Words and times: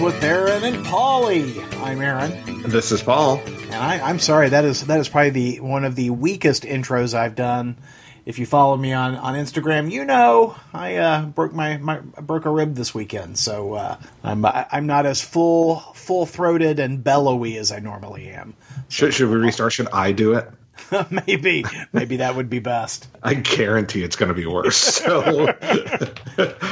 With 0.00 0.24
Aaron 0.24 0.64
and 0.64 0.84
Polly. 0.86 1.60
I'm 1.74 2.00
Aaron, 2.00 2.62
This 2.62 2.90
is 2.90 3.02
Paul. 3.02 3.36
and 3.46 3.74
I, 3.74 4.00
I'm 4.00 4.18
sorry 4.18 4.48
that 4.48 4.64
is 4.64 4.86
that 4.86 4.98
is 4.98 5.08
probably 5.10 5.30
the 5.30 5.60
one 5.60 5.84
of 5.84 5.94
the 5.94 6.08
weakest 6.10 6.62
intros 6.64 7.12
I've 7.14 7.34
done. 7.34 7.76
If 8.24 8.38
you 8.38 8.46
follow 8.46 8.76
me 8.76 8.92
on, 8.94 9.14
on 9.16 9.34
Instagram, 9.34 9.90
you 9.90 10.04
know 10.06 10.56
I 10.72 10.96
uh, 10.96 11.26
broke 11.26 11.52
my, 11.52 11.76
my 11.76 12.00
I 12.16 12.20
broke 12.22 12.46
a 12.46 12.50
rib 12.50 12.74
this 12.76 12.94
weekend, 12.94 13.38
so 13.38 13.74
uh, 13.74 13.96
I'm 14.24 14.44
I- 14.44 14.66
I'm 14.72 14.86
not 14.86 15.04
as 15.04 15.20
full 15.20 15.80
full 15.94 16.24
throated 16.26 16.78
and 16.78 17.04
bellowy 17.04 17.58
as 17.58 17.70
I 17.70 17.78
normally 17.80 18.28
am. 18.28 18.54
Should, 18.88 19.12
should 19.14 19.28
we 19.28 19.36
restart? 19.36 19.72
Should 19.74 19.88
I 19.92 20.12
do 20.12 20.32
it? 20.34 20.48
maybe 21.26 21.62
maybe 21.92 22.16
that 22.18 22.34
would 22.36 22.48
be 22.48 22.58
best. 22.58 23.06
I 23.22 23.34
guarantee 23.34 24.02
it's 24.02 24.16
going 24.16 24.30
to 24.30 24.34
be 24.34 24.46
worse. 24.46 25.00
So 25.10 25.54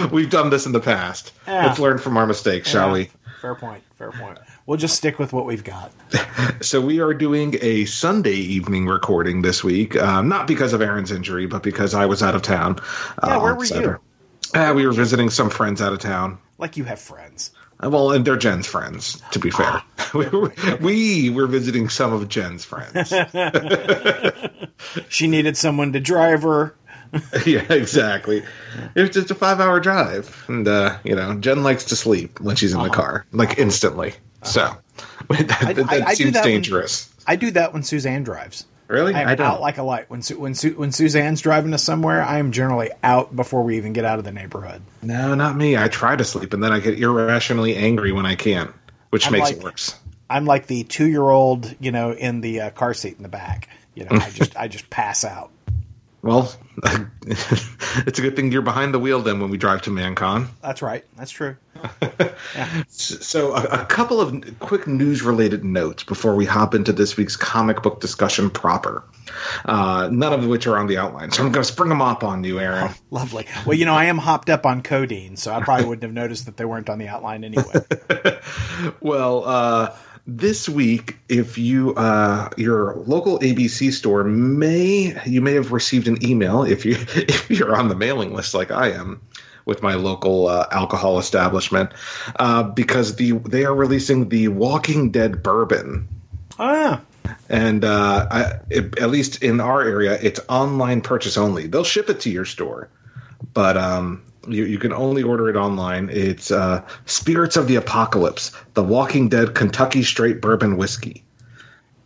we've 0.12 0.30
done 0.30 0.48
this 0.50 0.64
in 0.64 0.72
the 0.72 0.80
past. 0.80 1.32
Yeah. 1.46 1.66
Let's 1.66 1.78
learn 1.78 1.98
from 1.98 2.16
our 2.16 2.26
mistakes, 2.26 2.70
shall 2.70 2.92
we? 2.92 3.10
Fair 3.40 3.54
point. 3.54 3.82
Fair 3.94 4.10
point. 4.10 4.38
We'll 4.66 4.78
just 4.78 4.96
stick 4.96 5.18
with 5.18 5.32
what 5.32 5.46
we've 5.46 5.64
got. 5.64 5.92
So 6.60 6.80
we 6.80 7.00
are 7.00 7.14
doing 7.14 7.56
a 7.60 7.84
Sunday 7.84 8.34
evening 8.34 8.86
recording 8.86 9.42
this 9.42 9.62
week, 9.62 9.96
um, 9.96 10.28
not 10.28 10.48
because 10.48 10.72
of 10.72 10.82
Aaron's 10.82 11.12
injury, 11.12 11.46
but 11.46 11.62
because 11.62 11.94
I 11.94 12.06
was 12.06 12.20
out 12.20 12.34
of 12.34 12.42
town. 12.42 12.78
Yeah, 13.22 13.36
uh, 13.36 13.40
where 13.42 13.54
were 13.54 13.64
you? 13.64 14.00
Uh, 14.54 14.72
we 14.74 14.84
were 14.84 14.92
visiting 14.92 15.30
some 15.30 15.50
friends 15.50 15.80
out 15.80 15.92
of 15.92 16.00
town. 16.00 16.38
Like 16.58 16.76
you 16.76 16.82
have 16.84 16.98
friends. 16.98 17.52
Uh, 17.82 17.90
Well, 17.90 18.10
and 18.10 18.24
they're 18.24 18.36
Jen's 18.36 18.66
friends, 18.66 19.22
to 19.30 19.38
be 19.38 19.50
fair. 19.50 19.82
we, 20.14 20.26
were, 20.26 20.52
we 20.80 21.30
were 21.30 21.46
visiting 21.46 21.88
some 21.88 22.12
of 22.12 22.28
Jen's 22.28 22.64
friends. 22.64 23.12
She 25.08 25.26
needed 25.26 25.56
someone 25.56 25.92
to 25.92 26.00
drive 26.00 26.42
her. 26.42 26.74
yeah, 27.46 27.64
exactly. 27.72 28.42
It's 28.94 29.14
just 29.14 29.30
a 29.30 29.34
five 29.34 29.60
hour 29.60 29.80
drive. 29.80 30.44
And, 30.48 30.66
uh, 30.66 30.98
you 31.04 31.14
know, 31.14 31.34
Jen 31.38 31.62
likes 31.62 31.84
to 31.86 31.96
sleep 31.96 32.40
when 32.40 32.56
she's 32.56 32.72
in 32.74 32.82
the 32.82 32.90
car, 32.90 33.26
like 33.32 33.58
instantly. 33.58 34.14
So 34.42 34.76
that, 35.28 35.48
that, 35.48 35.78
Uh-huh. 35.78 35.84
I- 35.88 35.98
that 35.98 36.08
I 36.08 36.14
seems 36.14 36.32
that 36.34 36.44
when- 36.44 36.52
dangerous. 36.54 37.12
I 37.26 37.36
do 37.36 37.50
that 37.52 37.72
when 37.74 37.82
Suzanne 37.82 38.22
drives. 38.24 38.64
Really? 38.88 39.14
I'm 39.14 39.28
I 39.28 39.44
out 39.44 39.60
like 39.60 39.76
a 39.76 39.82
light. 39.82 40.08
When 40.08 40.22
Su- 40.22 40.38
when 40.38 40.54
Su- 40.54 40.72
when 40.72 40.92
Suzanne's 40.92 41.42
driving 41.42 41.74
us 41.74 41.82
somewhere, 41.82 42.22
I 42.22 42.38
am 42.38 42.52
generally 42.52 42.90
out 43.02 43.36
before 43.36 43.62
we 43.62 43.76
even 43.76 43.92
get 43.92 44.06
out 44.06 44.18
of 44.18 44.24
the 44.24 44.32
neighborhood. 44.32 44.80
no, 45.02 45.34
not 45.34 45.56
me. 45.56 45.76
I 45.76 45.88
try 45.88 46.16
to 46.16 46.24
sleep 46.24 46.54
and 46.54 46.64
then 46.64 46.72
I 46.72 46.80
get 46.80 46.98
irrationally 46.98 47.76
angry 47.76 48.12
when 48.12 48.24
I 48.24 48.34
can't, 48.34 48.72
which 49.10 49.26
I'm 49.26 49.32
makes 49.32 49.48
like- 49.48 49.56
it 49.58 49.62
worse. 49.62 49.94
I'm 50.30 50.46
like 50.46 50.66
the 50.68 50.84
two 50.84 51.06
year 51.06 51.22
old, 51.28 51.74
you 51.80 51.90
know, 51.92 52.12
in 52.12 52.40
the 52.40 52.60
uh, 52.62 52.70
car 52.70 52.94
seat 52.94 53.16
in 53.18 53.22
the 53.22 53.28
back. 53.28 53.68
You 53.94 54.04
know, 54.04 54.10
I 54.12 54.30
just 54.34 54.56
I 54.56 54.68
just 54.68 54.88
pass 54.88 55.22
out. 55.22 55.50
Well, 56.20 56.52
it's 57.26 58.18
a 58.18 58.22
good 58.22 58.34
thing 58.34 58.50
you're 58.50 58.62
behind 58.62 58.92
the 58.92 58.98
wheel 58.98 59.20
then 59.20 59.40
when 59.40 59.50
we 59.50 59.56
drive 59.56 59.82
to 59.82 59.90
ManCon. 59.90 60.48
That's 60.60 60.82
right. 60.82 61.04
That's 61.16 61.30
true. 61.30 61.56
So, 62.88 63.54
a, 63.54 63.82
a 63.82 63.84
couple 63.84 64.20
of 64.20 64.58
quick 64.58 64.86
news 64.86 65.22
related 65.22 65.64
notes 65.64 66.02
before 66.02 66.34
we 66.34 66.44
hop 66.44 66.74
into 66.74 66.92
this 66.92 67.16
week's 67.16 67.36
comic 67.36 67.82
book 67.82 68.00
discussion 68.00 68.50
proper. 68.50 69.04
Uh, 69.64 70.08
none 70.10 70.32
of 70.32 70.46
which 70.46 70.66
are 70.66 70.76
on 70.76 70.88
the 70.88 70.98
outline. 70.98 71.30
So, 71.30 71.44
I'm 71.44 71.52
going 71.52 71.64
to 71.64 71.70
spring 71.72 71.88
them 71.88 72.02
up 72.02 72.24
on 72.24 72.42
you, 72.42 72.58
Aaron. 72.58 72.92
Lovely. 73.10 73.46
Well, 73.64 73.76
you 73.76 73.84
know, 73.84 73.94
I 73.94 74.06
am 74.06 74.18
hopped 74.18 74.50
up 74.50 74.66
on 74.66 74.82
codeine, 74.82 75.36
so 75.36 75.52
I 75.54 75.62
probably 75.62 75.86
wouldn't 75.86 76.02
have 76.02 76.12
noticed 76.12 76.46
that 76.46 76.56
they 76.56 76.64
weren't 76.64 76.90
on 76.90 76.98
the 76.98 77.08
outline 77.08 77.44
anyway. 77.44 77.74
Well, 79.00 79.44
uh, 79.44 79.96
this 80.28 80.68
week, 80.68 81.16
if 81.30 81.56
you 81.56 81.94
uh, 81.94 82.50
your 82.58 82.96
local 83.06 83.38
ABC 83.38 83.90
store 83.90 84.24
may 84.24 85.18
you 85.24 85.40
may 85.40 85.54
have 85.54 85.72
received 85.72 86.06
an 86.06 86.22
email 86.24 86.62
if 86.62 86.84
you 86.84 86.92
if 87.16 87.50
you're 87.50 87.74
on 87.74 87.88
the 87.88 87.96
mailing 87.96 88.34
list 88.34 88.52
like 88.54 88.70
I 88.70 88.90
am 88.90 89.22
with 89.64 89.82
my 89.82 89.94
local 89.94 90.46
uh, 90.46 90.66
alcohol 90.70 91.18
establishment 91.18 91.92
uh, 92.36 92.62
because 92.62 93.16
the 93.16 93.32
they 93.32 93.64
are 93.64 93.74
releasing 93.74 94.28
the 94.28 94.48
Walking 94.48 95.10
Dead 95.10 95.42
bourbon. 95.42 96.06
Oh, 96.58 96.74
yeah. 96.74 97.00
and 97.48 97.84
uh, 97.84 98.26
I, 98.30 98.52
it, 98.68 98.98
at 98.98 99.10
least 99.10 99.42
in 99.42 99.60
our 99.60 99.82
area, 99.82 100.18
it's 100.20 100.40
online 100.48 101.00
purchase 101.00 101.38
only. 101.38 101.68
They'll 101.68 101.84
ship 101.84 102.10
it 102.10 102.20
to 102.20 102.30
your 102.30 102.44
store, 102.44 102.90
but 103.54 103.78
um, 103.78 104.22
you, 104.48 104.64
you 104.64 104.78
can 104.78 104.92
only 104.92 105.22
order 105.22 105.48
it 105.48 105.56
online. 105.56 106.08
It's 106.12 106.50
uh, 106.50 106.86
Spirits 107.06 107.56
of 107.56 107.68
the 107.68 107.76
Apocalypse, 107.76 108.52
the 108.74 108.82
Walking 108.82 109.28
Dead 109.28 109.54
Kentucky 109.54 110.02
Straight 110.02 110.40
Bourbon 110.40 110.76
Whiskey. 110.76 111.24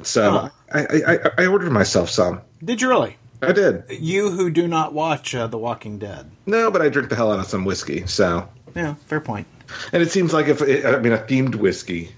So 0.02 0.30
Huh. 0.30 0.50
I, 0.72 0.86
I, 1.06 1.18
I 1.42 1.46
ordered 1.46 1.70
myself 1.70 2.08
some. 2.10 2.40
Did 2.64 2.80
you 2.80 2.88
really? 2.88 3.16
I 3.42 3.52
did. 3.52 3.84
You 3.90 4.30
who 4.30 4.50
do 4.50 4.66
not 4.68 4.94
watch 4.94 5.34
uh, 5.34 5.46
The 5.48 5.58
Walking 5.58 5.98
Dead. 5.98 6.30
No, 6.46 6.70
but 6.70 6.80
I 6.80 6.88
drink 6.88 7.08
the 7.08 7.16
hell 7.16 7.32
out 7.32 7.40
of 7.40 7.46
some 7.46 7.64
whiskey. 7.64 8.06
So, 8.06 8.48
Yeah, 8.76 8.94
fair 9.06 9.20
point. 9.20 9.46
and 9.92 10.02
it 10.02 10.10
seems 10.10 10.32
like 10.32 10.46
if 10.46 10.62
I 10.62 10.98
mean 10.98 11.12
a 11.12 11.18
themed 11.18 11.56
whiskey. 11.56 12.10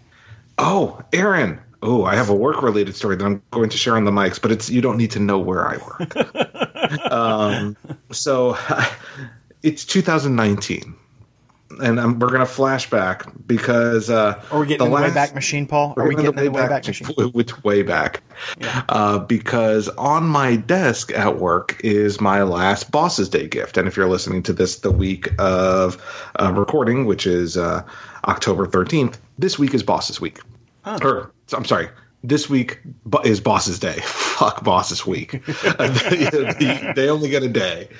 Oh, 0.58 1.00
Aaron. 1.12 1.60
Oh, 1.82 2.04
I 2.04 2.14
have 2.14 2.30
a 2.30 2.34
work 2.34 2.62
related 2.62 2.94
story 2.94 3.16
that 3.16 3.24
I'm 3.24 3.42
going 3.50 3.68
to 3.70 3.76
share 3.76 3.96
on 3.96 4.04
the 4.04 4.10
mics, 4.10 4.40
but 4.40 4.50
it's 4.52 4.70
you 4.70 4.80
don't 4.80 4.96
need 4.96 5.10
to 5.12 5.20
know 5.20 5.38
where 5.38 5.66
I 5.66 5.76
work. 5.78 7.10
um, 7.12 7.76
so 8.10 8.56
it's 9.64 9.84
2019, 9.84 10.94
and 11.82 11.98
um, 11.98 12.18
we're 12.18 12.28
going 12.28 12.40
to 12.40 12.44
flashback 12.46 13.32
because 13.46 14.10
uh, 14.10 14.40
Are 14.52 14.60
we 14.60 14.66
getting 14.66 14.86
the 14.86 14.92
last- 14.92 15.14
Wayback 15.16 15.34
Machine, 15.34 15.66
Paul? 15.66 15.94
Are 15.96 16.04
going 16.04 16.16
getting 16.16 16.38
in 16.38 16.44
the 16.44 16.50
way 16.50 16.60
Wayback 16.62 16.86
Machine? 16.86 17.32
With 17.32 17.64
way 17.64 17.82
back, 17.82 18.22
Yeah. 18.60 18.82
uh, 18.90 19.18
because 19.18 19.88
on 19.90 20.24
my 20.24 20.56
desk 20.56 21.12
at 21.12 21.38
work 21.38 21.80
is 21.82 22.20
my 22.20 22.42
last 22.42 22.90
Boss's 22.90 23.28
Day 23.28 23.48
gift, 23.48 23.76
and 23.78 23.88
if 23.88 23.96
you're 23.96 24.08
listening 24.08 24.42
to 24.44 24.52
this 24.52 24.80
the 24.80 24.90
week 24.92 25.30
of 25.38 25.96
uh, 26.40 26.52
recording, 26.54 27.06
which 27.06 27.26
is 27.26 27.56
uh, 27.56 27.82
October 28.28 28.66
13th, 28.66 29.16
this 29.38 29.58
week 29.58 29.72
is 29.74 29.82
Boss's 29.82 30.20
Week. 30.20 30.40
Huh. 30.84 30.98
Or 31.02 31.32
I'm 31.54 31.64
sorry. 31.64 31.88
This 32.24 32.48
week 32.48 32.80
is 33.22 33.38
Boss's 33.42 33.78
Day. 33.78 33.98
Fuck 34.02 34.64
Boss's 34.64 35.04
Week. 35.04 35.44
they, 35.78 37.08
only 37.10 37.28
get 37.28 37.42
a 37.42 37.48
day. 37.50 37.90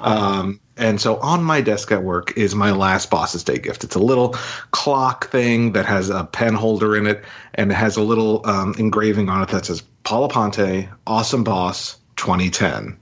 Um, 0.00 0.58
and 0.78 0.98
so 0.98 1.18
on 1.18 1.44
my 1.44 1.60
desk 1.60 1.92
at 1.92 2.02
work 2.02 2.34
is 2.38 2.54
my 2.54 2.70
last 2.70 3.10
Boss's 3.10 3.44
Day 3.44 3.58
gift. 3.58 3.84
It's 3.84 3.94
a 3.94 4.00
little 4.00 4.30
clock 4.70 5.28
thing 5.28 5.72
that 5.72 5.84
has 5.84 6.08
a 6.08 6.24
pen 6.24 6.54
holder 6.54 6.96
in 6.96 7.06
it, 7.06 7.22
and 7.56 7.70
it 7.70 7.74
has 7.74 7.98
a 7.98 8.02
little 8.02 8.40
um, 8.46 8.74
engraving 8.78 9.28
on 9.28 9.42
it 9.42 9.50
that 9.50 9.66
says 9.66 9.82
Paula 10.02 10.30
Ponte, 10.30 10.88
Awesome 11.06 11.44
Boss, 11.44 11.98
2010. 12.16 12.96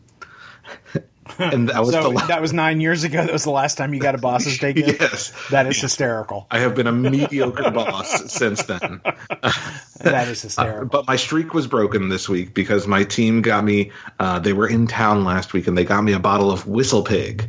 and 1.38 1.68
that 1.68 1.80
was 1.80 1.90
So 1.90 2.02
the 2.02 2.08
last. 2.10 2.28
that 2.28 2.40
was 2.40 2.52
nine 2.52 2.80
years 2.80 3.04
ago. 3.04 3.24
That 3.24 3.32
was 3.32 3.44
the 3.44 3.50
last 3.50 3.76
time 3.78 3.94
you 3.94 4.00
got 4.00 4.14
a 4.14 4.18
boss's 4.18 4.58
day 4.58 4.72
gift. 4.72 5.00
Yes. 5.00 5.32
That 5.50 5.66
is 5.66 5.80
hysterical. 5.80 6.46
I 6.50 6.58
have 6.60 6.74
been 6.74 6.86
a 6.86 6.92
mediocre 6.92 7.70
boss 7.72 8.32
since 8.32 8.62
then. 8.64 9.00
That 10.00 10.28
is 10.28 10.42
hysterical. 10.42 10.86
But 10.86 11.06
my 11.06 11.16
streak 11.16 11.54
was 11.54 11.66
broken 11.66 12.08
this 12.08 12.28
week 12.28 12.54
because 12.54 12.86
my 12.86 13.04
team 13.04 13.42
got 13.42 13.64
me. 13.64 13.90
Uh, 14.18 14.38
they 14.38 14.52
were 14.52 14.68
in 14.68 14.86
town 14.86 15.24
last 15.24 15.52
week 15.52 15.66
and 15.66 15.76
they 15.76 15.84
got 15.84 16.02
me 16.02 16.12
a 16.12 16.18
bottle 16.18 16.50
of 16.50 16.66
Whistle 16.66 17.02
Pig, 17.02 17.48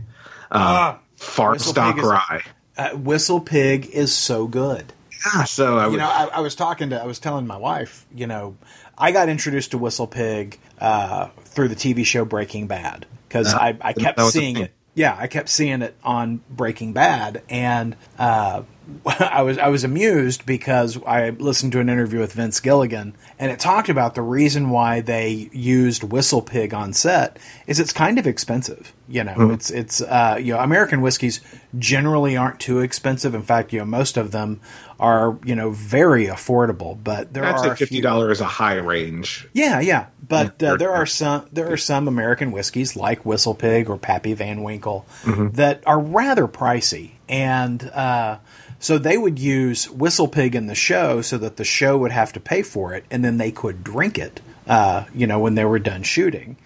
uh, 0.52 0.58
Ah, 0.58 1.00
fart 1.18 1.54
Whistle 1.54 1.72
stock 1.74 1.96
Pig 1.96 2.04
is- 2.04 2.10
rye. 2.10 2.42
uh, 2.78 2.90
Whistle 2.92 3.40
Pig 3.42 3.88
is 3.88 4.14
so 4.16 4.48
good. 4.48 4.94
Yeah, 5.26 5.44
so 5.46 5.78
I 5.78 5.88
You 5.90 5.98
know, 5.98 6.06
I, 6.08 6.30
I 6.34 6.40
was 6.42 6.56
talking 6.56 6.90
to, 6.92 7.02
I 7.02 7.06
was 7.06 7.20
telling 7.20 7.48
my 7.48 7.58
wife, 7.58 8.06
you 8.14 8.28
know, 8.28 8.58
I 8.98 9.12
got 9.12 9.30
introduced 9.30 9.72
to 9.72 9.78
Whistle 9.78 10.08
Pig 10.08 10.60
uh, 10.80 11.28
through 11.46 11.70
the 11.70 11.76
TV 11.76 12.06
show 12.06 12.26
Breaking 12.26 12.68
Bad 12.68 13.06
because 13.28 13.54
Uh, 13.54 13.58
I, 13.58 13.68
I 13.82 13.94
kept 13.94 14.18
that 14.18 14.24
was 14.24 14.36
a 14.36 14.40
seeing 14.40 14.58
it. 14.58 14.72
Yeah, 14.96 15.16
I 15.18 15.26
kept 15.28 15.50
seeing 15.50 15.82
it 15.82 15.96
on 16.04 16.42
Breaking 16.52 16.94
Bad, 16.94 17.42
and 17.50 17.96
uh, 18.20 18.62
I 19.06 19.42
was 19.44 19.58
I 19.58 19.68
was 19.68 19.84
amused 19.84 20.46
because 20.46 21.02
I 21.06 21.30
listened 21.32 21.72
to 21.74 21.80
an 21.80 21.90
interview 21.90 22.20
with 22.20 22.34
Vince 22.34 22.60
Gilligan, 22.60 23.16
and 23.40 23.52
it 23.52 23.60
talked 23.60 23.90
about 23.90 24.16
the 24.16 24.22
reason 24.22 24.70
why 24.70 25.02
they 25.02 25.50
used 25.54 26.04
Whistle 26.04 26.42
Pig 26.42 26.74
on 26.74 26.94
set 26.94 27.38
is 27.68 27.80
it's 27.80 27.94
kind 27.94 28.20
of 28.20 28.28
expensive. 28.28 28.94
You 29.08 29.24
know, 29.24 29.52
it's 29.52 29.70
it's 29.70 30.02
uh, 30.02 30.38
you 30.40 30.54
know 30.54 30.60
American 30.60 31.02
whiskeys 31.02 31.42
generally 31.78 32.36
aren't 32.38 32.60
too 32.60 32.80
expensive. 32.80 33.34
In 33.36 33.44
fact, 33.44 33.72
you 33.74 33.80
know 33.80 33.86
most 33.86 34.18
of 34.18 34.32
them 34.32 34.60
are 35.00 35.38
you 35.46 35.56
know 35.56 35.72
very 35.72 36.28
affordable, 36.28 36.98
but 37.04 37.34
there 37.34 37.44
I'd 37.46 37.56
are 37.56 37.70
say 37.70 37.76
fifty 37.76 38.02
dollars 38.02 38.38
is 38.38 38.42
a 38.42 38.46
high 38.46 38.76
range. 38.78 39.48
yeah, 39.54 39.80
yeah, 39.80 40.08
but 40.28 40.62
uh, 40.64 40.76
there 40.78 40.92
are 40.92 41.06
some 41.06 41.46
there 41.52 41.72
are 41.72 41.78
some 41.78 42.08
American 42.08 42.52
whiskeys 42.52 42.96
like 42.96 43.26
Whistle 43.26 43.54
Pig 43.56 43.90
or 43.90 43.98
Pappy 43.98 44.34
Van 44.34 44.64
Winkle 44.64 45.06
Mm-hmm. 45.24 45.50
that 45.56 45.84
are 45.86 46.00
rather 46.00 46.48
pricey, 46.48 47.12
and 47.30 47.84
uh, 47.84 48.38
so 48.84 48.98
they 48.98 49.18
would 49.18 49.40
use 49.40 49.90
Whistle 49.90 50.28
Pig 50.28 50.56
in 50.56 50.68
the 50.68 50.76
show 50.76 51.22
so 51.22 51.38
that 51.38 51.56
the 51.56 51.64
show 51.64 51.98
would 52.00 52.12
have 52.12 52.34
to 52.34 52.42
pay 52.42 52.64
for 52.64 52.94
it, 52.94 53.06
and 53.10 53.24
then 53.24 53.38
they 53.38 53.50
could 53.50 53.82
drink 53.82 54.18
it, 54.18 54.42
uh, 54.68 55.06
you 55.16 55.26
know, 55.26 55.40
when 55.40 55.56
they 55.56 55.64
were 55.64 55.80
done 55.80 56.04
shooting. 56.04 56.58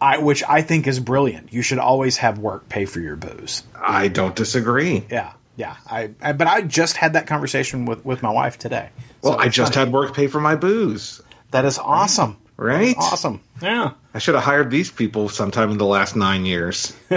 I, 0.00 0.18
which 0.18 0.42
I 0.42 0.62
think 0.62 0.88
is 0.88 0.98
brilliant. 0.98 1.52
You 1.52 1.62
should 1.62 1.78
always 1.78 2.16
have 2.16 2.40
work 2.40 2.68
pay 2.68 2.86
for 2.86 2.98
your 2.98 3.14
booze. 3.14 3.62
I 3.80 4.08
don't 4.08 4.34
disagree. 4.34 5.04
Yeah, 5.08 5.32
yeah. 5.54 5.76
I, 5.86 6.10
I 6.20 6.32
but 6.32 6.48
I 6.48 6.62
just 6.62 6.96
had 6.96 7.12
that 7.12 7.28
conversation 7.28 7.84
with 7.84 8.04
with 8.04 8.20
my 8.20 8.32
wife 8.32 8.58
today. 8.58 8.88
Well, 9.22 9.38
I 9.38 9.48
just 9.48 9.74
funny. 9.74 9.86
had 9.86 9.92
work 9.94 10.12
pay 10.12 10.26
for 10.26 10.40
my 10.40 10.56
booze. 10.56 11.22
that 11.52 11.64
is 11.64 11.78
awesome. 11.78 12.36
Right? 12.56 12.96
That's 12.96 13.12
awesome. 13.12 13.42
Yeah. 13.62 13.92
I 14.12 14.18
should 14.18 14.34
have 14.34 14.42
hired 14.42 14.72
these 14.72 14.90
people 14.90 15.28
sometime 15.28 15.70
in 15.70 15.78
the 15.78 15.86
last 15.86 16.16
nine 16.16 16.46
years. 16.46 16.96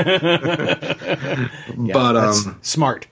Yeah, 1.75 1.93
but 1.93 2.13
that's 2.13 2.45
um, 2.45 2.59
smart. 2.61 3.07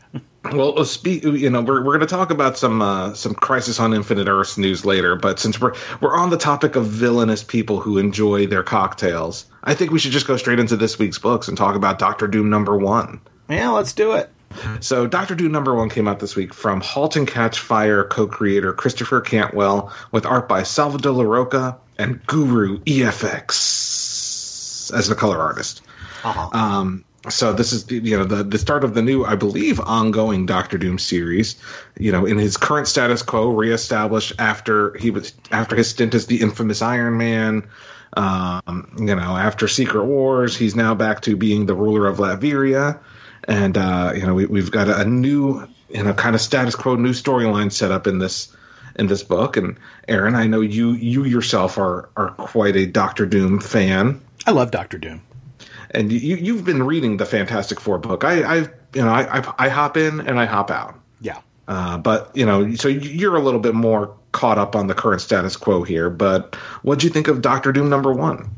Well, 0.45 0.79
uh, 0.79 0.85
speak. 0.85 1.23
You 1.23 1.49
know, 1.49 1.61
we're, 1.61 1.83
we're 1.83 1.97
going 1.97 2.01
to 2.01 2.07
talk 2.07 2.31
about 2.31 2.57
some 2.57 2.81
uh, 2.81 3.13
some 3.13 3.35
Crisis 3.35 3.79
on 3.79 3.93
Infinite 3.93 4.27
Earths 4.27 4.57
news 4.57 4.85
later. 4.85 5.15
But 5.15 5.39
since 5.39 5.61
we're 5.61 5.73
we're 6.01 6.15
on 6.15 6.31
the 6.31 6.37
topic 6.37 6.75
of 6.75 6.87
villainous 6.87 7.43
people 7.43 7.79
who 7.79 7.97
enjoy 7.97 8.47
their 8.47 8.63
cocktails, 8.63 9.45
I 9.63 9.75
think 9.75 9.91
we 9.91 9.99
should 9.99 10.11
just 10.11 10.27
go 10.27 10.37
straight 10.37 10.59
into 10.59 10.75
this 10.75 10.97
week's 10.97 11.19
books 11.19 11.47
and 11.47 11.57
talk 11.57 11.75
about 11.75 11.99
Doctor 11.99 12.27
Doom 12.27 12.49
number 12.49 12.77
one. 12.77 13.21
Yeah, 13.49 13.69
let's 13.69 13.93
do 13.93 14.13
it. 14.13 14.29
So, 14.79 15.07
Doctor 15.07 15.35
Doom 15.35 15.51
number 15.51 15.75
one 15.75 15.89
came 15.89 16.07
out 16.07 16.19
this 16.19 16.35
week 16.35 16.53
from 16.53 16.81
Halt 16.81 17.15
and 17.15 17.27
Catch 17.27 17.59
Fire 17.59 18.03
co-creator 18.03 18.73
Christopher 18.73 19.21
Cantwell, 19.21 19.93
with 20.11 20.25
art 20.25 20.49
by 20.49 20.63
Salvador 20.63 21.13
Larroca 21.13 21.77
and 21.97 22.25
Guru 22.25 22.79
EFX 22.79 24.91
as 24.93 25.07
the 25.07 25.15
color 25.15 25.39
artist. 25.39 25.81
Uh-huh. 26.23 26.49
Um, 26.51 27.05
so 27.29 27.53
this 27.53 27.71
is 27.71 27.89
you 27.91 28.17
know 28.17 28.25
the 28.25 28.43
the 28.43 28.57
start 28.57 28.83
of 28.83 28.95
the 28.95 29.01
new 29.01 29.23
I 29.23 29.35
believe 29.35 29.79
ongoing 29.79 30.45
Doctor 30.45 30.77
Doom 30.77 30.97
series. 30.97 31.55
You 31.99 32.11
know, 32.11 32.25
in 32.25 32.37
his 32.37 32.57
current 32.57 32.87
status 32.87 33.21
quo, 33.21 33.49
reestablished 33.49 34.33
after 34.39 34.97
he 34.97 35.11
was 35.11 35.33
after 35.51 35.75
his 35.75 35.89
stint 35.89 36.15
as 36.15 36.25
the 36.25 36.41
infamous 36.41 36.81
Iron 36.81 37.17
Man. 37.17 37.67
Um, 38.17 38.93
you 38.97 39.15
know, 39.15 39.37
after 39.37 39.67
Secret 39.67 40.05
Wars, 40.05 40.57
he's 40.57 40.75
now 40.75 40.95
back 40.95 41.21
to 41.21 41.37
being 41.37 41.65
the 41.65 41.75
ruler 41.75 42.07
of 42.07 42.17
Latveria, 42.17 42.99
and 43.47 43.77
uh, 43.77 44.13
you 44.15 44.25
know 44.25 44.33
we, 44.33 44.47
we've 44.47 44.71
got 44.71 44.89
a, 44.89 45.01
a 45.01 45.05
new 45.05 45.67
you 45.89 46.03
know 46.03 46.13
kind 46.13 46.35
of 46.35 46.41
status 46.41 46.75
quo 46.75 46.95
new 46.95 47.13
storyline 47.13 47.71
set 47.71 47.91
up 47.91 48.07
in 48.07 48.17
this 48.17 48.55
in 48.95 49.07
this 49.07 49.21
book. 49.21 49.57
And 49.57 49.77
Aaron, 50.07 50.33
I 50.33 50.47
know 50.47 50.61
you 50.61 50.93
you 50.93 51.23
yourself 51.23 51.77
are 51.77 52.09
are 52.17 52.31
quite 52.31 52.75
a 52.75 52.87
Doctor 52.87 53.27
Doom 53.27 53.59
fan. 53.59 54.19
I 54.47 54.51
love 54.51 54.71
Doctor 54.71 54.97
Doom 54.97 55.21
and 55.91 56.11
you 56.11 56.35
you've 56.37 56.65
been 56.65 56.83
reading 56.83 57.17
the 57.17 57.25
Fantastic 57.25 57.79
Four 57.79 57.97
book. 57.97 58.23
I 58.23 58.41
I 58.43 58.55
you 58.93 59.01
know 59.01 59.09
I 59.09 59.39
I, 59.39 59.53
I 59.57 59.69
hop 59.69 59.97
in 59.97 60.21
and 60.21 60.39
I 60.39 60.45
hop 60.45 60.71
out. 60.71 60.95
Yeah. 61.19 61.39
Uh, 61.67 61.97
but 61.97 62.35
you 62.35 62.45
know, 62.45 62.73
so 62.75 62.87
you're 62.87 63.35
a 63.35 63.41
little 63.41 63.59
bit 63.59 63.75
more 63.75 64.15
caught 64.31 64.57
up 64.57 64.75
on 64.75 64.87
the 64.87 64.95
current 64.95 65.21
status 65.21 65.55
quo 65.55 65.83
here. 65.83 66.09
But 66.09 66.55
what 66.81 66.99
do 66.99 67.07
you 67.07 67.13
think 67.13 67.27
of 67.27 67.41
Doctor 67.41 67.71
Doom 67.71 67.89
number 67.89 68.11
one? 68.11 68.49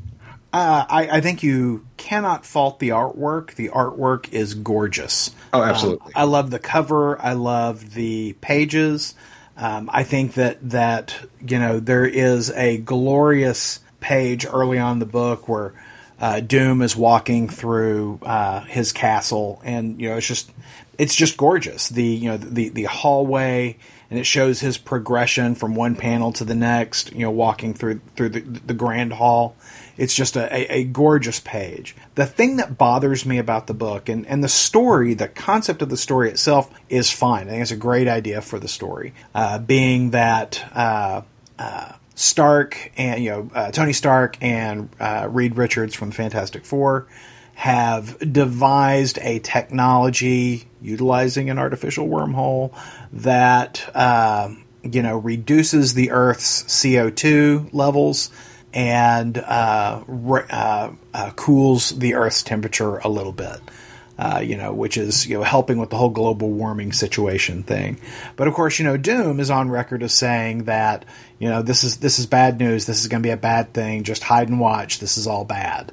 Uh, 0.52 0.86
I, 0.88 1.18
I, 1.18 1.22
think 1.22 1.42
you 1.42 1.84
cannot 1.98 2.46
fault 2.46 2.78
the 2.78 2.90
artwork. 2.90 3.56
The 3.56 3.70
artwork 3.70 4.32
is 4.32 4.54
gorgeous. 4.54 5.32
Oh, 5.52 5.64
absolutely. 5.64 6.06
Um, 6.08 6.12
I 6.16 6.24
love 6.26 6.52
the 6.52 6.60
cover. 6.60 7.20
I 7.20 7.34
love 7.34 7.96
the 7.96 8.34
pages. 8.34 9.16
Um, 9.58 9.90
I 9.92 10.04
think 10.04 10.36
that 10.36 10.70
that 10.70 11.16
you 11.46 11.58
know 11.58 11.80
there 11.80 12.06
is 12.06 12.52
a 12.52 12.78
glorious 12.78 13.80
page 14.00 14.46
early 14.46 14.78
on 14.78 14.94
in 14.94 15.00
the 15.00 15.08
book 15.08 15.48
where 15.48 15.74
uh, 16.24 16.40
Doom 16.40 16.82
is 16.82 16.96
walking 16.96 17.50
through 17.50 18.18
uh, 18.24 18.62
his 18.62 18.94
castle, 18.94 19.62
and 19.66 20.00
you 20.00 20.08
know 20.08 20.16
it's 20.16 20.26
just 20.26 20.54
it's 20.98 21.16
just 21.16 21.36
gorgeous. 21.36 21.90
The 21.90 22.02
you 22.02 22.30
know 22.30 22.38
the 22.38 22.70
the 22.70 22.86
hallway, 22.86 23.76
and 24.10 24.18
it 24.18 24.24
shows 24.24 24.62
his 24.62 24.78
progression 24.78 25.54
from 25.54 25.76
one 25.76 25.98
panel 25.98 26.32
to 26.32 26.46
the 26.46 26.56
next. 26.56 27.12
You 27.12 27.24
know, 27.24 27.32
walking 27.32 27.74
through 27.74 28.00
through 28.16 28.30
the, 28.30 28.40
the 28.40 28.74
grand 28.74 29.12
hall. 29.12 29.58
It's 29.98 30.16
just 30.16 30.38
a, 30.38 30.46
a, 30.46 30.80
a, 30.80 30.84
gorgeous 30.86 31.42
page. 31.42 31.94
The 32.16 32.26
thing 32.26 32.56
that 32.56 32.78
bothers 32.78 33.26
me 33.26 33.38
about 33.38 33.68
the 33.68 33.76
book 33.76 34.10
and, 34.10 34.26
and 34.26 34.44
the 34.44 34.48
story, 34.48 35.14
the 35.14 35.28
concept 35.28 35.84
of 35.84 35.90
the 35.90 35.98
story 35.98 36.32
itself 36.32 36.74
is 36.90 37.12
fine. 37.12 37.48
I 37.48 37.52
think 37.52 37.62
it's 37.62 37.72
a 37.72 37.76
great 37.76 38.08
idea 38.08 38.42
for 38.42 38.58
the 38.58 38.68
story, 38.68 39.14
uh, 39.36 39.60
being 39.60 40.10
that 40.12 40.66
uh, 40.74 41.22
uh, 41.60 41.92
Stark 42.16 42.92
and 42.98 43.24
you 43.24 43.30
know 43.32 43.50
uh, 43.54 43.72
Tony 43.72 43.94
Stark 43.94 44.38
and 44.42 44.90
uh, 45.00 45.28
Reed 45.30 45.58
Richards 45.58 45.96
from 45.96 46.10
the 46.10 46.16
Fantastic 46.16 46.66
Four 46.66 47.08
have 47.56 48.18
devised 48.32 49.20
a 49.22 49.40
technology 49.40 50.68
utilizing 50.82 51.50
an 51.50 51.60
artificial 51.60 52.08
wormhole 52.08 52.76
that 53.14 53.90
uh, 53.96 54.50
you 54.84 55.02
know 55.02 55.18
reduces 55.18 55.94
the 55.94 56.12
Earth's 56.12 56.82
CO 56.82 57.10
two 57.10 57.70
levels 57.72 58.30
and 58.74 59.38
uh, 59.38 60.04
re- 60.08 60.46
uh, 60.50 60.92
uh, 61.14 61.32
cools 61.36 61.92
the 61.92 62.16
Earth's 62.16 62.44
temperature 62.44 62.98
a 62.98 63.08
little 63.08 63.32
bit 63.32 63.60
uh, 64.24 64.40
you 64.40 64.56
know, 64.56 64.72
which 64.72 64.96
is 64.96 65.28
you 65.28 65.38
know 65.38 65.44
helping 65.44 65.78
with 65.78 65.90
the 65.90 65.98
whole 65.98 66.10
global 66.10 66.50
warming 66.50 66.94
situation 66.94 67.62
thing. 67.62 68.00
But 68.38 68.48
of 68.48 68.54
course, 68.54 68.80
you 68.80 68.86
know, 68.86 68.96
Doom 68.96 69.42
is 69.42 69.52
on 69.52 69.70
record 69.70 70.02
as 70.02 70.14
saying 70.14 70.64
that 70.64 71.04
you 71.40 71.50
know 71.50 71.62
this 71.62 71.84
is 71.84 71.98
this 71.98 72.20
is 72.20 72.26
bad 72.26 72.58
news. 72.58 72.86
This 72.86 73.02
is 73.02 73.10
going 73.10 73.22
to 73.22 73.28
be 73.28 73.32
a 73.32 73.38
bad 73.38 73.74
thing. 73.74 74.04
Just 74.04 74.24
hide 74.24 74.48
and 74.48 74.62
watch. 74.62 75.00
This 75.00 75.18
is 75.18 75.28
all 75.28 75.44
bad. 75.44 75.92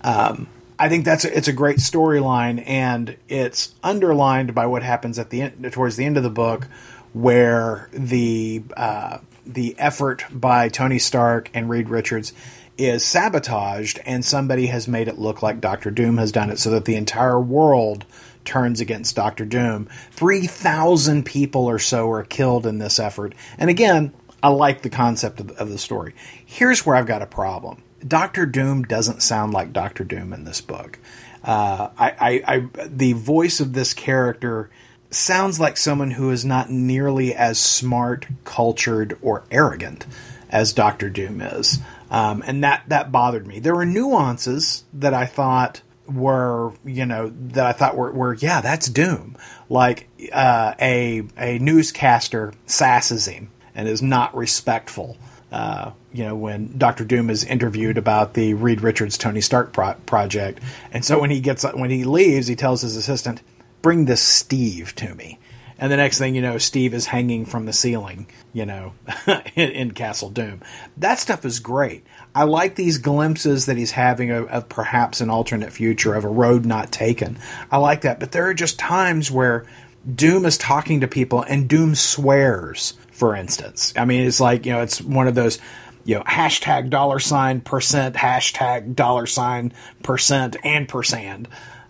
Um, 0.00 0.48
I 0.76 0.88
think 0.88 1.04
that's 1.04 1.24
a, 1.24 1.36
it's 1.36 1.46
a 1.46 1.52
great 1.52 1.76
storyline, 1.76 2.64
and 2.66 3.16
it's 3.28 3.72
underlined 3.84 4.56
by 4.56 4.66
what 4.66 4.82
happens 4.82 5.20
at 5.20 5.30
the 5.30 5.42
end, 5.42 5.72
towards 5.72 5.94
the 5.94 6.04
end 6.04 6.16
of 6.16 6.24
the 6.24 6.30
book, 6.30 6.66
where 7.12 7.88
the 7.92 8.64
uh, 8.76 9.18
the 9.46 9.78
effort 9.78 10.24
by 10.32 10.68
Tony 10.68 10.98
Stark 10.98 11.48
and 11.54 11.70
Reed 11.70 11.90
Richards 11.90 12.32
is 12.78 13.04
sabotaged 13.04 14.00
and 14.06 14.24
somebody 14.24 14.66
has 14.66 14.86
made 14.88 15.08
it 15.08 15.18
look 15.18 15.42
like 15.42 15.60
Doctor 15.60 15.90
Doom 15.90 16.16
has 16.18 16.32
done 16.32 16.50
it 16.50 16.58
so 16.58 16.70
that 16.70 16.84
the 16.84 16.94
entire 16.94 17.40
world 17.40 18.06
turns 18.44 18.80
against 18.80 19.16
Doctor 19.16 19.44
Doom. 19.44 19.88
3,000 20.12 21.24
people 21.24 21.66
or 21.66 21.78
so 21.78 22.10
are 22.10 22.22
killed 22.22 22.66
in 22.66 22.78
this 22.78 22.98
effort. 22.98 23.34
And 23.58 23.68
again, 23.68 24.14
I 24.42 24.48
like 24.48 24.82
the 24.82 24.90
concept 24.90 25.40
of, 25.40 25.50
of 25.52 25.68
the 25.68 25.78
story. 25.78 26.14
Here's 26.46 26.86
where 26.86 26.96
I've 26.96 27.06
got 27.06 27.20
a 27.22 27.26
problem 27.26 27.82
Doctor 28.06 28.46
Doom 28.46 28.84
doesn't 28.84 29.22
sound 29.22 29.52
like 29.52 29.72
Doctor 29.72 30.04
Doom 30.04 30.32
in 30.32 30.44
this 30.44 30.60
book. 30.60 30.98
Uh, 31.42 31.90
I, 31.98 32.10
I, 32.10 32.54
I, 32.56 32.86
the 32.86 33.12
voice 33.14 33.58
of 33.60 33.72
this 33.72 33.92
character 33.92 34.70
sounds 35.10 35.58
like 35.58 35.76
someone 35.76 36.12
who 36.12 36.30
is 36.30 36.44
not 36.44 36.70
nearly 36.70 37.34
as 37.34 37.58
smart, 37.58 38.26
cultured, 38.44 39.18
or 39.20 39.44
arrogant 39.50 40.06
as 40.50 40.72
Doctor 40.72 41.10
Doom 41.10 41.40
is 41.40 41.78
um, 42.10 42.42
and 42.46 42.64
that 42.64 42.84
that 42.88 43.12
bothered 43.12 43.46
me. 43.46 43.60
There 43.60 43.74
were 43.74 43.86
nuances 43.86 44.84
that 44.94 45.14
I 45.14 45.26
thought 45.26 45.82
were 46.06 46.72
you 46.84 47.04
know 47.04 47.30
that 47.48 47.66
I 47.66 47.72
thought 47.72 47.96
were, 47.96 48.10
were 48.12 48.34
yeah 48.34 48.60
that's 48.60 48.88
Doom 48.88 49.36
like 49.68 50.08
uh, 50.32 50.74
a 50.80 51.24
a 51.36 51.58
newscaster 51.58 52.54
sasses 52.66 53.28
him 53.28 53.50
and 53.74 53.88
is 53.88 54.02
not 54.02 54.34
respectful. 54.36 55.16
Uh, 55.52 55.92
you 56.12 56.24
know 56.24 56.34
when 56.34 56.76
Doctor 56.76 57.04
Doom 57.04 57.30
is 57.30 57.44
interviewed 57.44 57.98
about 57.98 58.34
the 58.34 58.54
Reed 58.54 58.80
Richards 58.80 59.18
Tony 59.18 59.40
Stark 59.40 59.72
pro- 59.72 59.94
project, 60.06 60.60
and 60.92 61.04
so 61.04 61.20
when 61.20 61.30
he 61.30 61.40
gets 61.40 61.64
when 61.64 61.90
he 61.90 62.04
leaves, 62.04 62.46
he 62.46 62.56
tells 62.56 62.82
his 62.82 62.96
assistant, 62.96 63.42
"Bring 63.82 64.06
this 64.06 64.22
Steve 64.22 64.94
to 64.96 65.14
me." 65.14 65.37
And 65.78 65.92
the 65.92 65.96
next 65.96 66.18
thing 66.18 66.34
you 66.34 66.42
know, 66.42 66.58
Steve 66.58 66.92
is 66.92 67.06
hanging 67.06 67.46
from 67.46 67.64
the 67.64 67.72
ceiling, 67.72 68.26
you 68.52 68.66
know, 68.66 68.94
in, 69.54 69.70
in, 69.70 69.90
Castle 69.92 70.28
Doom. 70.28 70.60
That 70.96 71.20
stuff 71.20 71.44
is 71.44 71.60
great. 71.60 72.04
I 72.34 72.44
like 72.44 72.74
these 72.74 72.98
glimpses 72.98 73.66
that 73.66 73.76
he's 73.76 73.92
having 73.92 74.30
of, 74.30 74.48
of, 74.48 74.68
perhaps 74.68 75.20
an 75.20 75.30
alternate 75.30 75.72
future, 75.72 76.14
of 76.14 76.24
a 76.24 76.28
road 76.28 76.66
not 76.66 76.90
taken. 76.90 77.38
I 77.70 77.78
like 77.78 78.00
that. 78.00 78.18
But 78.18 78.32
there 78.32 78.48
are 78.48 78.54
just 78.54 78.78
times 78.78 79.30
where 79.30 79.66
Doom 80.12 80.46
is 80.46 80.58
talking 80.58 81.00
to 81.00 81.08
people 81.08 81.42
and 81.42 81.68
Doom 81.68 81.94
swears, 81.94 82.94
for 83.12 83.36
instance. 83.36 83.92
I 83.96 84.04
mean, 84.04 84.26
it's 84.26 84.40
like, 84.40 84.66
you 84.66 84.72
know, 84.72 84.82
it's 84.82 85.00
one 85.00 85.28
of 85.28 85.36
those 85.36 85.60
you 86.04 86.14
know, 86.14 86.22
hashtag 86.22 86.88
dollar 86.88 87.18
sign 87.18 87.60
percent, 87.60 88.16
hashtag 88.16 88.94
dollar 88.94 89.26
sign 89.26 89.74
percent 90.02 90.56
and 90.64 90.88
percent. 90.88 91.48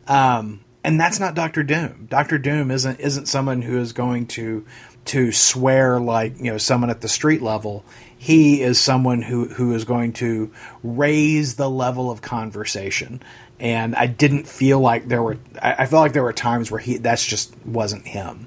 Um, 0.08 0.60
and 0.84 1.00
that's 1.00 1.20
not 1.20 1.34
Doctor 1.34 1.62
Doom. 1.62 2.06
Doctor 2.08 2.38
Doom 2.38 2.70
isn't 2.70 3.00
isn't 3.00 3.26
someone 3.26 3.62
who 3.62 3.78
is 3.78 3.92
going 3.92 4.26
to 4.28 4.64
to 5.06 5.32
swear 5.32 5.98
like 5.98 6.38
you 6.38 6.50
know 6.50 6.58
someone 6.58 6.90
at 6.90 7.00
the 7.00 7.08
street 7.08 7.42
level. 7.42 7.84
He 8.16 8.62
is 8.62 8.80
someone 8.80 9.22
who 9.22 9.46
who 9.48 9.74
is 9.74 9.84
going 9.84 10.12
to 10.14 10.52
raise 10.82 11.56
the 11.56 11.68
level 11.68 12.10
of 12.10 12.22
conversation. 12.22 13.22
And 13.60 13.96
I 13.96 14.06
didn't 14.06 14.46
feel 14.46 14.78
like 14.78 15.08
there 15.08 15.22
were. 15.22 15.38
I, 15.60 15.74
I 15.82 15.86
felt 15.86 16.02
like 16.02 16.12
there 16.12 16.22
were 16.22 16.32
times 16.32 16.70
where 16.70 16.80
he 16.80 16.98
that's 16.98 17.26
just 17.26 17.54
wasn't 17.66 18.06
him. 18.06 18.46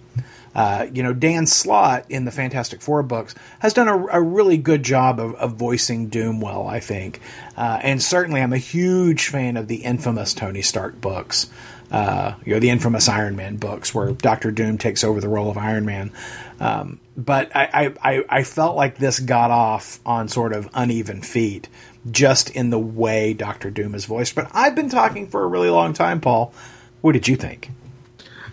Uh, 0.54 0.88
you 0.94 1.02
know, 1.02 1.14
Dan 1.14 1.48
Slott 1.48 2.06
in 2.10 2.26
the 2.26 2.32
Fantastic 2.32 2.82
Four 2.82 3.04
books 3.04 3.36
has 3.60 3.74
done 3.74 3.88
a, 3.88 4.08
a 4.08 4.22
really 4.22 4.58
good 4.58 4.84
job 4.84 5.18
of, 5.18 5.34
of, 5.36 5.54
voicing 5.54 6.10
Doom 6.10 6.42
well, 6.42 6.68
I 6.68 6.82
think. 6.82 7.22
Uh, 7.56 7.80
and 7.82 8.04
certainly, 8.04 8.42
I'm 8.42 8.52
a 8.52 8.58
huge 8.58 9.28
fan 9.28 9.56
of 9.56 9.70
the 9.70 9.78
infamous 9.78 10.34
Tony 10.34 10.62
Stark 10.62 11.00
books 11.00 11.50
uh, 11.92 12.36
you 12.46 12.54
know, 12.54 12.60
the 12.60 12.70
infamous 12.70 13.10
Iron 13.10 13.36
Man 13.36 13.58
books 13.58 13.94
where 13.94 14.12
Doctor 14.12 14.50
Doom 14.52 14.78
takes 14.78 15.04
over 15.04 15.20
the 15.20 15.28
role 15.28 15.52
of 15.52 15.58
Iron 15.58 15.86
Man. 15.86 16.12
Um, 16.60 17.00
but 17.18 17.54
I, 17.56 17.94
I, 18.02 18.24
I 18.30 18.44
felt 18.44 18.76
like 18.76 18.98
this 18.98 19.20
got 19.20 19.52
off 19.52 20.00
on 20.06 20.30
sort 20.30 20.54
of 20.54 20.70
uneven 20.74 21.22
feet 21.22 21.68
just 22.10 22.50
in 22.50 22.70
the 22.70 22.80
way 22.80 23.34
Doctor 23.34 23.70
Doom 23.70 23.94
is 23.94 24.06
voiced. 24.06 24.36
But 24.36 24.50
I've 24.54 24.74
been 24.74 24.90
talking 24.90 25.28
for 25.28 25.44
a 25.44 25.48
really 25.48 25.70
long 25.70 25.94
time, 25.94 26.22
Paul. 26.22 26.54
What 27.02 27.12
did 27.12 27.28
you 27.28 27.36
think? 27.36 27.70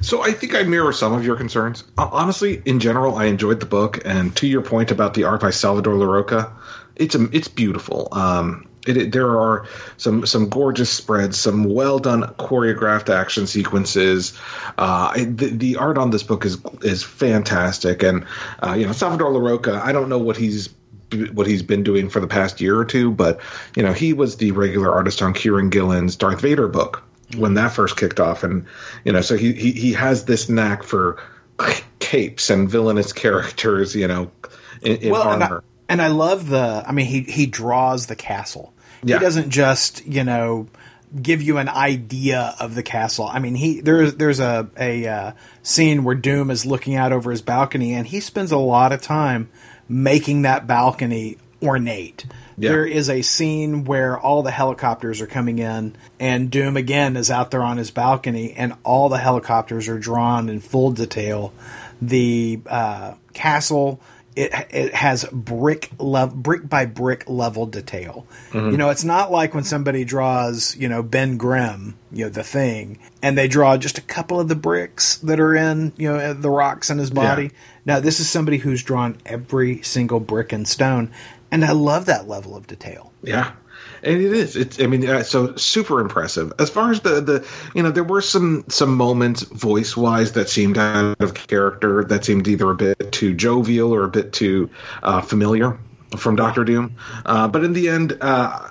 So 0.01 0.23
I 0.23 0.33
think 0.33 0.55
I 0.55 0.63
mirror 0.63 0.93
some 0.93 1.13
of 1.13 1.25
your 1.25 1.37
concerns. 1.37 1.85
Honestly, 1.97 2.63
in 2.65 2.81
general, 2.81 3.17
I 3.17 3.25
enjoyed 3.25 3.61
the 3.61 3.67
book, 3.67 4.01
and 4.05 4.35
to 4.37 4.47
your 4.47 4.63
point 4.63 4.91
about 4.91 5.15
the 5.15 5.25
art 5.25 5.41
by 5.41 5.51
Salvador 5.51 5.95
Larroca, 5.95 6.53
it's 6.97 7.15
a, 7.15 7.29
it's 7.33 7.49
beautiful. 7.49 8.09
Um, 8.13 8.67
It, 8.89 8.97
it, 8.97 9.13
there 9.13 9.39
are 9.39 9.67
some 9.99 10.25
some 10.25 10.49
gorgeous 10.49 10.91
spreads, 10.91 11.39
some 11.39 11.65
well 11.65 11.99
done 11.99 12.23
choreographed 12.39 13.15
action 13.15 13.47
sequences. 13.47 14.39
Uh, 14.79 15.13
the, 15.15 15.51
the, 15.53 15.77
art 15.77 15.99
on 15.99 16.11
this 16.11 16.23
book 16.23 16.47
is 16.47 16.59
is 16.81 17.03
fantastic, 17.03 18.03
and 18.03 18.25
uh, 18.63 18.73
you 18.73 18.87
know 18.87 18.93
Salvador 18.93 19.31
Larroca. 19.31 19.79
I 19.81 19.93
don't 19.93 20.09
know 20.09 20.19
what 20.19 20.39
he's 20.39 20.71
what 21.33 21.47
he's 21.47 21.63
been 21.63 21.83
doing 21.83 22.09
for 22.09 22.21
the 22.21 22.27
past 22.27 22.63
year 22.63 22.79
or 22.79 22.85
two, 22.87 23.11
but 23.11 23.41
you 23.77 23.83
know 23.83 23.93
he 23.93 24.15
was 24.15 24.39
the 24.39 24.53
regular 24.53 24.91
artist 24.91 25.21
on 25.21 25.35
Kieron 25.35 25.71
Gillen's 25.71 26.17
Darth 26.17 26.41
Vader 26.41 26.69
book 26.69 27.03
when 27.37 27.55
that 27.55 27.73
first 27.73 27.99
kicked 27.99 28.21
off, 28.21 28.43
and 28.43 28.65
you 29.05 29.13
know 29.13 29.21
so 29.21 29.37
he 29.37 29.53
he, 29.53 29.73
he 29.73 29.93
has 29.93 30.25
this 30.25 30.49
knack 30.49 30.83
for 30.83 31.23
capes 31.99 32.49
and 32.49 32.71
villainous 32.71 33.13
characters, 33.13 33.95
you 33.95 34.09
know, 34.09 34.31
in, 34.81 34.97
in 34.97 35.13
well, 35.13 35.23
armor 35.23 35.63
and 35.89 36.03
I 36.03 36.09
love 36.09 36.49
the. 36.49 36.85
I 36.87 36.93
mean, 36.93 37.07
he 37.07 37.23
he 37.23 37.47
draws 37.47 38.07
the 38.07 38.17
castle. 38.17 38.73
Yeah. 39.03 39.19
He 39.19 39.25
doesn't 39.25 39.51
just 39.51 40.07
you 40.07 40.25
know 40.25 40.69
give 41.21 41.43
you 41.43 41.59
an 41.59 41.69
idea 41.69 42.55
of 42.59 42.75
the 42.75 42.83
castle. 42.83 43.27
I 43.27 43.39
mean, 43.39 43.55
he 43.55 43.81
there's 43.81 44.15
there's 44.15 44.41
a 44.41 44.69
a 44.79 45.07
uh, 45.07 45.33
scene 45.63 46.05
where 46.05 46.15
Doom 46.15 46.51
is 46.51 46.67
looking 46.67 46.95
out 46.95 47.13
over 47.13 47.31
his 47.31 47.43
balcony, 47.43 47.95
and 47.95 48.07
he 48.07 48.21
spends 48.21 48.53
a 48.53 48.59
lot 48.59 48.93
of 48.93 49.01
time 49.01 49.49
making 49.89 50.43
that 50.43 50.67
balcony 50.67 51.39
ornate. 51.63 52.27
Yeah. 52.57 52.71
There 52.71 52.87
is 52.87 53.09
a 53.09 53.23
scene 53.23 53.85
where 53.85 54.19
all 54.19 54.43
the 54.43 54.51
helicopters 54.51 55.21
are 55.21 55.27
coming 55.27 55.61
in, 55.61 55.97
and 56.19 56.51
Doom 56.51 56.77
again 56.77 57.17
is 57.17 57.31
out 57.31 57.51
there 57.51 57.63
on 57.63 57.77
his 57.77 57.91
balcony, 57.91 58.53
and 58.53 58.75
all 58.85 59.09
the 59.09 59.19
helicopters 59.19 59.89
are 59.89 59.99
drawn 59.99 60.49
in 60.49 60.61
full 60.61 60.91
detail. 60.91 61.53
The 62.03 62.61
uh, 62.67 63.15
castle 63.33 64.01
it, 64.39 64.53
it 64.71 64.95
has 64.95 65.25
brick 65.33 65.91
level, 65.99 66.37
brick 66.37 66.69
by 66.69 66.87
brick 66.87 67.29
level 67.29 67.67
detail. 67.67 68.27
Mm-hmm. 68.51 68.71
You 68.71 68.77
know, 68.77 68.91
it's 68.91 69.03
not 69.03 69.33
like 69.33 69.53
when 69.53 69.65
somebody 69.65 70.05
draws, 70.05 70.77
you 70.77 70.89
know, 70.89 71.03
Ben 71.03 71.37
Grimm, 71.37 71.99
you 72.13 72.25
know, 72.25 72.31
the 72.31 72.45
thing, 72.45 73.01
and 73.21 73.37
they 73.37 73.49
draw 73.49 73.77
just 73.77 73.99
a 73.99 74.03
couple 74.03 74.39
of 74.39 74.49
the 74.49 74.55
bricks 74.55 75.19
that 75.19 75.41
are 75.41 75.57
in, 75.57 75.93
you 75.97 76.09
know, 76.09 76.33
the 76.35 76.51
rocks 76.51 76.89
in 76.89 76.99
his 76.99 77.11
body. 77.11 77.45
Yeah. 77.45 77.51
Now, 77.85 78.01
this 78.01 78.21
is 78.21 78.31
somebody 78.31 78.59
who's 78.59 78.83
drawn 78.83 79.19
every 79.27 79.83
single 79.83 80.21
brick 80.21 80.53
and 80.53 80.69
stone, 80.69 81.11
and 81.51 81.65
I 81.65 81.73
love 81.73 82.07
that 82.07 82.29
level 82.29 82.57
of 82.57 82.69
detail. 82.69 83.13
Yeah 83.23 83.53
and 84.03 84.21
it 84.21 84.33
is. 84.33 84.57
It's. 84.57 84.81
I 84.81 84.87
mean, 84.87 85.09
uh, 85.09 85.23
so 85.23 85.55
super 85.57 86.01
impressive. 86.01 86.53
As 86.59 86.71
far 86.71 86.91
as 86.91 87.01
the 87.01 87.21
the, 87.21 87.47
you 87.75 87.83
know, 87.83 87.91
there 87.91 88.05
were 88.05 88.21
some 88.21 88.65
some 88.69 88.95
moments 88.95 89.43
voice 89.43 89.97
wise 89.97 90.33
that 90.33 90.49
seemed 90.49 90.79
out 90.79 91.21
of 91.21 91.35
character. 91.35 92.05
That 92.05 92.25
seemed 92.25 92.49
either 92.49 92.71
a 92.71 92.75
bit 92.75 93.13
too 93.13 93.35
jovial 93.35 93.95
or 93.95 94.05
a 94.05 94.09
bit 94.09 94.33
too 94.33 94.71
uh, 95.03 95.21
familiar 95.21 95.79
from 96.17 96.37
Doctor 96.37 96.65
Doom. 96.65 96.97
Uh, 97.27 97.49
but 97.49 97.65
in 97.65 97.73
the 97.73 97.89
end, 97.89 98.17
uh, 98.21 98.71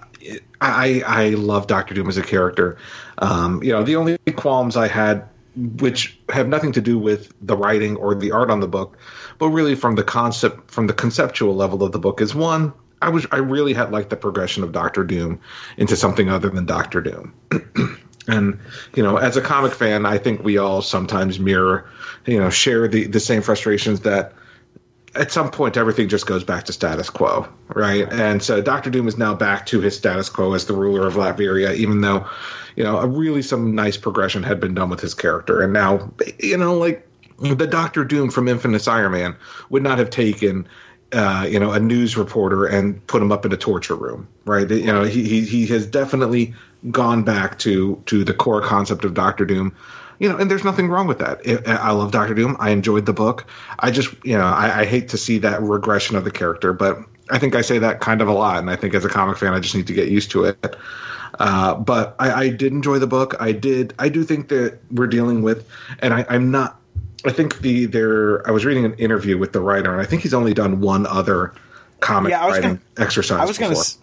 I 0.61 1.03
I 1.05 1.29
love 1.29 1.67
Doctor 1.67 1.93
Doom 1.93 2.07
as 2.07 2.17
a 2.17 2.23
character. 2.23 2.77
Um, 3.19 3.61
you 3.63 3.71
know, 3.71 3.83
the 3.83 3.95
only 3.95 4.17
qualms 4.35 4.77
I 4.77 4.87
had, 4.87 5.27
which 5.55 6.19
have 6.29 6.47
nothing 6.47 6.71
to 6.73 6.81
do 6.81 6.97
with 6.97 7.33
the 7.41 7.55
writing 7.55 7.95
or 7.97 8.15
the 8.15 8.31
art 8.31 8.49
on 8.49 8.59
the 8.59 8.67
book, 8.67 8.97
but 9.39 9.49
really 9.49 9.75
from 9.75 9.95
the 9.95 10.03
concept, 10.03 10.71
from 10.71 10.87
the 10.87 10.93
conceptual 10.93 11.55
level 11.55 11.83
of 11.83 11.91
the 11.91 11.99
book, 11.99 12.21
is 12.21 12.33
one 12.33 12.73
I 13.01 13.09
was 13.09 13.25
I 13.31 13.37
really 13.37 13.73
had 13.73 13.91
liked 13.91 14.09
the 14.09 14.15
progression 14.15 14.63
of 14.63 14.71
Doctor 14.71 15.03
Doom 15.03 15.39
into 15.77 15.95
something 15.95 16.29
other 16.29 16.49
than 16.49 16.65
Doctor 16.65 17.01
Doom. 17.01 17.33
and 18.27 18.59
you 18.95 19.03
know, 19.03 19.17
as 19.17 19.37
a 19.37 19.41
comic 19.41 19.73
fan, 19.73 20.05
I 20.05 20.17
think 20.17 20.43
we 20.43 20.57
all 20.57 20.81
sometimes 20.81 21.39
mirror, 21.39 21.89
you 22.25 22.39
know, 22.39 22.49
share 22.49 22.87
the 22.87 23.07
the 23.07 23.19
same 23.19 23.41
frustrations 23.41 24.01
that 24.01 24.33
at 25.15 25.31
some 25.31 25.49
point 25.49 25.77
everything 25.77 26.07
just 26.07 26.27
goes 26.27 26.43
back 26.43 26.65
to 26.65 26.73
status 26.73 27.09
quo, 27.09 27.47
right? 27.69 28.11
And 28.11 28.41
so 28.41 28.61
Doctor 28.61 28.89
Doom 28.89 29.07
is 29.07 29.17
now 29.17 29.33
back 29.33 29.65
to 29.67 29.81
his 29.81 29.97
status 29.97 30.29
quo 30.29 30.53
as 30.53 30.65
the 30.65 30.73
ruler 30.73 31.07
of 31.07 31.15
Latveria, 31.15 31.75
even 31.75 32.01
though, 32.01 32.27
you 32.75 32.83
know, 32.83 32.97
a 32.97 33.07
really 33.07 33.41
some 33.41 33.73
nice 33.73 33.97
progression 33.97 34.43
had 34.43 34.59
been 34.59 34.73
done 34.73 34.89
with 34.89 34.99
his 34.99 35.13
character. 35.13 35.61
And 35.61 35.73
now, 35.73 36.11
you 36.39 36.57
know, 36.57 36.77
like 36.77 37.07
the 37.39 37.67
Doctor 37.67 38.03
Doom 38.03 38.29
from 38.29 38.47
Infinite 38.47 38.87
Iron 38.87 39.11
Man 39.11 39.35
would 39.69 39.83
not 39.83 39.97
have 39.97 40.09
taken 40.09 40.67
uh, 41.13 41.47
you 41.49 41.59
know, 41.59 41.71
a 41.71 41.79
news 41.79 42.17
reporter 42.17 42.65
and 42.65 43.05
put 43.07 43.21
him 43.21 43.31
up 43.31 43.45
in 43.45 43.53
a 43.53 43.57
torture 43.57 43.95
room, 43.95 44.27
right? 44.45 44.69
You 44.69 44.91
know, 44.91 45.03
he, 45.03 45.23
he 45.23 45.41
he 45.41 45.65
has 45.67 45.85
definitely 45.85 46.53
gone 46.91 47.23
back 47.23 47.59
to 47.59 48.01
to 48.07 48.23
the 48.23 48.33
core 48.33 48.61
concept 48.61 49.05
of 49.05 49.13
Doctor 49.13 49.45
Doom. 49.45 49.75
You 50.19 50.29
know, 50.29 50.37
and 50.37 50.49
there's 50.49 50.63
nothing 50.63 50.89
wrong 50.89 51.05
with 51.05 51.19
that. 51.19 51.41
I 51.67 51.91
love 51.91 52.11
Doctor 52.11 52.33
Doom. 52.33 52.57
I 52.59 52.71
enjoyed 52.71 53.05
the 53.05 53.13
book. 53.13 53.45
I 53.79 53.91
just, 53.91 54.15
you 54.25 54.35
know, 54.35 54.45
I, 54.45 54.79
I 54.79 54.85
hate 54.85 55.09
to 55.09 55.17
see 55.17 55.37
that 55.39 55.61
regression 55.61 56.15
of 56.15 56.23
the 56.23 56.31
character, 56.31 56.73
but 56.73 56.97
I 57.29 57.37
think 57.37 57.55
I 57.55 57.61
say 57.61 57.77
that 57.77 57.99
kind 58.01 58.21
of 58.21 58.27
a 58.27 58.33
lot, 58.33 58.57
and 58.57 58.69
I 58.69 58.75
think 58.75 58.95
as 58.95 59.05
a 59.05 59.09
comic 59.09 59.37
fan, 59.37 59.53
I 59.53 59.59
just 59.59 59.75
need 59.75 59.85
to 59.87 59.93
get 59.93 60.09
used 60.09 60.31
to 60.31 60.45
it. 60.45 60.75
Uh, 61.39 61.75
but 61.75 62.15
I, 62.17 62.31
I, 62.31 62.49
did 62.49 62.71
enjoy 62.71 62.97
the 62.97 63.05
book. 63.05 63.35
I 63.39 63.51
did. 63.51 63.93
I 63.99 64.09
do 64.09 64.23
think 64.23 64.47
that 64.47 64.79
we're 64.89 65.07
dealing 65.07 65.43
with, 65.43 65.69
and 65.99 66.13
I, 66.13 66.25
I'm 66.29 66.49
not 66.49 66.79
I 67.25 67.31
think 67.31 67.59
the 67.59 67.85
there. 67.85 68.47
I 68.47 68.51
was 68.51 68.65
reading 68.65 68.85
an 68.85 68.93
interview 68.95 69.37
with 69.37 69.53
the 69.53 69.59
writer, 69.59 69.91
and 69.91 70.01
I 70.01 70.05
think 70.05 70.21
he's 70.21 70.33
only 70.33 70.53
done 70.53 70.81
one 70.81 71.05
other 71.07 71.53
comic 71.99 72.31
yeah, 72.31 72.47
writing 72.47 72.75
gonna, 72.75 72.79
exercise. 72.97 73.39
I 73.39 73.45
was 73.45 73.57
going 73.57 73.73
to. 73.73 73.95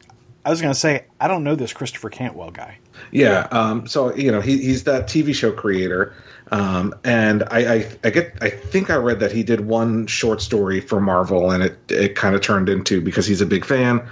I 0.45 0.51
was 0.51 0.61
going 0.61 0.75
to 0.75 0.79
say 0.79 1.05
I 1.21 1.29
don't 1.29 1.43
know 1.43 1.55
this 1.55 1.73
Christopher 1.73 2.11
Cantwell 2.11 2.51
guy. 2.51 2.79
Yeah, 3.11 3.49
um, 3.51 3.87
so 3.87 4.15
you 4.15 4.31
know 4.31 4.41
he, 4.41 4.59
he's 4.59 4.85
that 4.85 5.07
TV 5.07 5.35
show 5.35 5.53
creator, 5.53 6.13
um, 6.51 6.95
and 7.05 7.45
I, 7.45 7.75
I, 7.75 7.89
I 8.05 8.11
get 8.11 8.35
I 8.43 8.51
think 8.51 8.91
I 8.91 8.97
read 8.97 9.21
that 9.21 9.33
he 9.33 9.43
did 9.43 9.63
one 9.63 10.07
short 10.07 10.43
story 10.43 10.81
for 10.81 11.01
Marvel, 11.01 11.51
and 11.51 11.63
it 11.63 11.79
it 11.89 12.17
kind 12.17 12.35
of 12.35 12.43
turned 12.43 12.69
into 12.69 13.01
because 13.01 13.27
he's 13.27 13.41
a 13.41 13.47
big 13.47 13.65
fan, 13.65 14.07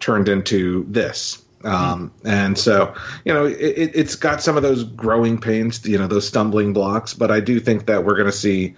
turned 0.00 0.28
into 0.28 0.84
this. 0.88 1.42
Um, 1.66 2.12
and 2.24 2.56
so, 2.56 2.94
you 3.24 3.32
know, 3.34 3.44
it, 3.46 3.90
it's 3.94 4.14
got 4.14 4.40
some 4.40 4.56
of 4.56 4.62
those 4.62 4.84
growing 4.84 5.38
pains, 5.38 5.84
you 5.86 5.98
know, 5.98 6.06
those 6.06 6.26
stumbling 6.26 6.72
blocks. 6.72 7.12
But 7.12 7.30
I 7.30 7.40
do 7.40 7.58
think 7.60 7.86
that 7.86 8.04
we're 8.04 8.14
going 8.14 8.30
to 8.30 8.32
see. 8.32 8.74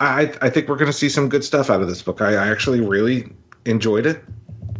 I 0.00 0.32
I 0.40 0.50
think 0.50 0.68
we're 0.68 0.76
going 0.76 0.86
to 0.86 0.92
see 0.92 1.08
some 1.08 1.28
good 1.28 1.44
stuff 1.44 1.70
out 1.70 1.80
of 1.80 1.88
this 1.88 2.02
book. 2.02 2.20
I, 2.20 2.34
I 2.34 2.48
actually 2.50 2.80
really 2.80 3.32
enjoyed 3.64 4.06
it, 4.06 4.24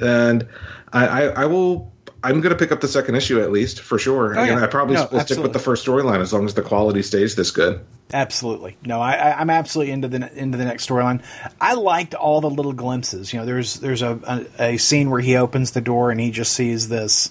and 0.00 0.46
I, 0.92 1.06
I, 1.06 1.22
I 1.42 1.44
will. 1.46 1.92
I'm 2.22 2.40
going 2.40 2.52
to 2.52 2.58
pick 2.58 2.72
up 2.72 2.80
the 2.80 2.88
second 2.88 3.14
issue 3.14 3.40
at 3.40 3.52
least 3.52 3.80
for 3.80 3.98
sure. 3.98 4.38
Oh, 4.38 4.42
yeah. 4.42 4.62
I 4.62 4.66
probably 4.66 4.96
no, 4.96 5.08
will 5.10 5.20
stick 5.20 5.38
with 5.38 5.52
the 5.52 5.60
first 5.60 5.86
storyline 5.86 6.20
as 6.20 6.32
long 6.32 6.46
as 6.46 6.54
the 6.54 6.62
quality 6.62 7.02
stays 7.02 7.36
this 7.36 7.50
good. 7.52 7.80
Absolutely. 8.12 8.76
No, 8.84 9.00
I, 9.00 9.40
am 9.40 9.50
absolutely 9.50 9.92
into 9.92 10.08
the 10.08 10.32
into 10.34 10.58
the 10.58 10.64
next 10.64 10.88
storyline. 10.88 11.22
I 11.60 11.74
liked 11.74 12.14
all 12.14 12.40
the 12.40 12.50
little 12.50 12.72
glimpses. 12.72 13.32
You 13.32 13.40
know, 13.40 13.46
there's 13.46 13.74
there's 13.74 14.02
a, 14.02 14.46
a, 14.58 14.72
a 14.72 14.76
scene 14.78 15.10
where 15.10 15.20
he 15.20 15.36
opens 15.36 15.72
the 15.72 15.80
door 15.80 16.10
and 16.10 16.18
he 16.18 16.30
just 16.30 16.52
sees 16.52 16.88
this 16.88 17.30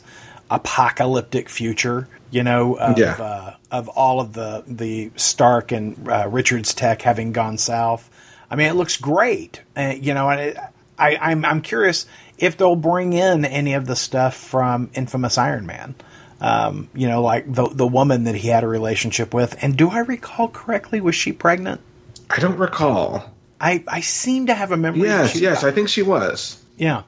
apocalyptic 0.49 1.49
future. 1.49 2.07
You 2.29 2.43
know, 2.43 2.77
of 2.77 2.97
yeah. 2.99 3.13
uh, 3.13 3.55
of 3.71 3.89
all 3.89 4.19
of 4.19 4.33
the 4.33 4.63
the 4.67 5.11
Stark 5.15 5.71
and 5.71 6.07
uh, 6.07 6.27
Richards 6.29 6.73
tech 6.73 7.01
having 7.01 7.31
gone 7.31 7.57
south. 7.57 8.09
I 8.49 8.55
mean, 8.55 8.67
it 8.67 8.75
looks 8.75 8.97
great. 8.97 9.61
Uh, 9.75 9.95
you 9.99 10.13
know, 10.13 10.29
and 10.29 10.39
it, 10.39 10.57
I, 10.99 11.17
I'm 11.17 11.43
I'm 11.45 11.61
curious 11.61 12.05
if 12.37 12.57
they'll 12.57 12.75
bring 12.75 13.13
in 13.13 13.45
any 13.45 13.73
of 13.73 13.85
the 13.85 13.95
stuff 13.95 14.35
from 14.35 14.89
Infamous 14.93 15.37
Iron 15.37 15.65
Man 15.65 15.95
um, 16.39 16.89
you 16.93 17.07
know, 17.07 17.21
like 17.21 17.51
the 17.51 17.67
the 17.67 17.87
woman 17.87 18.25
that 18.25 18.35
he 18.35 18.47
had 18.49 18.63
a 18.63 18.67
relationship 18.67 19.33
with. 19.33 19.61
And 19.63 19.75
do 19.75 19.89
I 19.89 19.99
recall 19.99 20.49
correctly? 20.49 21.01
Was 21.01 21.15
she 21.15 21.31
pregnant? 21.31 21.81
I 22.29 22.39
don't 22.39 22.57
recall. 22.57 23.31
I 23.59 23.83
I 23.87 24.01
seem 24.01 24.47
to 24.47 24.53
have 24.53 24.71
a 24.71 24.77
memory. 24.77 25.07
Yes, 25.07 25.35
yes, 25.35 25.63
I 25.63 25.71
think 25.71 25.89
she 25.89 26.03
was. 26.03 26.61
Yeah. 26.77 27.03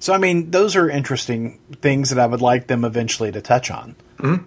So 0.00 0.12
I 0.12 0.18
mean, 0.18 0.50
those 0.50 0.74
are 0.74 0.90
interesting 0.90 1.60
things 1.80 2.10
that 2.10 2.18
I 2.18 2.26
would 2.26 2.40
like 2.40 2.66
them 2.66 2.84
eventually 2.84 3.30
to 3.32 3.40
touch 3.40 3.70
on. 3.70 3.94
Mm-hmm. 4.18 4.44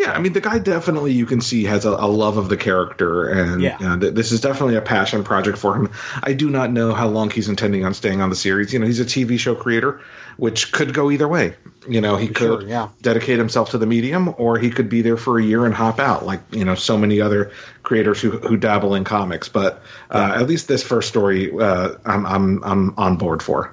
Yeah, 0.00 0.12
I 0.12 0.18
mean, 0.18 0.32
the 0.32 0.40
guy 0.40 0.58
definitely 0.58 1.12
you 1.12 1.26
can 1.26 1.42
see 1.42 1.64
has 1.64 1.84
a, 1.84 1.90
a 1.90 2.08
love 2.08 2.38
of 2.38 2.48
the 2.48 2.56
character, 2.56 3.28
and 3.28 3.60
yeah. 3.60 3.76
uh, 3.82 3.98
th- 3.98 4.14
this 4.14 4.32
is 4.32 4.40
definitely 4.40 4.76
a 4.76 4.80
passion 4.80 5.22
project 5.22 5.58
for 5.58 5.76
him. 5.76 5.90
I 6.22 6.32
do 6.32 6.48
not 6.48 6.72
know 6.72 6.94
how 6.94 7.06
long 7.06 7.28
he's 7.28 7.50
intending 7.50 7.84
on 7.84 7.92
staying 7.92 8.22
on 8.22 8.30
the 8.30 8.36
series. 8.36 8.72
You 8.72 8.78
know, 8.78 8.86
he's 8.86 8.98
a 8.98 9.04
TV 9.04 9.38
show 9.38 9.54
creator, 9.54 10.00
which 10.38 10.72
could 10.72 10.94
go 10.94 11.10
either 11.10 11.28
way. 11.28 11.54
You 11.86 12.00
know, 12.00 12.16
he 12.16 12.28
could 12.28 12.38
sure, 12.38 12.62
yeah. 12.62 12.88
dedicate 13.02 13.36
himself 13.36 13.72
to 13.72 13.78
the 13.78 13.84
medium, 13.84 14.34
or 14.38 14.58
he 14.58 14.70
could 14.70 14.88
be 14.88 15.02
there 15.02 15.18
for 15.18 15.38
a 15.38 15.42
year 15.42 15.66
and 15.66 15.74
hop 15.74 15.98
out, 15.98 16.24
like 16.24 16.40
you 16.50 16.64
know, 16.64 16.74
so 16.74 16.96
many 16.96 17.20
other 17.20 17.52
creators 17.82 18.22
who 18.22 18.30
who 18.30 18.56
dabble 18.56 18.94
in 18.94 19.04
comics. 19.04 19.50
But 19.50 19.82
uh, 20.10 20.32
yeah. 20.32 20.40
at 20.40 20.48
least 20.48 20.66
this 20.66 20.82
first 20.82 21.10
story, 21.10 21.52
uh, 21.60 21.96
I'm 22.06 22.24
I'm 22.24 22.64
I'm 22.64 22.94
on 22.96 23.18
board 23.18 23.42
for. 23.42 23.70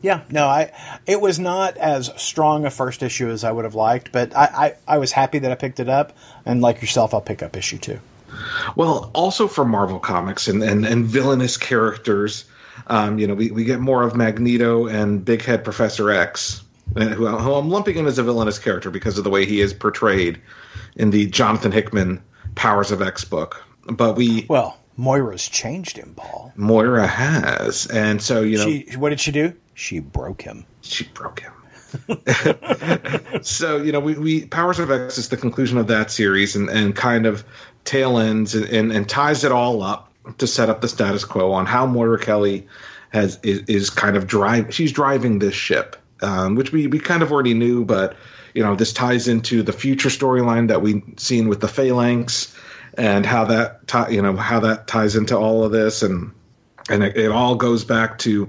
Yeah, 0.00 0.22
no, 0.30 0.46
I 0.46 0.72
it 1.06 1.20
was 1.20 1.38
not 1.38 1.76
as 1.76 2.10
strong 2.16 2.64
a 2.64 2.70
first 2.70 3.02
issue 3.02 3.28
as 3.28 3.44
I 3.44 3.52
would 3.52 3.64
have 3.64 3.74
liked, 3.74 4.12
but 4.12 4.36
I, 4.36 4.74
I, 4.88 4.94
I 4.94 4.98
was 4.98 5.12
happy 5.12 5.38
that 5.40 5.50
I 5.50 5.54
picked 5.54 5.80
it 5.80 5.88
up, 5.88 6.16
and 6.44 6.60
like 6.60 6.80
yourself, 6.80 7.14
I'll 7.14 7.20
pick 7.20 7.42
up 7.42 7.56
issue 7.56 7.78
two. 7.78 8.00
Well, 8.76 9.10
also 9.14 9.48
for 9.48 9.64
Marvel 9.64 9.98
Comics 9.98 10.48
and, 10.48 10.62
and, 10.62 10.84
and 10.84 11.04
villainous 11.06 11.56
characters, 11.56 12.44
um, 12.86 13.18
you 13.18 13.26
know, 13.26 13.34
we, 13.34 13.50
we 13.50 13.64
get 13.64 13.80
more 13.80 14.02
of 14.02 14.14
Magneto 14.14 14.86
and 14.86 15.24
Big 15.24 15.42
Head 15.42 15.64
Professor 15.64 16.10
X, 16.10 16.62
uh, 16.96 17.06
who, 17.06 17.26
who 17.26 17.54
I'm 17.54 17.70
lumping 17.70 17.96
in 17.96 18.06
as 18.06 18.18
a 18.18 18.22
villainous 18.22 18.58
character 18.58 18.90
because 18.90 19.18
of 19.18 19.24
the 19.24 19.30
way 19.30 19.46
he 19.46 19.60
is 19.60 19.72
portrayed 19.72 20.40
in 20.96 21.10
the 21.10 21.26
Jonathan 21.26 21.72
Hickman 21.72 22.22
Powers 22.54 22.90
of 22.90 23.02
X 23.02 23.24
book. 23.24 23.64
But 23.90 24.16
we 24.16 24.46
well, 24.48 24.78
Moira's 24.96 25.48
changed 25.48 25.96
him, 25.96 26.14
Paul. 26.16 26.52
Moira 26.56 27.06
has, 27.06 27.86
and 27.86 28.20
so 28.20 28.42
you 28.42 28.58
know, 28.58 28.64
she, 28.64 28.96
what 28.96 29.10
did 29.10 29.20
she 29.20 29.32
do? 29.32 29.54
She 29.78 30.00
broke 30.00 30.42
him. 30.42 30.66
She 30.80 31.04
broke 31.04 31.38
him. 31.38 31.52
so 33.42 33.76
you 33.76 33.92
know, 33.92 34.00
we, 34.00 34.14
we 34.14 34.44
Powers 34.46 34.80
of 34.80 34.90
X 34.90 35.18
is 35.18 35.28
the 35.28 35.36
conclusion 35.36 35.78
of 35.78 35.86
that 35.86 36.10
series, 36.10 36.56
and, 36.56 36.68
and 36.68 36.96
kind 36.96 37.26
of 37.26 37.44
tail 37.84 38.18
ends 38.18 38.56
and, 38.56 38.64
and, 38.64 38.90
and 38.90 39.08
ties 39.08 39.44
it 39.44 39.52
all 39.52 39.84
up 39.84 40.12
to 40.38 40.48
set 40.48 40.68
up 40.68 40.80
the 40.80 40.88
status 40.88 41.24
quo 41.24 41.52
on 41.52 41.64
how 41.64 41.86
Moira 41.86 42.18
Kelly 42.18 42.66
has 43.10 43.38
is, 43.44 43.60
is 43.68 43.88
kind 43.88 44.16
of 44.16 44.26
drive. 44.26 44.74
She's 44.74 44.90
driving 44.90 45.38
this 45.38 45.54
ship, 45.54 45.94
um, 46.22 46.56
which 46.56 46.72
we 46.72 46.88
we 46.88 46.98
kind 46.98 47.22
of 47.22 47.30
already 47.30 47.54
knew, 47.54 47.84
but 47.84 48.16
you 48.54 48.64
know, 48.64 48.74
this 48.74 48.92
ties 48.92 49.28
into 49.28 49.62
the 49.62 49.72
future 49.72 50.08
storyline 50.08 50.66
that 50.66 50.82
we've 50.82 51.04
seen 51.18 51.48
with 51.48 51.60
the 51.60 51.68
Phalanx 51.68 52.52
and 52.94 53.24
how 53.24 53.44
that 53.44 53.86
tie, 53.86 54.08
you 54.08 54.22
know 54.22 54.34
how 54.34 54.58
that 54.58 54.88
ties 54.88 55.14
into 55.14 55.38
all 55.38 55.62
of 55.62 55.70
this, 55.70 56.02
and 56.02 56.32
and 56.90 57.04
it, 57.04 57.16
it 57.16 57.30
all 57.30 57.54
goes 57.54 57.84
back 57.84 58.18
to 58.18 58.48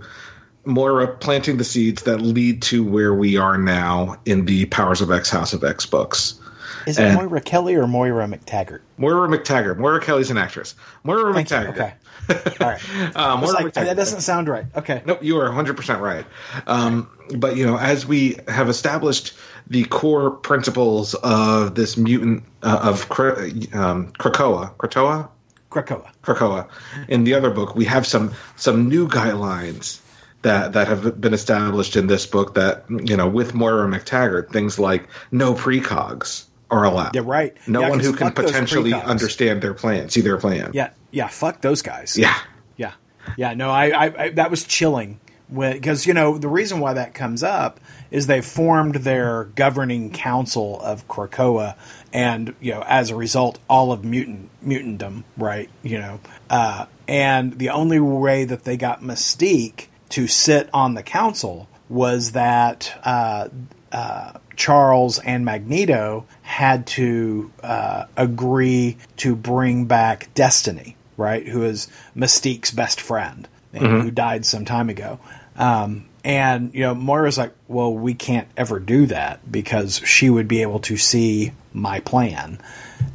Moira 0.70 1.08
planting 1.08 1.58
the 1.58 1.64
seeds 1.64 2.04
that 2.04 2.22
lead 2.22 2.62
to 2.64 2.84
where 2.84 3.14
we 3.14 3.38
are 3.38 3.58
now 3.58 4.16
in 4.26 4.46
the 4.46 4.66
Powers 4.66 5.02
of 5.02 5.12
X 5.12 5.30
House 5.30 5.54
of 5.54 5.64
X 5.64 5.86
books. 5.86 6.40
Is 6.86 6.98
it 6.98 7.04
And- 7.04 7.16
Moira 7.16 7.42
Kelly 7.42 7.76
or 7.76 7.88
Moira 7.88 8.28
McTaggart? 8.28 8.80
Moira 8.98 9.28
McTaggart. 9.28 9.78
Moira 9.78 10.00
Kelly's 10.00 10.32
an 10.32 10.38
actress. 10.38 10.76
Moira 11.04 11.34
Thank 11.34 11.50
you. 11.50 11.58
McTaggart. 11.58 11.70
Okay. 11.70 11.94
All 12.62 12.68
right. 12.70 12.82
Was 13.16 13.42
Moira 13.42 13.54
like, 13.54 13.66
McTaggart. 13.74 13.86
that 13.86 13.96
doesn't 13.98 14.22
sound 14.22 14.48
right. 14.48 14.66
Okay. 14.76 15.02
Nope, 15.06 15.24
you 15.24 15.40
are 15.40 15.50
100% 15.50 16.00
right. 16.00 16.26
Um, 16.68 17.10
but, 17.38 17.58
you 17.58 17.66
know, 17.66 17.78
as 17.78 18.06
we 18.06 18.38
have 18.48 18.70
established 18.70 19.34
the 19.68 19.84
core 19.86 20.32
principles 20.32 21.16
of 21.16 21.76
this 21.76 21.98
mutant, 21.98 22.44
uh, 22.64 22.80
of 22.84 23.02
um, 23.12 24.12
Krakoa, 24.14 24.74
Krakoa? 24.76 25.30
Krakoa. 25.70 26.10
Krakoa. 26.24 26.68
In 27.08 27.24
the 27.24 27.34
other 27.36 27.52
book, 27.52 27.76
we 27.76 27.86
have 27.86 28.08
some 28.08 28.34
some 28.56 28.90
new 28.90 29.08
guidelines 29.08 30.00
that 30.42 30.74
that 30.74 30.88
have 30.88 31.20
been 31.20 31.34
established 31.34 31.96
in 31.96 32.08
this 32.08 32.26
book 32.26 32.56
that, 32.56 32.86
you 32.90 33.18
know, 33.18 33.28
with 33.28 33.54
Moira 33.54 33.88
McTaggart, 33.88 34.52
things 34.52 34.80
like 34.80 35.10
no 35.32 35.54
precogs 35.54 36.46
are 36.72 36.86
allowed. 36.86 37.16
Yeah, 37.16 37.24
right. 37.26 37.56
No 37.68 37.82
Yeah, 37.82 37.90
one 37.90 38.00
who 38.00 38.14
can 38.14 38.32
potentially 38.32 38.94
understand 38.94 39.62
their 39.62 39.74
plan, 39.74 40.10
see 40.10 40.22
their 40.22 40.38
plan. 40.38 40.72
Yeah, 40.74 40.92
yeah. 41.12 41.28
Fuck 41.28 41.62
those 41.62 41.82
guys. 41.82 42.18
Yeah. 42.18 42.38
Yeah, 42.78 42.94
yeah. 43.38 43.54
No, 43.54 43.70
I, 43.70 43.90
I, 43.90 44.24
I 44.24 44.30
that 44.30 44.50
was 44.52 44.64
chilling 44.64 45.20
because 45.52 46.06
you 46.06 46.14
know 46.14 46.38
the 46.38 46.48
reason 46.48 46.80
why 46.80 46.94
that 46.94 47.14
comes 47.14 47.44
up 47.44 47.80
is 48.12 48.28
they 48.28 48.42
formed 48.42 48.96
their 48.96 49.46
governing 49.56 50.12
council 50.12 50.80
of 50.82 51.08
Krakoa, 51.08 51.76
and 52.14 52.56
you 52.60 52.74
know 52.74 52.84
as 52.88 53.10
a 53.10 53.16
result, 53.16 53.60
all 53.70 53.92
of 53.92 54.06
mutant 54.06 54.50
mutantdom, 54.66 55.24
right? 55.38 55.70
You 55.84 56.00
know, 56.00 56.20
uh, 56.50 56.86
and 57.08 57.58
the 57.58 57.70
only 57.70 58.00
way 58.00 58.46
that 58.46 58.64
they 58.64 58.78
got 58.78 59.02
Mystique 59.02 59.88
to 60.10 60.28
sit 60.28 60.70
on 60.74 60.94
the 60.94 61.04
council 61.04 61.68
was 61.88 62.32
that. 62.34 63.00
Uh, 63.04 63.50
uh, 63.92 64.34
Charles 64.56 65.20
and 65.20 65.46
Magneto 65.46 66.26
had 66.42 66.86
to 66.88 67.50
uh, 67.64 68.06
agree 68.18 68.98
to 69.16 69.34
bring 69.34 69.86
back 69.86 70.32
Destiny, 70.34 70.98
right? 71.16 71.48
Who 71.48 71.64
is 71.64 71.88
Mystique's 72.14 72.70
best 72.70 73.00
friend 73.00 73.48
and 73.74 74.02
who 74.02 74.12
died 74.12 74.46
some 74.46 74.66
time 74.66 74.90
ago. 74.90 75.20
Um, 75.56 76.06
and 76.24 76.74
you 76.74 76.82
know, 76.82 76.94
Moira's 76.94 77.38
like, 77.38 77.54
"Well, 77.68 77.94
we 77.94 78.14
can't 78.14 78.48
ever 78.58 78.80
do 78.80 79.06
that 79.06 79.50
because 79.50 80.02
she 80.06 80.30
would 80.30 80.48
be 80.48 80.62
able 80.62 80.80
to 80.82 80.98
see 80.98 81.54
my 81.72 82.02
plan." 82.02 82.60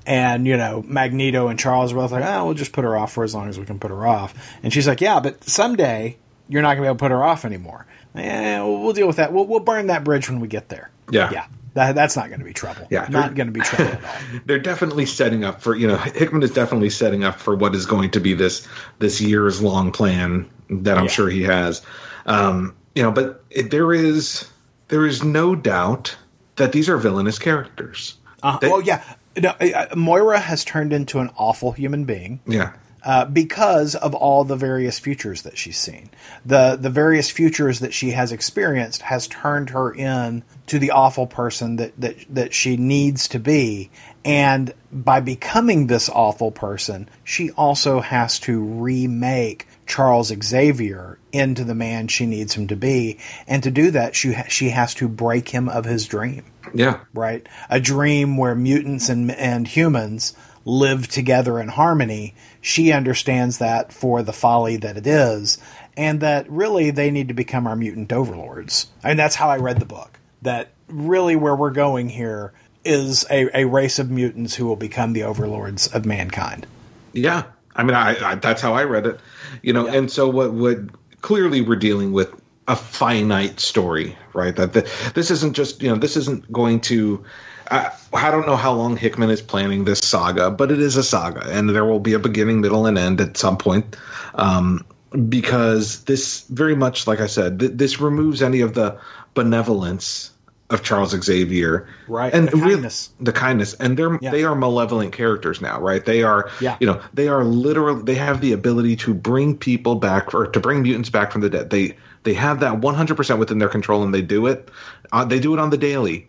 And 0.06 0.46
you 0.46 0.56
know, 0.56 0.82
Magneto 0.86 1.48
and 1.48 1.58
Charles 1.58 1.92
were 1.92 2.00
both 2.00 2.12
like, 2.12 2.24
"Oh, 2.24 2.46
we'll 2.46 2.54
just 2.54 2.72
put 2.72 2.84
her 2.84 2.96
off 2.96 3.12
for 3.12 3.24
as 3.24 3.34
long 3.34 3.48
as 3.48 3.58
we 3.58 3.66
can 3.66 3.78
put 3.78 3.90
her 3.90 4.06
off." 4.06 4.34
And 4.62 4.72
she's 4.72 4.88
like, 4.88 5.02
"Yeah, 5.02 5.20
but 5.20 5.44
someday 5.44 6.16
you're 6.48 6.62
not 6.62 6.74
going 6.74 6.78
to 6.78 6.82
be 6.82 6.86
able 6.88 6.96
to 6.96 7.00
put 7.00 7.10
her 7.10 7.22
off 7.24 7.44
anymore." 7.44 7.86
Yeah, 8.14 8.62
we'll, 8.62 8.80
we'll 8.82 8.92
deal 8.92 9.06
with 9.06 9.16
that. 9.16 9.32
We'll, 9.32 9.46
we'll 9.46 9.60
burn 9.60 9.88
that 9.88 10.04
bridge 10.04 10.28
when 10.30 10.40
we 10.40 10.48
get 10.48 10.68
there. 10.68 10.90
Yeah. 11.10 11.30
yeah. 11.32 11.46
That, 11.74 11.96
that's 11.96 12.14
not 12.14 12.28
going 12.28 12.38
to 12.38 12.44
be 12.44 12.52
trouble. 12.52 12.86
Yeah, 12.88 13.08
not 13.10 13.34
going 13.34 13.48
to 13.48 13.52
be 13.52 13.58
trouble 13.60 13.92
at 13.94 14.04
all. 14.04 14.40
they're 14.46 14.60
definitely 14.60 15.06
setting 15.06 15.42
up 15.42 15.60
for 15.60 15.74
you 15.74 15.88
know 15.88 15.96
Hickman 15.96 16.42
is 16.44 16.52
definitely 16.52 16.90
setting 16.90 17.24
up 17.24 17.40
for 17.40 17.56
what 17.56 17.74
is 17.74 17.84
going 17.84 18.10
to 18.12 18.20
be 18.20 18.32
this 18.32 18.66
this 19.00 19.20
years 19.20 19.60
long 19.60 19.90
plan 19.90 20.48
that 20.70 20.96
I'm 20.96 21.04
Yeah. 21.06 21.10
sure 21.10 21.28
he 21.28 21.42
has. 21.42 21.82
Um, 22.26 22.76
you 22.94 23.02
know, 23.02 23.10
but 23.10 23.42
it, 23.50 23.72
there 23.72 23.92
is 23.92 24.48
there 24.88 25.04
is 25.04 25.24
no 25.24 25.56
doubt 25.56 26.16
that 26.56 26.70
these 26.70 26.88
are 26.88 26.96
villainous 26.96 27.40
characters. 27.40 28.16
Uh, 28.44 28.56
They- 28.58 28.68
well, 28.68 28.80
yeah. 28.80 29.02
No, 29.36 29.48
uh, 29.50 29.86
Moira 29.96 30.38
has 30.38 30.64
turned 30.64 30.92
into 30.92 31.18
an 31.18 31.28
awful 31.36 31.72
human 31.72 32.04
being. 32.04 32.38
Yeah, 32.46 32.72
uh, 33.04 33.24
because 33.26 33.94
of 33.94 34.14
all 34.14 34.44
the 34.44 34.56
various 34.56 34.98
futures 34.98 35.42
that 35.42 35.58
she's 35.58 35.76
seen. 35.76 36.10
The 36.44 36.76
the 36.80 36.90
various 36.90 37.30
futures 37.30 37.80
that 37.80 37.92
she 37.92 38.10
has 38.10 38.32
experienced 38.32 39.02
has 39.02 39.28
turned 39.28 39.70
her 39.70 39.92
in 39.92 40.42
to 40.66 40.78
the 40.78 40.90
awful 40.90 41.26
person 41.26 41.76
that, 41.76 42.00
that 42.00 42.16
that 42.30 42.54
she 42.54 42.76
needs 42.76 43.28
to 43.28 43.38
be. 43.38 43.90
And 44.24 44.72
by 44.90 45.20
becoming 45.20 45.86
this 45.86 46.08
awful 46.08 46.50
person, 46.50 47.10
she 47.22 47.50
also 47.50 48.00
has 48.00 48.40
to 48.40 48.58
remake 48.58 49.68
Charles 49.86 50.32
Xavier 50.42 51.18
into 51.30 51.62
the 51.62 51.74
man 51.74 52.08
she 52.08 52.24
needs 52.24 52.54
him 52.54 52.68
to 52.68 52.76
be. 52.76 53.18
And 53.46 53.62
to 53.62 53.70
do 53.70 53.90
that, 53.90 54.16
she 54.16 54.32
ha- 54.32 54.48
she 54.48 54.70
has 54.70 54.94
to 54.94 55.08
break 55.08 55.50
him 55.50 55.68
of 55.68 55.84
his 55.84 56.06
dream 56.06 56.44
yeah, 56.74 57.00
right? 57.14 57.46
A 57.70 57.80
dream 57.80 58.36
where 58.36 58.54
mutants 58.54 59.08
and 59.08 59.30
and 59.30 59.66
humans 59.66 60.34
live 60.64 61.08
together 61.08 61.58
in 61.60 61.68
harmony. 61.68 62.34
She 62.60 62.92
understands 62.92 63.58
that 63.58 63.92
for 63.92 64.22
the 64.22 64.32
folly 64.32 64.76
that 64.78 64.96
it 64.96 65.06
is, 65.06 65.58
and 65.96 66.20
that 66.20 66.48
really 66.50 66.90
they 66.90 67.10
need 67.10 67.28
to 67.28 67.34
become 67.34 67.66
our 67.66 67.76
mutant 67.76 68.12
overlords. 68.12 68.88
And 69.02 69.18
that's 69.18 69.34
how 69.36 69.48
I 69.50 69.58
read 69.58 69.78
the 69.80 69.84
book. 69.86 70.18
That 70.42 70.70
really 70.88 71.36
where 71.36 71.56
we're 71.56 71.70
going 71.70 72.08
here 72.08 72.52
is 72.84 73.24
a, 73.30 73.48
a 73.62 73.64
race 73.66 73.98
of 73.98 74.10
mutants 74.10 74.54
who 74.54 74.66
will 74.66 74.76
become 74.76 75.12
the 75.14 75.22
overlords 75.22 75.86
of 75.88 76.04
mankind. 76.04 76.66
yeah. 77.12 77.44
I 77.76 77.82
mean, 77.82 77.96
I, 77.96 78.14
I 78.30 78.34
that's 78.36 78.62
how 78.62 78.72
I 78.74 78.84
read 78.84 79.04
it. 79.04 79.18
You 79.62 79.72
know, 79.72 79.86
Yeah. 79.86 79.94
and 79.98 80.08
so 80.10 80.28
what 80.28 80.52
what 80.52 80.78
clearly 81.22 81.60
we're 81.60 81.74
dealing 81.74 82.12
with 82.12 82.32
a 82.68 82.76
finite 82.76 83.58
story, 83.58 84.16
right? 84.32 84.54
That 84.54 84.74
the, 84.74 84.88
this 85.16 85.30
isn't 85.32 85.54
just 85.54 85.82
you 85.82 85.88
know 85.88 85.96
this 85.96 86.16
isn't 86.16 86.52
going 86.52 86.80
to. 86.82 87.24
I, 87.70 87.90
I 88.12 88.30
don't 88.30 88.46
know 88.46 88.56
how 88.56 88.72
long 88.72 88.96
Hickman 88.96 89.30
is 89.30 89.40
planning 89.42 89.84
this 89.84 89.98
saga, 90.00 90.50
but 90.50 90.70
it 90.70 90.80
is 90.80 90.96
a 90.96 91.02
saga, 91.02 91.48
and 91.50 91.70
there 91.70 91.84
will 91.84 92.00
be 92.00 92.12
a 92.12 92.18
beginning, 92.18 92.60
middle, 92.60 92.86
and 92.86 92.98
end 92.98 93.20
at 93.20 93.36
some 93.36 93.56
point. 93.56 93.96
Um, 94.34 94.84
because 95.28 96.04
this 96.04 96.42
very 96.48 96.74
much, 96.74 97.06
like 97.06 97.20
I 97.20 97.26
said, 97.26 97.60
th- 97.60 97.72
this 97.74 98.00
removes 98.00 98.42
any 98.42 98.60
of 98.60 98.74
the 98.74 98.98
benevolence 99.34 100.30
of 100.70 100.82
Charles 100.82 101.10
Xavier, 101.10 101.86
Right, 102.08 102.32
And 102.34 102.48
the 102.48 102.58
kindness. 102.58 103.10
the 103.20 103.32
kindness, 103.32 103.74
and 103.74 103.96
they're 103.96 104.18
Yeah. 104.20 104.30
they 104.30 104.44
are 104.44 104.54
malevolent 104.54 105.12
characters 105.12 105.60
now, 105.60 105.78
right? 105.80 106.04
They 106.04 106.22
are, 106.22 106.48
Yeah. 106.60 106.76
you 106.80 106.86
know, 106.86 107.00
they 107.12 107.28
are 107.28 107.44
literally 107.44 108.02
they 108.02 108.14
have 108.14 108.40
the 108.40 108.52
ability 108.52 108.96
to 108.96 109.14
bring 109.14 109.56
people 109.56 109.94
back 109.94 110.34
or 110.34 110.46
to 110.46 110.58
bring 110.60 110.82
mutants 110.82 111.10
back 111.10 111.30
from 111.30 111.42
the 111.42 111.50
dead. 111.50 111.70
They 111.70 111.94
they 112.24 112.32
have 112.34 112.58
that 112.60 112.80
100% 112.80 113.38
within 113.38 113.58
their 113.58 113.68
control, 113.68 114.02
and 114.02 114.14
they 114.14 114.22
do 114.22 114.46
it. 114.46 114.70
Uh, 115.12 115.24
they 115.26 115.38
do 115.38 115.52
it 115.52 115.60
on 115.60 115.68
the 115.70 115.76
daily, 115.76 116.26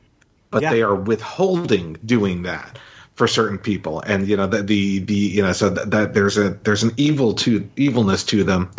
but 0.56 0.64
Yeah. 0.64 0.72
they 0.72 0.82
are 0.82 0.96
withholding 0.96 1.98
doing 2.06 2.44
that 2.44 2.80
for 3.16 3.28
certain 3.28 3.58
people, 3.58 4.00
and 4.02 4.26
you 4.28 4.36
know 4.38 4.48
the 4.48 4.62
the, 4.64 5.00
the 5.00 5.14
you 5.14 5.42
know 5.42 5.52
so 5.54 5.70
that, 5.70 5.92
that 5.92 6.14
there's 6.14 6.38
a 6.38 6.52
there's 6.64 6.84
an 6.84 6.92
evil 6.98 7.34
to 7.34 7.70
evilness 7.76 8.24
to 8.26 8.44
them, 8.46 8.70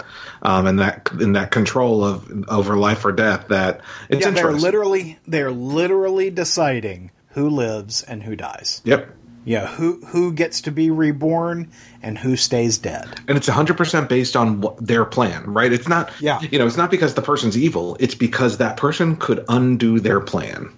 um, 0.43 0.67
and 0.67 0.79
that 0.79 1.11
in 1.21 1.33
that 1.35 1.51
control 1.51 2.03
of 2.05 2.49
over 2.49 2.77
life 2.77 3.05
or 3.05 3.13
death 3.13 3.49
that 3.49 3.81
it's 4.09 4.25
Yeah, 4.25 4.33
they're 4.33 4.53
literally 4.53 5.19
they're 5.27 5.51
literally 5.53 6.31
deciding 6.31 7.11
who 7.31 7.51
lives 7.51 8.03
and 8.03 8.23
who 8.23 8.37
dies. 8.37 8.81
yep. 8.85 9.11
Yeah, 9.49 9.67
who 9.69 10.05
who 10.07 10.33
gets 10.33 10.63
to 10.63 10.73
be 10.73 10.91
reborn 10.91 11.71
and 12.03 12.19
who 12.19 12.37
stays 12.37 12.79
dead. 12.79 13.07
and 13.29 13.39
it's 13.39 13.49
100% 13.49 14.09
based 14.09 14.35
on 14.37 14.61
what, 14.61 14.85
their 14.85 15.05
plan 15.05 15.45
right 15.47 15.73
it's 15.73 15.87
not 15.89 16.11
Yeah. 16.21 16.41
you 16.41 16.59
know 16.59 16.67
it's 16.67 16.77
not 16.77 16.91
because 16.91 17.15
the 17.15 17.23
person's 17.23 17.57
evil 17.57 17.97
it's 18.01 18.17
because 18.17 18.57
that 18.59 18.77
person 18.77 19.15
could 19.17 19.45
undo 19.49 20.01
their 20.01 20.19
plan 20.21 20.73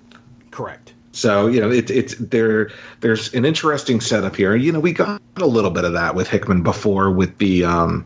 Correct. 0.59 0.92
so 1.12 1.47
you 1.47 1.61
know 1.61 1.71
it, 1.71 1.88
it's 1.90 2.14
there 2.16 2.71
there's 3.01 3.33
an 3.33 3.44
interesting 3.44 4.01
setup 4.01 4.35
here. 4.35 4.57
You 4.57 4.73
know 4.73 4.81
we 4.81 4.92
got 4.92 5.23
a 5.37 5.47
little 5.47 5.71
bit 5.71 5.85
of 5.85 5.92
that 5.92 6.14
with 6.16 6.29
hickman 6.29 6.62
before 6.64 7.11
with 7.12 7.38
the 7.38 7.64
um 7.64 8.05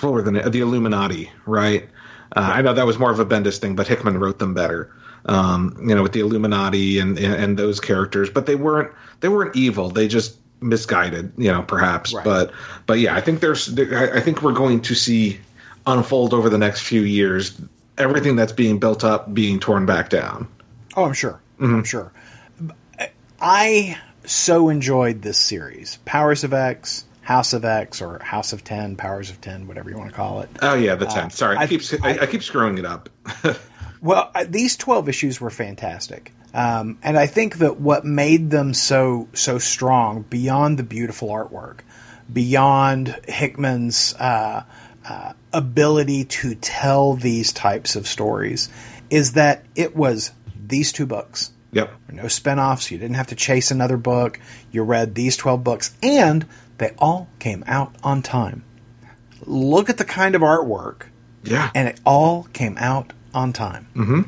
what 0.00 0.12
were 0.12 0.22
the 0.22 0.50
the 0.50 0.60
illuminati 0.60 1.30
right? 1.46 1.88
Uh, 2.36 2.50
i 2.56 2.60
know 2.62 2.74
that 2.74 2.84
was 2.86 2.98
more 2.98 3.10
of 3.10 3.18
a 3.20 3.24
bendis 3.24 3.58
thing 3.58 3.74
but 3.74 3.86
hickman 3.88 4.18
wrote 4.20 4.38
them 4.38 4.52
better. 4.54 4.94
Um, 5.26 5.76
you 5.88 5.94
know 5.94 6.02
with 6.02 6.12
the 6.12 6.20
illuminati 6.20 6.98
and, 6.98 7.18
and 7.18 7.34
and 7.42 7.58
those 7.58 7.80
characters 7.80 8.28
but 8.30 8.44
they 8.46 8.54
weren't 8.54 8.92
they 9.20 9.28
weren't 9.28 9.56
evil. 9.56 9.88
They 9.90 10.08
just 10.08 10.36
misguided 10.60 11.32
you 11.38 11.50
know 11.50 11.62
perhaps. 11.62 12.12
Right. 12.12 12.24
but 12.24 12.52
but 12.86 12.98
yeah 12.98 13.14
i 13.16 13.20
think 13.22 13.40
there's 13.40 13.66
there, 13.66 13.96
I- 14.12 14.18
i 14.18 14.20
think 14.20 14.42
we're 14.42 14.52
going 14.52 14.80
to 14.82 14.94
see 14.94 15.38
unfold 15.86 16.34
over 16.34 16.48
the 16.50 16.58
next 16.58 16.82
few 16.82 17.00
years 17.02 17.58
everything 17.96 18.36
that's 18.36 18.52
being 18.52 18.78
built 18.78 19.04
up 19.04 19.32
being 19.32 19.58
torn 19.58 19.86
back 19.86 20.10
down 20.10 20.46
Oh, 20.98 21.04
I'm 21.04 21.12
sure. 21.12 21.40
I'm 21.60 21.84
sure. 21.84 22.12
I 23.40 23.98
so 24.24 24.68
enjoyed 24.68 25.22
this 25.22 25.38
series 25.38 25.98
Powers 26.04 26.44
of 26.44 26.52
X, 26.52 27.04
House 27.22 27.52
of 27.52 27.64
X, 27.64 28.02
or 28.02 28.18
House 28.18 28.52
of 28.52 28.64
10, 28.64 28.96
Powers 28.96 29.30
of 29.30 29.40
10, 29.40 29.68
whatever 29.68 29.90
you 29.90 29.96
want 29.96 30.10
to 30.10 30.16
call 30.16 30.40
it. 30.40 30.48
Oh 30.60 30.74
yeah, 30.74 30.96
the 30.96 31.06
ten. 31.06 31.30
Sorry, 31.30 31.56
I, 31.56 31.62
I- 31.62 31.66
keep 31.66 31.82
I, 32.02 32.18
I- 32.20 32.26
keep 32.26 32.42
screwing 32.42 32.78
it 32.78 32.84
up. 32.84 33.08
Well, 34.00 34.30
uh, 34.32 34.44
these 34.48 34.76
12 34.76 35.08
issues 35.08 35.40
were 35.40 35.50
fantastic. 35.50 36.32
Um, 36.54 36.98
and 37.02 37.18
I 37.18 37.26
think 37.26 37.58
that 37.58 37.80
what 37.80 38.04
made 38.04 38.48
them 38.48 38.72
so 38.72 39.26
so 39.32 39.58
strong, 39.58 40.22
beyond 40.22 40.78
the 40.78 40.84
beautiful 40.84 41.30
artwork, 41.30 41.80
beyond 42.32 43.08
Hickman's 43.26 44.14
uh, 44.14 44.62
uh, 45.04 45.32
ability 45.52 46.26
to 46.26 46.54
tell 46.54 47.14
these 47.14 47.52
types 47.52 47.96
of 47.96 48.06
stories, 48.06 48.68
is 49.10 49.32
that 49.32 49.64
it 49.74 49.96
was 49.96 50.30
these 50.68 50.92
two 50.92 51.06
books. 51.06 51.52
Yep. 51.72 51.90
No 52.12 52.28
spin-offs. 52.28 52.90
You 52.90 52.98
didn't 52.98 53.16
have 53.16 53.26
to 53.28 53.34
chase 53.34 53.70
another 53.70 53.96
book. 53.98 54.40
You 54.72 54.82
read 54.84 55.14
these 55.14 55.36
12 55.36 55.62
books, 55.62 55.94
and 56.02 56.46
they 56.78 56.92
all 56.98 57.28
came 57.38 57.62
out 57.66 57.94
on 58.02 58.22
time. 58.22 58.64
Look 59.44 59.88
at 59.90 59.98
the 59.98 60.04
kind 60.04 60.34
of 60.34 60.42
artwork, 60.42 61.02
Yeah. 61.44 61.70
and 61.74 61.86
it 61.88 62.00
all 62.06 62.44
came 62.52 62.76
out 62.78 63.12
on 63.34 63.52
time. 63.52 63.86
mm-hmm. 63.94 64.22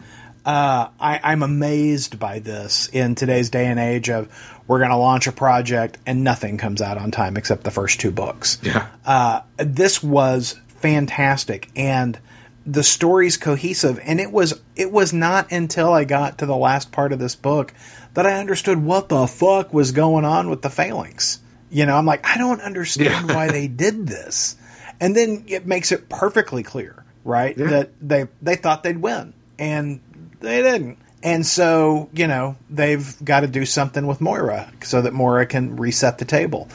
Uh, 0.45 0.89
I, 0.99 1.21
I'm 1.23 1.43
amazed 1.43 2.19
by 2.19 2.39
this 2.39 2.89
in 2.89 3.15
today's 3.15 3.51
day 3.51 3.67
and 3.67 3.79
age 3.79 4.09
of 4.09 4.27
we're 4.67 4.79
going 4.79 4.91
to 4.91 4.97
launch 4.97 5.27
a 5.27 5.33
project 5.33 5.99
and 6.07 6.25
nothing 6.25 6.57
comes 6.57 6.81
out 6.81 6.97
on 6.97 7.11
time 7.11 7.37
except 7.37 7.63
the 7.63 7.71
first 7.71 8.01
two 8.01 8.11
books. 8.11 8.59
Yeah. 8.63 8.87
Uh, 9.05 9.43
this 9.59 10.03
was 10.03 10.59
fantastic 10.79 11.69
and 11.77 12.19
the 12.67 12.83
story's 12.83 13.37
cohesive 13.37 13.99
and 14.05 14.21
it 14.21 14.31
was 14.31 14.61
it 14.77 14.93
was 14.93 15.13
not 15.13 15.51
until 15.51 15.93
I 15.93 16.05
got 16.05 16.39
to 16.39 16.47
the 16.47 16.57
last 16.57 16.93
part 16.93 17.13
of 17.13 17.19
this 17.19 17.35
book 17.35 17.73
that 18.15 18.27
I 18.27 18.39
understood 18.39 18.79
what 18.83 19.09
the 19.09 19.27
fuck 19.27 19.73
was 19.73 19.93
going 19.93 20.25
on 20.25 20.51
with 20.51 20.63
the 20.63 20.71
phalanx. 20.71 21.41
You 21.71 21.87
know, 21.87 21.97
I'm 21.97 22.05
like, 22.07 22.27
I 22.27 22.37
don't 22.37 22.61
understand 22.61 23.29
Yeah. 23.29 23.35
why 23.35 23.49
they 23.49 23.67
did 23.85 24.07
this. 24.07 24.57
And 25.01 25.17
then 25.17 25.45
it 25.47 25.67
makes 25.67 25.93
it 25.93 26.09
perfectly 26.09 26.63
clear, 26.63 27.05
right? 27.25 27.57
Yeah. 27.57 27.67
That 27.69 27.91
they 28.01 28.27
they 28.43 28.57
thought 28.57 28.83
they'd 28.83 28.99
win 29.01 29.33
and 29.59 30.01
they 30.41 30.63
didn't. 30.63 30.99
And 31.23 31.47
so, 31.47 32.09
you 32.13 32.27
know, 32.27 32.57
they've 32.69 33.15
got 33.25 33.41
to 33.41 33.47
do 33.47 33.65
something 33.67 34.07
with 34.07 34.21
Moira 34.21 34.73
so 34.83 35.03
that 35.03 35.13
Moira 35.13 35.47
can 35.47 35.77
reset 35.77 36.19
the 36.19 36.25
table. 36.25 36.69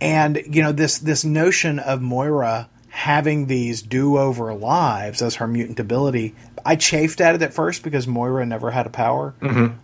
And, 0.00 0.42
you 0.50 0.62
know, 0.62 0.72
this 0.72 0.98
this 0.98 1.24
notion 1.24 1.78
of 1.78 2.00
Moira 2.02 2.68
having 2.92 3.46
these 3.46 3.80
do-over 3.80 4.52
lives 4.52 5.22
as 5.22 5.36
her 5.36 5.46
mutant 5.46 5.80
ability, 5.80 6.34
I 6.64 6.76
chafed 6.76 7.22
at 7.22 7.34
it 7.34 7.40
at 7.42 7.54
first 7.54 7.82
because 7.82 8.06
Moira 8.06 8.44
never 8.44 8.70
had 8.70 8.86
a 8.86 8.90
power. 8.90 9.34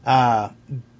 Uh, 0.04 0.50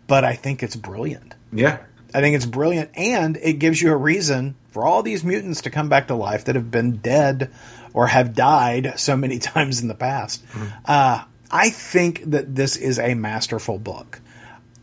but 0.07 0.25
I 0.25 0.35
think 0.35 0.62
it's 0.62 0.75
brilliant. 0.75 1.35
Yeah. 1.53 1.79
I 2.14 2.23
think 2.23 2.35
it's 2.35 2.47
brilliant, 2.47 2.90
and 2.94 3.37
it 3.37 3.55
gives 3.55 3.83
you 3.83 3.92
a 3.92 3.97
reason 3.97 4.57
for 4.71 4.87
all 4.87 5.03
these 5.03 5.23
mutants 5.23 5.61
to 5.62 5.71
come 5.71 5.90
back 5.90 6.09
to 6.09 6.14
life 6.14 6.47
that 6.47 6.55
have 6.55 6.71
been 6.71 6.97
dead 6.97 7.51
or 7.92 8.07
have 8.07 8.35
died 8.35 8.94
so 8.97 9.14
many 9.14 9.38
times 9.38 9.83
in 9.83 9.88
the 9.88 9.94
past. 9.94 10.42
Uh, 10.87 11.25
I 11.51 11.68
think 11.68 12.23
that 12.31 12.55
this 12.55 12.77
is 12.77 12.99
a 12.99 13.12
masterful 13.12 13.79
book. 13.79 14.21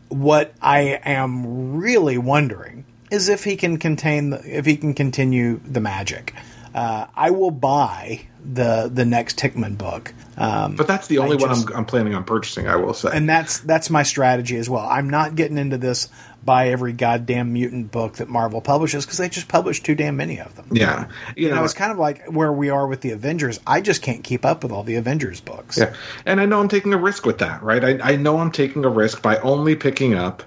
What 0.08 0.54
I 0.62 1.00
am 1.04 1.76
really 1.76 2.18
wondering 2.18 2.84
is 3.10 3.28
if 3.28 3.42
he 3.42 3.56
can 3.56 3.78
contain, 3.78 4.30
the, 4.30 4.58
if 4.58 4.64
he 4.64 4.76
can 4.76 4.94
continue 4.94 5.60
the 5.64 5.80
magic. 5.80 6.32
Uh, 6.76 7.06
I 7.16 7.30
will 7.30 7.50
buy 7.50 8.26
the 8.44 8.90
the 8.92 9.04
next 9.06 9.40
Hickman 9.40 9.76
book. 9.76 10.12
Um, 10.36 10.76
But 10.76 10.86
that's 10.86 11.06
the 11.06 11.18
only 11.18 11.36
one 11.36 11.50
I'm, 11.50 11.66
I'm 11.74 11.84
planning 11.86 12.14
on 12.14 12.24
purchasing. 12.24 12.68
I 12.68 12.76
will 12.76 12.92
say. 12.94 13.08
and 13.14 13.26
that's 13.28 13.60
that's 13.60 13.88
my 13.88 14.02
strategy 14.02 14.56
as 14.58 14.68
well. 14.68 14.86
I'm 14.86 15.08
not 15.08 15.34
getting 15.36 15.56
into 15.56 15.78
this 15.78 16.08
buy 16.44 16.68
every 16.68 16.92
goddamn 16.92 17.52
mutant 17.54 17.90
book 17.90 18.16
that 18.16 18.28
Marvel 18.28 18.60
publishes 18.60 19.04
because 19.04 19.18
they 19.18 19.28
just 19.28 19.48
publish 19.48 19.82
too 19.82 19.94
damn 19.96 20.16
many 20.16 20.38
of 20.38 20.54
them. 20.54 20.66
yeah. 20.70 21.08
You 21.34 21.44
You 21.44 21.48
know, 21.48 21.56
know. 21.56 21.64
it's 21.64 21.74
kind 21.74 21.90
of 21.90 21.98
like 21.98 22.26
where 22.26 22.52
we 22.52 22.68
are 22.70 22.86
with 22.86 23.00
the 23.00 23.10
Avengers. 23.12 23.58
I 23.66 23.80
just 23.80 24.02
can't 24.02 24.22
keep 24.22 24.44
up 24.44 24.62
with 24.62 24.70
all 24.70 24.84
the 24.84 24.94
Avengers 24.96 25.40
books. 25.40 25.76
Yeah, 25.78 25.94
and 26.26 26.40
I 26.40 26.44
know 26.46 26.60
I'm 26.60 26.68
taking 26.68 26.92
a 26.92 26.98
risk 26.98 27.24
with 27.26 27.38
that, 27.38 27.62
right? 27.62 27.82
I, 27.82 28.12
I 28.12 28.16
know 28.16 28.38
I'm 28.38 28.52
taking 28.52 28.84
a 28.84 28.88
risk 28.90 29.22
by 29.22 29.38
only 29.38 29.74
picking 29.76 30.14
up 30.14 30.42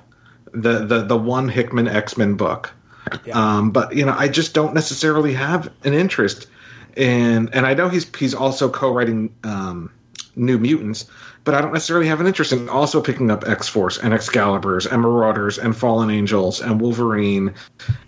the 0.54 0.86
the, 0.86 1.02
the 1.04 1.18
one 1.18 1.50
Hickman 1.50 1.88
X 1.88 2.18
Men 2.18 2.36
book. 2.36 2.72
Yeah. 3.26 3.38
Um, 3.38 3.72
but 3.72 3.96
you 3.96 4.06
know, 4.06 4.16
I 4.18 4.28
just 4.28 4.54
don't 4.54 4.74
necessarily 4.74 5.34
have 5.34 5.72
an 5.84 5.94
interest 5.94 6.48
in, 6.96 7.50
and 7.50 7.66
I 7.66 7.74
know 7.74 7.90
he's 7.90 8.14
he's 8.16 8.34
also 8.34 8.70
co-writing 8.70 9.34
um, 9.44 9.92
New 10.36 10.58
Mutants, 10.58 11.06
but 11.44 11.56
I 11.56 11.62
don't 11.62 11.74
necessarily 11.74 12.08
have 12.08 12.20
an 12.22 12.28
interest 12.28 12.52
in 12.52 12.70
also 12.70 13.02
picking 13.02 13.32
up 13.32 13.48
X 13.48 13.68
Force 13.68 13.98
and 13.98 14.14
Excaliburs 14.14 14.86
and 14.86 15.02
Marauders 15.02 15.58
and 15.58 15.76
Fallen 15.76 16.10
Angels 16.10 16.62
and 16.62 16.80
Wolverine, 16.82 17.54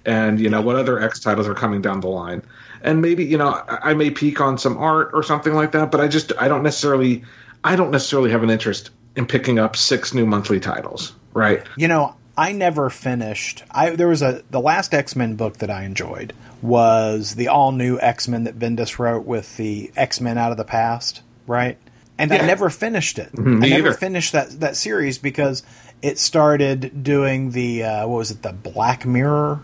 and 0.05 0.39
you 0.39 0.49
know 0.49 0.61
what 0.61 0.75
other 0.75 0.99
X 1.01 1.19
titles 1.19 1.47
are 1.47 1.55
coming 1.55 1.81
down 1.81 2.01
the 2.01 2.07
line. 2.07 2.41
And 2.83 3.01
maybe 3.01 3.23
you 3.23 3.37
know 3.37 3.49
I 3.49 3.91
I 3.91 3.93
may 3.93 4.09
peek 4.09 4.41
on 4.41 4.57
some 4.57 4.77
art 4.77 5.11
or 5.13 5.23
something 5.23 5.53
like 5.53 5.71
that, 5.71 5.91
but 5.91 6.01
I 6.01 6.07
just 6.07 6.33
I 6.39 6.47
don't 6.47 6.63
necessarily 6.63 7.23
I 7.63 7.75
don't 7.75 7.91
necessarily 7.91 8.31
have 8.31 8.43
an 8.43 8.49
interest 8.49 8.89
in 9.15 9.25
picking 9.25 9.59
up 9.59 9.75
six 9.75 10.13
new 10.13 10.25
monthly 10.25 10.59
titles, 10.59 11.13
right? 11.33 11.63
You 11.77 11.87
know, 11.87 12.15
I 12.41 12.53
never 12.53 12.89
finished. 12.89 13.63
I 13.69 13.91
there 13.91 14.07
was 14.07 14.23
a 14.23 14.43
the 14.49 14.59
last 14.59 14.95
X 14.95 15.15
Men 15.15 15.35
book 15.35 15.57
that 15.57 15.69
I 15.69 15.83
enjoyed 15.83 16.33
was 16.59 17.35
the 17.35 17.49
all 17.49 17.71
new 17.71 17.99
X 17.99 18.27
Men 18.27 18.45
that 18.45 18.57
Bendis 18.57 18.97
wrote 18.97 19.27
with 19.27 19.57
the 19.57 19.91
X 19.95 20.19
Men 20.19 20.39
out 20.39 20.49
of 20.49 20.57
the 20.57 20.65
past, 20.65 21.21
right? 21.45 21.77
And 22.17 22.33
I 22.33 22.37
never 22.37 22.71
finished 22.71 23.19
it. 23.19 23.29
I 23.37 23.41
never 23.41 23.89
either. 23.89 23.93
finished 23.93 24.31
that 24.31 24.59
that 24.59 24.75
series 24.75 25.19
because 25.19 25.61
it 26.01 26.17
started 26.17 27.03
doing 27.03 27.51
the 27.51 27.83
uh, 27.83 28.07
what 28.07 28.17
was 28.17 28.31
it 28.31 28.41
the 28.41 28.53
Black 28.53 29.05
Mirror 29.05 29.61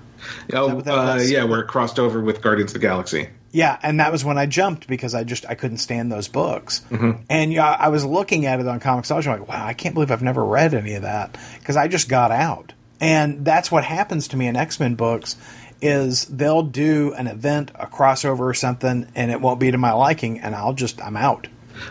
Oh, 0.53 0.75
what 0.75 0.85
that 0.85 0.93
uh, 0.93 1.21
yeah, 1.21 1.43
where 1.43 1.61
it 1.61 1.67
crossed 1.67 1.99
over 1.99 2.21
with 2.21 2.41
Guardians 2.41 2.71
of 2.71 2.81
the 2.81 2.87
Galaxy. 2.87 3.29
Yeah, 3.51 3.77
and 3.81 3.99
that 3.99 4.11
was 4.11 4.23
when 4.25 4.37
I 4.37 4.45
jumped 4.45 4.87
because 4.87 5.15
I 5.15 5.23
just 5.23 5.45
I 5.47 5.55
couldn't 5.55 5.77
stand 5.77 6.11
those 6.11 6.27
books. 6.27 6.83
Mm-hmm. 6.91 7.21
And 7.29 7.53
yeah, 7.53 7.69
I 7.69 7.87
was 7.89 8.03
looking 8.05 8.45
at 8.45 8.59
it 8.59 8.67
on 8.67 8.79
Comixology. 8.79 9.27
I'm 9.27 9.39
like, 9.39 9.47
wow, 9.49 9.65
I 9.65 9.73
can't 9.73 9.93
believe 9.93 10.11
I've 10.11 10.21
never 10.21 10.43
read 10.43 10.73
any 10.73 10.93
of 10.95 11.03
that 11.03 11.37
because 11.59 11.77
I 11.77 11.87
just 11.87 12.09
got 12.09 12.31
out. 12.31 12.73
And 12.99 13.45
that's 13.45 13.71
what 13.71 13.83
happens 13.83 14.27
to 14.29 14.37
me 14.37 14.47
in 14.47 14.55
X 14.55 14.79
Men 14.79 14.95
books 14.95 15.35
is 15.81 16.25
they'll 16.25 16.63
do 16.63 17.13
an 17.13 17.27
event, 17.27 17.71
a 17.75 17.85
crossover 17.85 18.39
or 18.39 18.53
something, 18.53 19.07
and 19.15 19.31
it 19.31 19.39
won't 19.39 19.59
be 19.59 19.69
to 19.71 19.77
my 19.77 19.91
liking, 19.93 20.39
and 20.39 20.55
I'll 20.55 20.73
just 20.73 21.01
I'm 21.01 21.15
out. 21.15 21.47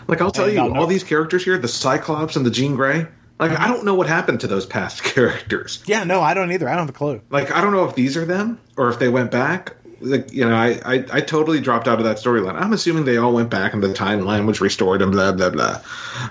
Like 0.07 0.21
I'll 0.21 0.31
tell 0.31 0.45
And 0.45 0.53
you, 0.53 0.59
I'll 0.59 0.69
know- 0.69 0.81
all 0.81 0.87
these 0.87 1.03
characters 1.05 1.43
here, 1.45 1.57
the 1.57 1.67
Cyclops 1.69 2.35
and 2.35 2.45
the 2.45 2.51
Jean 2.51 2.75
Grey. 2.75 3.07
Like 3.39 3.51
I 3.57 3.67
don't 3.67 3.85
know 3.85 3.95
what 3.95 4.07
happened 4.07 4.41
to 4.41 4.47
those 4.47 4.65
past 4.65 5.03
characters. 5.15 5.81
Yeah, 5.87 6.03
no, 6.03 6.21
I 6.21 6.33
don't 6.33 6.51
either. 6.51 6.67
I 6.67 6.71
don't 6.71 6.81
have 6.87 6.89
a 6.89 6.93
clue. 6.97 7.21
Like 7.29 7.51
I 7.51 7.61
don't 7.61 7.71
know 7.71 7.85
if 7.85 7.95
these 7.95 8.17
are 8.17 8.25
them 8.25 8.59
or 8.75 8.89
if 8.89 8.99
they 8.99 9.09
went 9.09 9.31
back. 9.31 9.73
Like 10.01 10.31
you 10.33 10.47
know, 10.47 10.55
I 10.55 10.79
I, 10.85 11.05
I 11.11 11.21
totally 11.21 11.59
dropped 11.59 11.87
out 11.87 11.99
of 11.99 12.05
that 12.05 12.17
storyline. 12.17 12.55
I'm 12.55 12.73
assuming 12.73 13.05
they 13.05 13.17
all 13.17 13.33
went 13.33 13.49
back 13.49 13.73
and 13.73 13.83
the 13.83 13.89
timeline 13.89 14.45
was 14.45 14.61
restored 14.61 15.01
and 15.01 15.11
blah 15.11 15.31
blah 15.31 15.49
blah. 15.49 15.81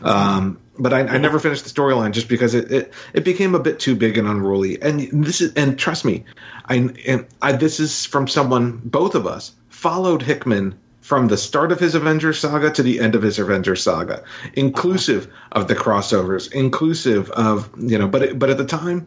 Um, 0.02 0.58
but 0.78 0.92
I, 0.92 1.00
I 1.00 1.18
never 1.18 1.38
finished 1.38 1.64
the 1.64 1.70
storyline 1.70 2.12
just 2.12 2.28
because 2.28 2.54
it, 2.54 2.70
it 2.70 2.92
it 3.14 3.24
became 3.24 3.54
a 3.54 3.60
bit 3.60 3.80
too 3.80 3.96
big 3.96 4.18
and 4.18 4.28
unruly. 4.28 4.80
And 4.80 5.24
this 5.24 5.40
is 5.40 5.52
and 5.54 5.78
trust 5.78 6.04
me, 6.04 6.24
I 6.66 6.90
and 7.06 7.26
I 7.42 7.52
this 7.52 7.80
is 7.80 8.06
from 8.06 8.28
someone 8.28 8.80
both 8.84 9.14
of 9.14 9.26
us 9.26 9.52
followed 9.68 10.22
Hickman 10.22 10.78
from 11.06 11.28
the 11.28 11.36
start 11.36 11.70
of 11.70 11.78
his 11.78 11.94
Avengers 11.94 12.40
saga 12.40 12.68
to 12.68 12.82
the 12.82 12.98
end 12.98 13.14
of 13.14 13.22
his 13.22 13.38
Avengers 13.38 13.80
saga, 13.80 14.24
inclusive 14.54 15.32
of 15.52 15.68
the 15.68 15.74
crossovers, 15.76 16.50
inclusive 16.52 17.30
of 17.30 17.70
you 17.78 17.96
know. 17.96 18.08
But 18.08 18.22
it, 18.22 18.38
but 18.38 18.50
at 18.50 18.58
the 18.58 18.64
time, 18.64 19.06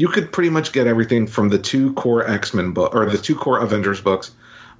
you 0.00 0.08
could 0.08 0.32
pretty 0.32 0.50
much 0.50 0.72
get 0.72 0.86
everything 0.86 1.26
from 1.26 1.50
the 1.50 1.58
two 1.58 1.92
core 1.92 2.26
X 2.26 2.54
Men 2.54 2.72
book 2.72 2.94
or 2.94 3.04
the 3.04 3.18
two 3.18 3.34
core 3.34 3.58
Avengers 3.58 4.00
books, 4.00 4.30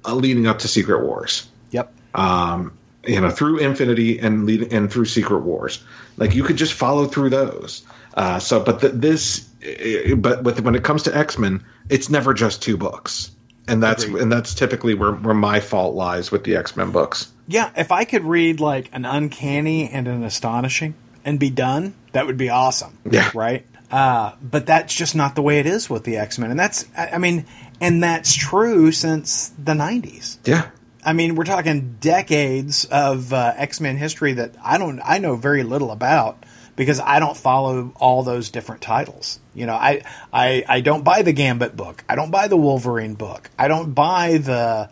uh, 0.05 0.15
leading 0.15 0.47
up 0.47 0.59
to 0.59 0.67
Secret 0.67 1.05
Wars 1.05 1.47
Yep. 1.71 1.93
um, 2.15 2.75
you 3.05 3.21
know, 3.21 3.29
through 3.29 3.59
Infinity 3.59 4.19
and 4.19 4.45
lead, 4.45 4.73
and 4.73 4.91
through 4.91 5.05
Secret 5.05 5.39
Wars. 5.39 5.83
Like 6.17 6.33
you 6.35 6.43
could 6.43 6.57
just 6.57 6.73
follow 6.73 7.05
through 7.05 7.29
those. 7.29 7.83
Uh, 8.15 8.39
so, 8.39 8.59
but 8.59 8.81
the, 8.81 8.89
this, 8.89 9.47
eh, 9.63 10.15
but 10.15 10.43
with, 10.43 10.59
when 10.61 10.75
it 10.75 10.83
comes 10.83 11.03
to 11.03 11.15
X 11.15 11.37
Men, 11.37 11.63
it's 11.89 12.09
never 12.09 12.33
just 12.33 12.61
two 12.61 12.75
books, 12.77 13.31
and 13.67 13.81
that's 13.81 14.03
Agreed. 14.03 14.23
and 14.23 14.31
that's 14.31 14.53
typically 14.55 14.93
where 14.95 15.13
where 15.13 15.33
my 15.35 15.59
fault 15.59 15.95
lies 15.95 16.31
with 16.31 16.43
the 16.43 16.55
X 16.55 16.75
Men 16.75 16.91
books. 16.91 17.31
Yeah, 17.47 17.69
if 17.77 17.91
I 17.91 18.05
could 18.05 18.23
read 18.23 18.59
like 18.59 18.89
an 18.91 19.05
uncanny 19.05 19.89
and 19.89 20.07
an 20.07 20.23
astonishing 20.23 20.93
and 21.23 21.39
be 21.39 21.49
done, 21.49 21.93
that 22.11 22.25
would 22.25 22.37
be 22.37 22.49
awesome. 22.49 22.97
Yeah. 23.09 23.29
Right? 23.33 23.65
Uh, 23.91 24.33
but 24.41 24.65
that's 24.65 24.93
just 24.93 25.15
not 25.15 25.35
the 25.35 25.41
way 25.41 25.59
it 25.59 25.65
is 25.65 25.89
with 25.89 26.03
the 26.03 26.17
X 26.17 26.39
Men. 26.39 26.51
And 26.51 26.59
that's, 26.59 26.85
I 26.97 27.11
I 27.11 27.17
mean, 27.17 27.45
and 27.79 28.01
that's 28.01 28.33
true 28.33 28.91
since 28.91 29.49
the 29.49 29.73
90s. 29.73 30.37
Yeah, 30.45 30.69
I 31.03 31.13
mean, 31.13 31.35
we're 31.35 31.45
talking 31.45 31.97
decades 31.99 32.85
of 32.85 33.33
uh, 33.33 33.53
X 33.55 33.79
Men 33.79 33.97
history 33.97 34.33
that 34.33 34.55
I 34.63 34.77
don't, 34.77 35.01
I 35.03 35.17
know 35.17 35.35
very 35.35 35.63
little 35.63 35.91
about 35.91 36.43
because 36.75 36.99
I 36.99 37.19
don't 37.19 37.35
follow 37.35 37.93
all 37.99 38.23
those 38.23 38.49
different 38.49 38.81
titles. 38.81 39.39
You 39.53 39.65
know, 39.65 39.73
I, 39.73 40.03
I, 40.31 40.63
I 40.67 40.81
don't 40.81 41.03
buy 41.03 41.23
the 41.23 41.33
Gambit 41.33 41.75
book. 41.75 42.03
I 42.07 42.15
don't 42.15 42.31
buy 42.31 42.47
the 42.47 42.57
Wolverine 42.57 43.15
book. 43.15 43.49
I 43.57 43.67
don't 43.67 43.93
buy 43.93 44.37
the, 44.37 44.89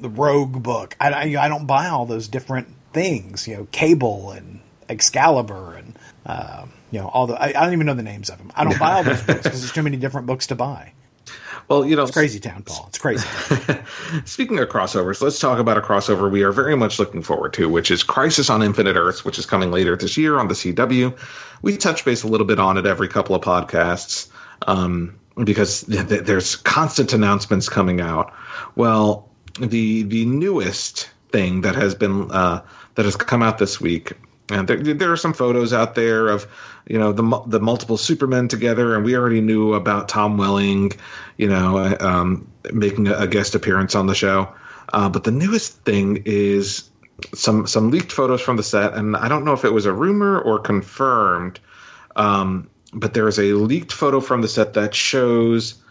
the 0.00 0.08
Rogue 0.08 0.62
book. 0.62 0.96
I, 1.00 1.10
I, 1.10 1.44
I 1.44 1.48
don't 1.48 1.66
buy 1.66 1.88
all 1.88 2.06
those 2.06 2.28
different 2.28 2.68
things. 2.92 3.46
You 3.46 3.58
know, 3.58 3.68
Cable 3.70 4.32
and 4.32 4.60
Excalibur 4.88 5.74
and, 5.74 5.98
uh, 6.26 6.66
you 6.92 7.00
know, 7.00 7.08
all 7.08 7.26
the, 7.26 7.34
I, 7.34 7.48
I 7.48 7.64
don't 7.64 7.72
even 7.72 7.86
know 7.86 7.94
the 7.94 8.02
names 8.02 8.30
of 8.30 8.38
them. 8.38 8.52
I 8.54 8.64
don't 8.64 8.78
buy 8.78 8.92
all 8.92 9.02
those 9.02 9.22
books 9.26 9.42
because 9.42 9.60
there's 9.60 9.72
too 9.72 9.82
many 9.82 9.96
different 9.96 10.26
books 10.26 10.46
to 10.48 10.54
buy. 10.54 10.92
Well, 11.68 11.86
you 11.86 11.96
know, 11.96 12.02
It's 12.02 12.10
crazy 12.10 12.38
town, 12.38 12.64
Paul. 12.64 12.86
It's 12.88 12.98
crazy. 12.98 13.26
Speaking 14.24 14.58
of 14.58 14.68
crossovers, 14.68 15.22
let's 15.22 15.38
talk 15.38 15.58
about 15.58 15.78
a 15.78 15.80
crossover 15.80 16.30
we 16.30 16.42
are 16.42 16.52
very 16.52 16.76
much 16.76 16.98
looking 16.98 17.22
forward 17.22 17.52
to, 17.54 17.68
which 17.68 17.90
is 17.90 18.02
Crisis 18.02 18.50
on 18.50 18.62
Infinite 18.62 18.96
Earths, 18.96 19.24
which 19.24 19.38
is 19.38 19.46
coming 19.46 19.70
later 19.70 19.96
this 19.96 20.16
year 20.16 20.38
on 20.38 20.48
the 20.48 20.54
CW. 20.54 21.16
We 21.62 21.76
touch 21.76 22.04
base 22.04 22.24
a 22.24 22.28
little 22.28 22.46
bit 22.46 22.58
on 22.58 22.76
it 22.76 22.84
every 22.84 23.08
couple 23.08 23.34
of 23.34 23.42
podcasts 23.42 24.28
um, 24.66 25.18
because 25.44 25.84
th- 25.84 26.08
th- 26.08 26.24
there's 26.24 26.56
constant 26.56 27.12
announcements 27.12 27.68
coming 27.68 28.00
out. 28.00 28.32
Well, 28.76 29.28
the 29.60 30.02
the 30.02 30.26
newest 30.26 31.10
thing 31.30 31.60
that 31.62 31.74
has 31.74 31.94
been 31.94 32.30
uh, 32.32 32.62
that 32.96 33.04
has 33.04 33.16
come 33.16 33.42
out 33.42 33.58
this 33.58 33.80
week 33.80 34.12
and 34.52 34.68
there, 34.68 34.76
there 34.76 35.12
are 35.12 35.16
some 35.16 35.32
photos 35.32 35.72
out 35.72 35.94
there 35.94 36.28
of, 36.28 36.46
you 36.86 36.98
know, 36.98 37.12
the 37.12 37.42
the 37.46 37.60
multiple 37.60 37.96
Supermen 37.96 38.48
together, 38.48 38.94
and 38.94 39.04
we 39.04 39.16
already 39.16 39.40
knew 39.40 39.74
about 39.74 40.08
Tom 40.08 40.36
Welling, 40.36 40.92
you 41.36 41.48
know, 41.48 41.96
um, 42.00 42.46
making 42.72 43.08
a, 43.08 43.26
guest 43.26 43.54
appearance 43.54 43.94
on 43.94 44.06
the 44.06 44.14
show. 44.14 44.52
Uh, 44.92 45.08
but 45.08 45.24
the 45.24 45.30
newest 45.30 45.82
thing 45.84 46.22
is 46.26 46.90
some 47.34 47.66
some 47.66 47.90
leaked 47.90 48.12
photos 48.12 48.40
from 48.40 48.56
the 48.56 48.62
set, 48.62 48.94
and 48.94 49.16
I 49.16 49.28
don't 49.28 49.44
know 49.44 49.52
if 49.52 49.64
it 49.64 49.72
was 49.72 49.86
a 49.86 49.92
rumor 49.92 50.40
or 50.40 50.58
confirmed. 50.58 51.58
Um, 52.16 52.68
but 52.92 53.14
there 53.14 53.26
is 53.26 53.38
a 53.38 53.54
leaked 53.54 53.92
photo 53.92 54.20
from 54.20 54.42
the 54.42 54.48
set 54.48 54.74
that 54.74 54.94
shows 54.94 55.82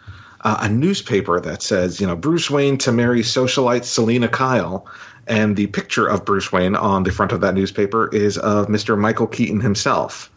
uh, 0.42 0.58
a 0.60 0.68
newspaper 0.68 1.40
that 1.40 1.62
says, 1.62 2.00
you 2.00 2.06
know, 2.06 2.16
Bruce 2.16 2.50
Wayne 2.50 2.78
to 2.78 2.92
marry 2.92 3.20
socialite 3.20 3.84
Selina 3.84 4.28
Kyle 4.28 4.86
and 5.26 5.56
the 5.56 5.66
picture 5.68 6.06
of 6.06 6.24
Bruce 6.24 6.52
Wayne 6.52 6.74
on 6.74 7.04
the 7.04 7.12
front 7.12 7.32
of 7.32 7.40
that 7.40 7.54
newspaper 7.54 8.08
is 8.14 8.38
of 8.38 8.66
Mr. 8.66 8.98
Michael 8.98 9.26
Keaton 9.26 9.60
himself. 9.60 10.30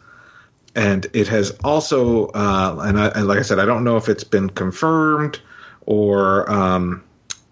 And 0.74 1.06
it 1.12 1.26
has 1.28 1.52
also, 1.64 2.26
uh, 2.28 2.82
and, 2.84 3.00
I, 3.00 3.08
and, 3.08 3.26
like 3.26 3.38
I 3.38 3.42
said, 3.42 3.58
I 3.58 3.64
don't 3.64 3.82
know 3.82 3.96
if 3.96 4.08
it's 4.08 4.24
been 4.24 4.50
confirmed 4.50 5.40
or, 5.86 6.50
um, 6.50 7.02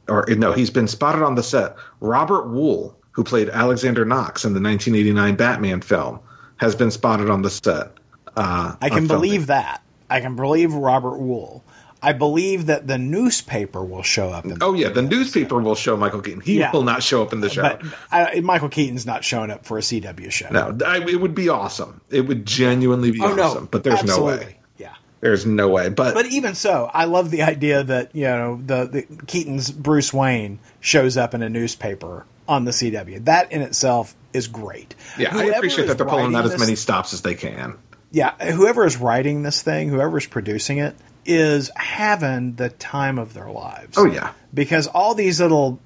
or 0.08 0.26
no, 0.28 0.52
he's 0.52 0.70
been 0.70 0.86
spotted 0.86 1.22
on 1.22 1.34
the 1.34 1.42
set. 1.42 1.76
Robert 2.00 2.46
Wuhl, 2.46 2.94
who 3.12 3.24
played 3.24 3.48
Alexander 3.48 4.04
Knox 4.04 4.44
in 4.44 4.52
the 4.52 4.60
1989 4.60 5.36
Batman 5.36 5.80
film, 5.80 6.20
has 6.56 6.74
been 6.74 6.90
spotted 6.90 7.30
on 7.30 7.42
the 7.42 7.50
set. 7.50 7.92
Uh, 8.36 8.76
I 8.80 8.90
can 8.90 9.06
believe 9.06 9.46
that. 9.46 9.82
I 10.10 10.20
can 10.20 10.36
believe 10.36 10.74
Robert 10.74 11.18
Wuhl. 11.18 11.62
I 12.04 12.12
believe 12.12 12.66
that 12.66 12.86
the 12.86 12.98
newspaper 12.98 13.82
will 13.82 14.02
show 14.02 14.28
up. 14.28 14.44
In 14.44 14.58
oh 14.60 14.74
yeah, 14.74 14.90
the 14.90 15.00
newspaper 15.00 15.58
will 15.58 15.74
show 15.74 15.96
Michael 15.96 16.20
Keaton. 16.20 16.42
He 16.42 16.58
yeah. 16.58 16.70
will 16.70 16.82
not 16.82 17.02
show 17.02 17.22
up 17.22 17.32
in 17.32 17.40
the 17.40 17.48
show. 17.48 17.62
But 17.62 17.82
I, 18.12 18.40
Michael 18.40 18.68
Keaton's 18.68 19.06
not 19.06 19.24
showing 19.24 19.50
up 19.50 19.64
for 19.64 19.78
a 19.78 19.80
CW 19.80 20.30
show. 20.30 20.48
No, 20.50 20.76
I, 20.84 20.98
it 20.98 21.18
would 21.18 21.34
be 21.34 21.48
awesome. 21.48 22.02
It 22.10 22.22
would 22.22 22.44
genuinely 22.44 23.10
be 23.10 23.20
oh, 23.22 23.40
awesome. 23.40 23.64
No, 23.64 23.68
but 23.70 23.84
there's 23.84 24.00
absolutely. 24.00 24.36
no 24.36 24.42
way. 24.42 24.56
Yeah, 24.76 24.94
there's 25.20 25.46
no 25.46 25.68
way. 25.70 25.88
But 25.88 26.12
but 26.12 26.26
even 26.26 26.54
so, 26.54 26.90
I 26.92 27.06
love 27.06 27.30
the 27.30 27.42
idea 27.42 27.82
that 27.82 28.14
you 28.14 28.24
know 28.24 28.60
the, 28.64 28.84
the 28.84 29.24
Keaton's 29.26 29.70
Bruce 29.70 30.12
Wayne 30.12 30.58
shows 30.80 31.16
up 31.16 31.32
in 31.32 31.42
a 31.42 31.48
newspaper 31.48 32.26
on 32.46 32.66
the 32.66 32.70
CW. 32.70 33.24
That 33.24 33.50
in 33.50 33.62
itself 33.62 34.14
is 34.34 34.46
great. 34.46 34.94
Yeah, 35.18 35.30
whoever 35.30 35.54
I 35.54 35.56
appreciate 35.56 35.86
that 35.86 35.96
they're 35.96 36.06
pulling 36.06 36.34
out 36.34 36.44
as 36.44 36.58
many 36.60 36.76
stops 36.76 37.14
as 37.14 37.22
they 37.22 37.34
can. 37.34 37.78
Yeah, 38.10 38.34
whoever 38.52 38.84
is 38.84 38.98
writing 38.98 39.42
this 39.42 39.62
thing, 39.62 39.88
whoever 39.88 40.18
is 40.18 40.26
producing 40.26 40.78
it, 40.78 40.94
is 41.26 41.70
having 41.76 42.54
the 42.54 42.70
time 42.70 43.18
of 43.18 43.34
their 43.34 43.50
lives. 43.50 43.96
Oh 43.96 44.06
yeah, 44.06 44.32
because 44.52 44.86
all 44.86 45.14
these 45.14 45.40
little 45.40 45.80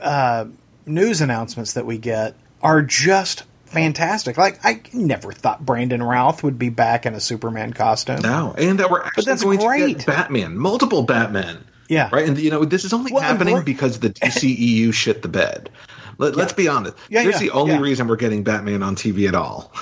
uh, 0.00 0.46
news 0.86 1.20
announcements 1.20 1.74
that 1.74 1.86
we 1.86 1.98
get 1.98 2.34
are 2.62 2.82
just 2.82 3.44
fantastic. 3.64 4.36
Like 4.36 4.58
I 4.64 4.80
never 4.92 5.32
thought 5.32 5.64
Brandon 5.64 6.02
Routh 6.02 6.42
would 6.42 6.58
be 6.58 6.68
back 6.68 7.06
in 7.06 7.14
a 7.14 7.20
Superman 7.20 7.72
costume. 7.72 8.20
No, 8.22 8.54
and 8.56 8.80
that 8.80 8.90
we're 8.90 9.02
actually 9.02 9.22
but 9.22 9.26
that's 9.26 9.42
going 9.42 9.58
great. 9.58 9.80
to 9.80 9.94
get 9.94 10.06
Batman, 10.06 10.56
multiple 10.56 11.02
Batmen. 11.02 11.64
Yeah, 11.88 12.08
right. 12.12 12.26
And 12.26 12.38
you 12.38 12.50
know 12.50 12.64
this 12.64 12.84
is 12.84 12.92
only 12.92 13.12
well, 13.12 13.22
happening 13.22 13.62
because 13.62 14.00
the 14.00 14.10
DCEU 14.10 14.92
shit 14.92 15.22
the 15.22 15.28
bed. 15.28 15.70
Let, 16.18 16.38
us 16.38 16.52
be 16.52 16.68
honest. 16.68 16.96
Yeah, 17.08 17.22
Here's 17.22 17.34
yeah, 17.34 17.48
the 17.48 17.50
only 17.50 17.74
yeah. 17.74 17.80
reason 17.80 18.06
we're 18.06 18.16
getting 18.16 18.44
Batman 18.44 18.84
on 18.84 18.94
TV 18.94 19.26
at 19.26 19.34
all. 19.34 19.72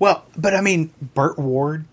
Well, 0.00 0.24
but 0.36 0.54
I 0.54 0.60
mean, 0.60 0.92
Burt 1.14 1.38
Ward. 1.38 1.84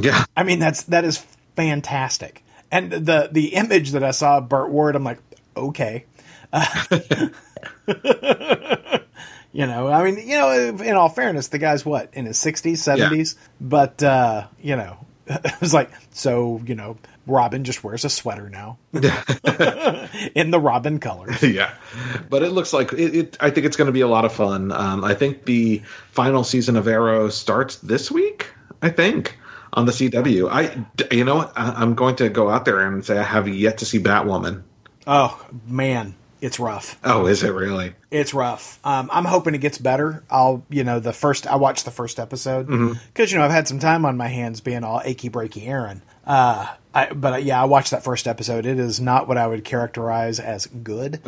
Yeah. 0.00 0.24
I 0.36 0.42
mean, 0.42 0.58
that's 0.58 0.82
that 0.84 1.04
is 1.04 1.24
fantastic. 1.56 2.44
And 2.70 2.90
the 2.90 3.28
the 3.30 3.54
image 3.54 3.92
that 3.92 4.02
I 4.02 4.12
saw 4.12 4.38
of 4.38 4.48
Burt 4.48 4.70
Ward, 4.70 4.96
I'm 4.96 5.04
like, 5.04 5.18
okay. 5.56 6.06
Uh, 6.52 6.66
you 9.52 9.66
know, 9.66 9.88
I 9.88 10.04
mean, 10.04 10.26
you 10.26 10.38
know, 10.38 10.50
in 10.50 10.94
all 10.94 11.08
fairness, 11.08 11.48
the 11.48 11.58
guy's 11.58 11.84
what 11.84 12.10
in 12.14 12.26
his 12.26 12.38
60s, 12.38 12.72
70s, 12.72 13.34
yeah. 13.34 13.40
but 13.60 14.02
uh, 14.02 14.46
you 14.60 14.76
know, 14.76 14.96
it 15.26 15.60
was 15.60 15.74
like, 15.74 15.90
so 16.12 16.60
you 16.66 16.74
know, 16.74 16.96
Robin 17.26 17.64
just 17.64 17.84
wears 17.84 18.04
a 18.04 18.10
sweater 18.10 18.48
now 18.48 18.78
in 18.92 20.50
the 20.50 20.60
Robin 20.60 20.98
colors. 20.98 21.42
Yeah, 21.42 21.74
but 22.28 22.42
it 22.42 22.50
looks 22.50 22.72
like 22.72 22.92
it. 22.92 23.14
it 23.14 23.36
I 23.40 23.50
think 23.50 23.66
it's 23.66 23.76
going 23.76 23.86
to 23.86 23.92
be 23.92 24.00
a 24.00 24.08
lot 24.08 24.24
of 24.24 24.32
fun. 24.32 24.72
Um, 24.72 25.04
I 25.04 25.14
think 25.14 25.44
the 25.44 25.82
final 26.10 26.42
season 26.42 26.76
of 26.76 26.88
Arrow 26.88 27.28
starts 27.28 27.76
this 27.76 28.10
week. 28.10 28.48
I 28.80 28.88
think 28.88 29.38
on 29.72 29.86
the 29.86 29.92
CW. 29.92 30.50
I, 30.50 31.14
you 31.14 31.24
know 31.24 31.36
what? 31.36 31.52
I, 31.56 31.82
am 31.82 31.94
going 31.94 32.16
to 32.16 32.28
go 32.28 32.50
out 32.50 32.64
there 32.64 32.80
and 32.80 33.04
say 33.04 33.18
I 33.18 33.22
have 33.22 33.48
yet 33.48 33.78
to 33.78 33.86
see 33.86 33.98
Batwoman. 33.98 34.62
Oh 35.06 35.44
man, 35.66 36.14
it's 36.40 36.60
rough. 36.60 36.98
Oh, 37.04 37.26
is 37.26 37.42
it 37.42 37.50
really? 37.50 37.94
It's 38.10 38.34
rough. 38.34 38.78
Um, 38.84 39.08
I'm 39.12 39.24
hoping 39.24 39.54
it 39.54 39.58
gets 39.58 39.78
better. 39.78 40.22
I'll, 40.30 40.64
you 40.68 40.84
know, 40.84 41.00
the 41.00 41.12
first 41.12 41.46
I 41.46 41.56
watched 41.56 41.84
the 41.84 41.90
first 41.90 42.18
episode 42.18 42.66
because 42.66 42.96
mm-hmm. 42.96 43.22
you 43.26 43.38
know 43.38 43.44
I've 43.44 43.50
had 43.50 43.68
some 43.68 43.78
time 43.78 44.04
on 44.04 44.16
my 44.16 44.28
hands 44.28 44.60
being 44.60 44.84
all 44.84 45.00
achy 45.04 45.30
breaky 45.30 45.66
Aaron. 45.66 46.02
Uh, 46.26 46.66
I, 46.94 47.12
but 47.12 47.42
yeah, 47.42 47.60
I 47.60 47.64
watched 47.64 47.92
that 47.92 48.04
first 48.04 48.28
episode. 48.28 48.66
It 48.66 48.78
is 48.78 49.00
not 49.00 49.26
what 49.26 49.38
I 49.38 49.46
would 49.46 49.64
characterize 49.64 50.38
as 50.38 50.66
good. 50.66 51.20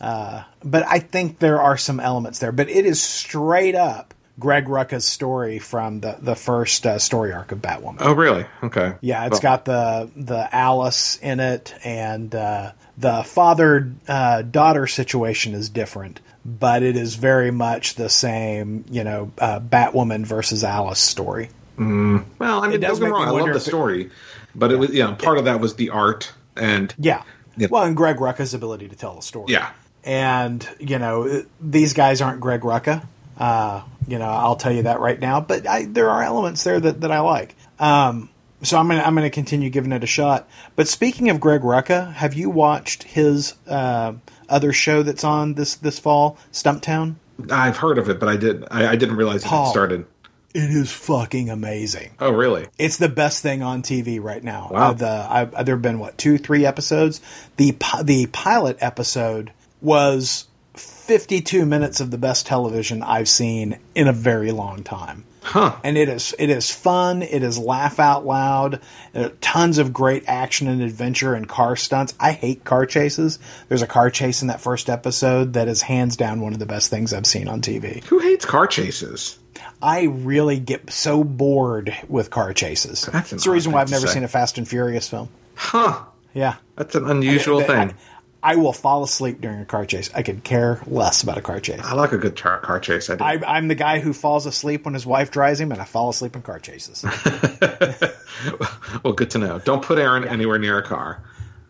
Uh, 0.00 0.44
but 0.64 0.86
I 0.86 0.98
think 0.98 1.38
there 1.38 1.60
are 1.60 1.76
some 1.76 2.00
elements 2.00 2.38
there. 2.38 2.52
But 2.52 2.68
it 2.68 2.86
is 2.86 3.02
straight 3.02 3.74
up 3.74 4.14
Greg 4.40 4.64
Rucka's 4.64 5.04
story 5.04 5.58
from 5.58 6.00
the 6.00 6.16
the 6.20 6.34
first 6.34 6.86
uh, 6.86 6.98
story 6.98 7.32
arc 7.32 7.52
of 7.52 7.58
Batwoman. 7.60 7.98
Oh, 8.00 8.14
really? 8.14 8.46
Okay. 8.62 8.94
Yeah, 9.02 9.26
it's 9.26 9.34
well. 9.34 9.40
got 9.40 9.64
the 9.66 10.10
the 10.16 10.48
Alice 10.54 11.18
in 11.18 11.38
it, 11.38 11.74
and 11.84 12.34
uh, 12.34 12.72
the 12.98 13.22
father 13.22 13.92
uh, 14.08 14.42
daughter 14.42 14.86
situation 14.86 15.54
is 15.54 15.68
different, 15.68 16.20
but 16.44 16.82
it 16.82 16.96
is 16.96 17.14
very 17.14 17.50
much 17.50 17.94
the 17.94 18.08
same. 18.08 18.84
You 18.90 19.04
know, 19.04 19.32
uh, 19.38 19.60
Batwoman 19.60 20.24
versus 20.24 20.64
Alice 20.64 21.00
story. 21.00 21.50
Mm. 21.78 22.24
Well, 22.38 22.64
I 22.64 22.68
mean, 22.68 22.80
don't 22.80 22.94
get 22.94 23.02
me 23.02 23.08
wrong. 23.10 23.28
I 23.28 23.30
love 23.30 23.52
the 23.52 23.60
story, 23.60 24.06
it, 24.06 24.12
but 24.54 24.72
it 24.72 24.76
was 24.76 24.90
you 24.90 25.04
know 25.04 25.14
part 25.14 25.38
of 25.38 25.44
that 25.44 25.60
was 25.60 25.76
the 25.76 25.90
art 25.90 26.32
and 26.56 26.94
yeah. 26.98 27.22
Well, 27.68 27.82
and 27.82 27.96
Greg 27.96 28.16
Rucka's 28.16 28.54
ability 28.54 28.88
to 28.88 28.96
tell 28.96 29.18
a 29.18 29.22
story. 29.22 29.52
Yeah. 29.52 29.70
And 30.02 30.66
you 30.78 30.98
know, 30.98 31.44
these 31.60 31.92
guys 31.92 32.22
aren't 32.22 32.40
Greg 32.40 32.62
Rucka. 32.62 33.06
Uh, 33.40 33.82
you 34.06 34.18
know, 34.18 34.28
I'll 34.28 34.56
tell 34.56 34.70
you 34.70 34.82
that 34.82 35.00
right 35.00 35.18
now. 35.18 35.40
But 35.40 35.66
I, 35.66 35.86
there 35.86 36.10
are 36.10 36.22
elements 36.22 36.62
there 36.62 36.78
that, 36.78 37.00
that 37.00 37.10
I 37.10 37.20
like. 37.20 37.56
Um, 37.78 38.28
so 38.62 38.78
I'm 38.78 38.86
gonna 38.88 39.00
I'm 39.00 39.14
gonna 39.14 39.30
continue 39.30 39.70
giving 39.70 39.92
it 39.92 40.04
a 40.04 40.06
shot. 40.06 40.48
But 40.76 40.86
speaking 40.86 41.30
of 41.30 41.40
Greg 41.40 41.62
Rucka, 41.62 42.12
have 42.12 42.34
you 42.34 42.50
watched 42.50 43.04
his 43.04 43.54
uh, 43.66 44.12
other 44.48 44.72
show 44.74 45.02
that's 45.02 45.24
on 45.24 45.54
this 45.54 45.76
this 45.76 45.98
fall, 45.98 46.36
Stumptown? 46.52 47.14
I've 47.50 47.78
heard 47.78 47.96
of 47.96 48.10
it, 48.10 48.20
but 48.20 48.28
I 48.28 48.36
did 48.36 48.64
I, 48.70 48.88
I 48.88 48.96
didn't 48.96 49.16
realize 49.16 49.42
Paul, 49.42 49.68
it 49.68 49.70
started. 49.70 50.06
It 50.52 50.70
is 50.70 50.92
fucking 50.92 51.48
amazing. 51.48 52.10
Oh, 52.18 52.32
really? 52.32 52.66
It's 52.76 52.96
the 52.96 53.08
best 53.08 53.40
thing 53.42 53.62
on 53.62 53.82
TV 53.82 54.20
right 54.20 54.42
now. 54.42 54.68
Wow. 54.70 54.90
Uh, 54.90 54.92
the 54.92 55.06
I, 55.08 55.44
there 55.62 55.76
have 55.76 55.82
been 55.82 55.98
what 55.98 56.18
two, 56.18 56.36
three 56.36 56.66
episodes. 56.66 57.22
The 57.56 57.74
the 58.02 58.26
pilot 58.26 58.76
episode 58.80 59.52
was 59.80 60.46
52 61.10 61.66
minutes 61.66 61.98
of 61.98 62.12
the 62.12 62.18
best 62.18 62.46
television 62.46 63.02
I've 63.02 63.28
seen 63.28 63.80
in 63.96 64.06
a 64.06 64.12
very 64.12 64.52
long 64.52 64.84
time. 64.84 65.24
Huh. 65.42 65.74
And 65.82 65.98
it 65.98 66.08
is 66.08 66.36
it 66.38 66.50
is 66.50 66.70
fun. 66.70 67.22
It 67.22 67.42
is 67.42 67.58
laugh 67.58 67.98
out 67.98 68.24
loud. 68.24 68.78
tons 69.40 69.78
of 69.78 69.92
great 69.92 70.22
action 70.28 70.68
and 70.68 70.80
adventure 70.80 71.34
and 71.34 71.48
car 71.48 71.74
stunts. 71.74 72.14
I 72.20 72.30
hate 72.30 72.62
car 72.62 72.86
chases. 72.86 73.40
There's 73.68 73.82
a 73.82 73.88
car 73.88 74.08
chase 74.10 74.40
in 74.42 74.48
that 74.48 74.60
first 74.60 74.88
episode 74.88 75.54
that 75.54 75.66
is 75.66 75.82
hands 75.82 76.16
down 76.16 76.42
one 76.42 76.52
of 76.52 76.60
the 76.60 76.66
best 76.66 76.90
things 76.90 77.12
I've 77.12 77.26
seen 77.26 77.48
on 77.48 77.60
TV. 77.60 78.04
Who 78.04 78.20
hates 78.20 78.44
car 78.44 78.68
chases? 78.68 79.36
I 79.82 80.02
really 80.02 80.60
get 80.60 80.92
so 80.92 81.24
bored 81.24 81.92
with 82.06 82.30
car 82.30 82.52
chases. 82.52 83.08
That's, 83.12 83.30
That's 83.30 83.44
the 83.44 83.50
reason 83.50 83.72
why 83.72 83.80
I've 83.80 83.90
never 83.90 84.06
say. 84.06 84.12
seen 84.14 84.22
a 84.22 84.28
Fast 84.28 84.58
and 84.58 84.68
Furious 84.68 85.08
film. 85.08 85.28
Huh. 85.56 86.04
Yeah. 86.34 86.54
That's 86.76 86.94
an 86.94 87.10
unusual 87.10 87.62
I, 87.62 87.64
thing. 87.64 87.90
I, 87.90 87.94
I 88.42 88.56
will 88.56 88.72
fall 88.72 89.02
asleep 89.02 89.40
during 89.40 89.60
a 89.60 89.64
car 89.66 89.84
chase. 89.84 90.10
I 90.14 90.22
could 90.22 90.44
care 90.44 90.80
less 90.86 91.22
about 91.22 91.36
a 91.36 91.42
car 91.42 91.60
chase. 91.60 91.80
I 91.82 91.92
like 91.92 92.12
a 92.12 92.18
good 92.18 92.36
car, 92.36 92.58
car 92.60 92.80
chase. 92.80 93.10
I 93.10 93.38
am 93.58 93.68
the 93.68 93.74
guy 93.74 94.00
who 94.00 94.12
falls 94.12 94.46
asleep 94.46 94.86
when 94.86 94.94
his 94.94 95.04
wife 95.04 95.30
drives 95.30 95.60
him, 95.60 95.72
and 95.72 95.80
I 95.80 95.84
fall 95.84 96.08
asleep 96.08 96.34
in 96.34 96.42
car 96.42 96.58
chases. 96.58 97.04
well, 99.04 99.12
good 99.12 99.30
to 99.32 99.38
know. 99.38 99.58
Don't 99.58 99.82
put 99.82 99.98
Aaron 99.98 100.22
yeah. 100.22 100.32
anywhere 100.32 100.58
near 100.58 100.78
a 100.78 100.82
car. 100.82 101.22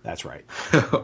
That's 0.02 0.24
right. 0.24 0.44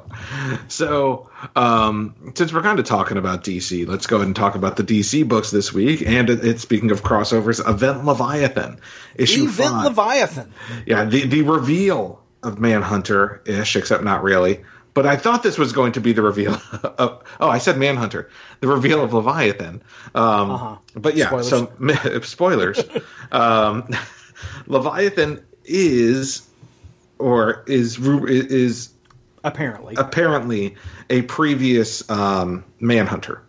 so, 0.68 1.30
um, 1.54 2.32
since 2.34 2.52
we're 2.52 2.62
kind 2.62 2.78
of 2.78 2.86
talking 2.86 3.18
about 3.18 3.44
DC, 3.44 3.86
let's 3.86 4.06
go 4.06 4.16
ahead 4.16 4.26
and 4.26 4.36
talk 4.36 4.54
about 4.54 4.76
the 4.76 4.84
DC 4.84 5.28
books 5.28 5.50
this 5.50 5.72
week. 5.72 6.02
And 6.06 6.30
it's 6.30 6.42
it, 6.42 6.60
speaking 6.60 6.90
of 6.90 7.02
crossovers, 7.02 7.66
Event 7.68 8.06
Leviathan 8.06 8.80
issue 9.16 9.44
Event 9.44 9.70
five. 9.70 9.84
Leviathan. 9.84 10.52
Yeah, 10.86 11.04
the 11.04 11.26
the 11.26 11.42
reveal 11.42 12.22
of 12.42 12.58
Manhunter 12.58 13.42
ish, 13.44 13.76
except 13.76 14.02
not 14.02 14.22
really. 14.22 14.60
But 14.96 15.04
I 15.06 15.14
thought 15.16 15.42
this 15.42 15.58
was 15.58 15.72
going 15.72 15.92
to 15.92 16.00
be 16.00 16.12
the 16.14 16.22
reveal 16.22 16.54
of. 16.98 17.22
Oh, 17.38 17.50
I 17.50 17.58
said 17.58 17.76
Manhunter, 17.76 18.30
the 18.60 18.66
reveal 18.66 19.04
of 19.04 19.12
Leviathan. 19.12 19.82
Um, 20.14 20.50
Uh-huh. 20.50 20.76
But 20.96 21.16
yeah, 21.16 21.26
Spoilers. 21.28 21.48
so 21.50 22.20
spoilers. 22.22 22.82
um, 23.30 23.88
Leviathan 24.66 25.44
is, 25.66 26.48
or 27.18 27.62
is 27.66 27.98
is 27.98 28.88
Apparently, 29.44 29.94
apparently 29.96 30.74
a 31.10 31.22
previous 31.22 32.08
um, 32.10 32.64
Manhunter. 32.80 33.42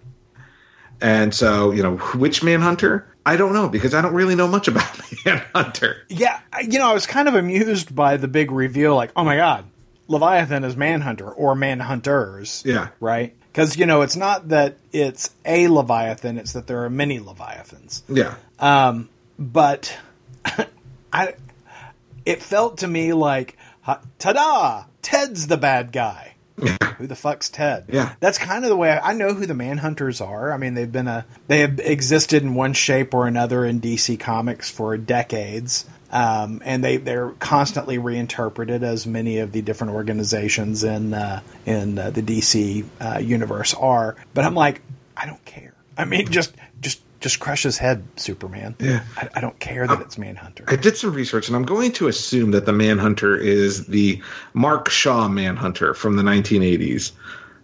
And 1.02 1.34
so, 1.34 1.72
you 1.72 1.82
know, 1.82 1.96
which 2.16 2.44
Manhunter? 2.44 3.08
I 3.26 3.38
don't 3.38 3.54
know 3.54 3.70
because 3.70 3.94
I 3.94 4.02
don't 4.02 4.14
really 4.14 4.36
know 4.36 4.48
much 4.48 4.68
about 4.68 5.00
Manhunter. 5.26 5.96
yeah. 6.10 6.40
You 6.62 6.80
know, 6.80 6.90
I 6.90 6.94
was 6.94 7.08
kind 7.08 7.28
of 7.28 7.36
amused 7.36 7.96
by 7.96 8.18
the 8.18 8.28
big 8.28 8.52
reveal. 8.52 8.96
Like, 8.96 9.12
oh 9.16 9.24
my 9.24 9.38
god, 9.38 9.66
Leviathan 10.08 10.64
is 10.64 10.76
Manhunter 10.76 11.30
or 11.30 11.56
Manhunters. 11.56 12.64
Yeah. 12.66 12.90
right? 13.00 13.34
Because 13.52 13.78
you 13.78 13.86
know, 13.86 14.02
it's 14.02 14.16
not 14.16 14.50
that 14.50 14.78
it's 14.94 15.32
a 15.46 15.68
Leviathan; 15.68 16.38
it's 16.38 16.54
that 16.54 16.68
there 16.68 16.84
are 16.86 16.90
many 16.90 17.20
Leviathans. 17.20 18.04
Yeah. 18.08 18.36
Um, 18.60 19.10
but 19.40 19.98
I, 21.14 21.34
it 22.26 22.42
felt 22.42 22.80
to 22.80 22.88
me 22.88 23.14
like, 23.14 23.58
ta-da! 24.20 24.86
Ted's 25.02 25.48
the 25.48 25.58
bad 25.58 25.92
guy. 25.92 26.34
Yeah. 26.62 26.78
Who 26.98 27.08
the 27.08 27.16
fuck's 27.16 27.50
Ted? 27.50 27.86
Yeah. 27.88 28.14
that's 28.20 28.38
kind 28.38 28.64
of 28.64 28.70
the 28.70 28.76
way 28.76 28.92
I, 28.92 29.12
I 29.12 29.14
know 29.14 29.34
who 29.34 29.46
the 29.46 29.54
Manhunters 29.54 30.26
are. 30.26 30.52
I 30.52 30.58
mean, 30.58 30.74
they've 30.74 30.92
been 30.92 31.08
a 31.08 31.26
they 31.48 31.60
have 31.60 31.80
existed 31.80 32.42
in 32.42 32.56
one 32.56 32.74
shape 32.74 33.14
or 33.14 33.28
another 33.28 33.64
in 33.64 33.80
DC 33.80 34.20
Comics 34.20 34.70
for 34.70 34.98
decades, 34.98 35.86
um, 36.12 36.62
and 36.64 36.84
they 36.84 36.98
they're 36.98 37.32
constantly 37.32 37.98
reinterpreted 37.98 38.84
as 38.84 39.06
many 39.06 39.40
of 39.40 39.52
the 39.52 39.62
different 39.62 39.94
organizations 39.94 40.84
in 40.84 41.14
uh, 41.14 41.42
in 41.66 42.00
uh, 42.00 42.10
the 42.10 42.22
DC 42.22 42.86
uh, 43.02 43.20
universe 43.20 43.74
are. 43.74 44.16
But 44.34 44.46
I'm 44.46 44.56
like, 44.56 44.82
I 45.16 45.26
don't 45.26 45.44
care. 45.46 45.74
I 45.98 46.06
mean, 46.06 46.28
just 46.32 46.54
just 46.80 47.02
just 47.20 47.40
crush 47.40 47.64
his 47.64 47.78
head, 47.78 48.04
Superman. 48.16 48.76
Yeah. 48.80 49.04
I, 49.16 49.30
I 49.36 49.42
don't 49.42 49.60
care 49.60 49.88
that 49.88 50.02
it's 50.02 50.18
Manhunter. 50.18 50.66
I 50.68 50.76
did 50.76 50.98
some 50.98 51.14
research 51.14 51.48
and 51.48 51.56
I'm 51.56 51.66
going 51.66 51.92
to 51.94 52.08
assume 52.08 52.52
that 52.52 52.66
the 52.66 52.74
Manhunter 52.74 53.36
is 53.36 53.88
the 53.88 54.22
Mark 54.54 54.90
Shaw 54.90 55.28
Manhunter 55.28 55.94
from 55.94 56.16
the 56.16 56.24
1980s. 56.24 57.12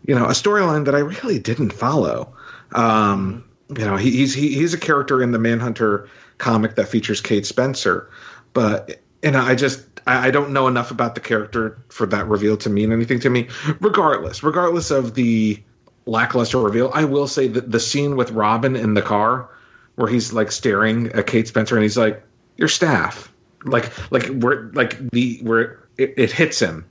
You 0.05 0.15
know, 0.15 0.25
a 0.25 0.29
storyline 0.29 0.85
that 0.85 0.95
I 0.95 0.99
really 0.99 1.39
didn't 1.39 1.71
follow. 1.71 2.33
Um, 2.73 3.43
you 3.69 3.85
know, 3.85 3.95
he, 3.95 4.11
he's 4.11 4.33
he, 4.33 4.53
he's 4.53 4.73
a 4.73 4.77
character 4.77 5.21
in 5.21 5.31
the 5.31 5.39
Manhunter 5.39 6.09
comic 6.37 6.75
that 6.75 6.89
features 6.89 7.21
Kate 7.21 7.45
Spencer, 7.45 8.09
but 8.53 9.01
and 9.23 9.37
I 9.37 9.55
just 9.55 9.85
I, 10.05 10.31
don't 10.31 10.51
know 10.51 10.67
enough 10.67 10.91
about 10.91 11.15
the 11.15 11.21
character 11.21 11.77
for 11.87 12.05
that 12.07 12.27
reveal 12.27 12.57
to 12.57 12.69
mean 12.69 12.91
anything 12.91 13.19
to 13.21 13.29
me. 13.29 13.47
Regardless, 13.79 14.43
regardless 14.43 14.91
of 14.91 15.15
the 15.15 15.61
lackluster 16.05 16.59
reveal, 16.59 16.91
I 16.93 17.05
will 17.05 17.27
say 17.27 17.47
that 17.47 17.71
the 17.71 17.79
scene 17.79 18.17
with 18.17 18.31
Robin 18.31 18.75
in 18.75 18.95
the 18.95 19.01
car, 19.01 19.49
where 19.95 20.09
he's 20.09 20.33
like 20.33 20.51
staring 20.51 21.07
at 21.13 21.27
Kate 21.27 21.47
Spencer 21.47 21.75
and 21.75 21.83
he's 21.83 21.97
like, 21.97 22.21
"Your 22.57 22.67
staff," 22.67 23.31
like 23.63 23.91
like 24.11 24.25
where 24.39 24.69
like 24.73 24.97
the 25.11 25.39
where 25.41 25.79
it, 25.97 26.13
it 26.17 26.31
hits 26.31 26.59
him. 26.59 26.85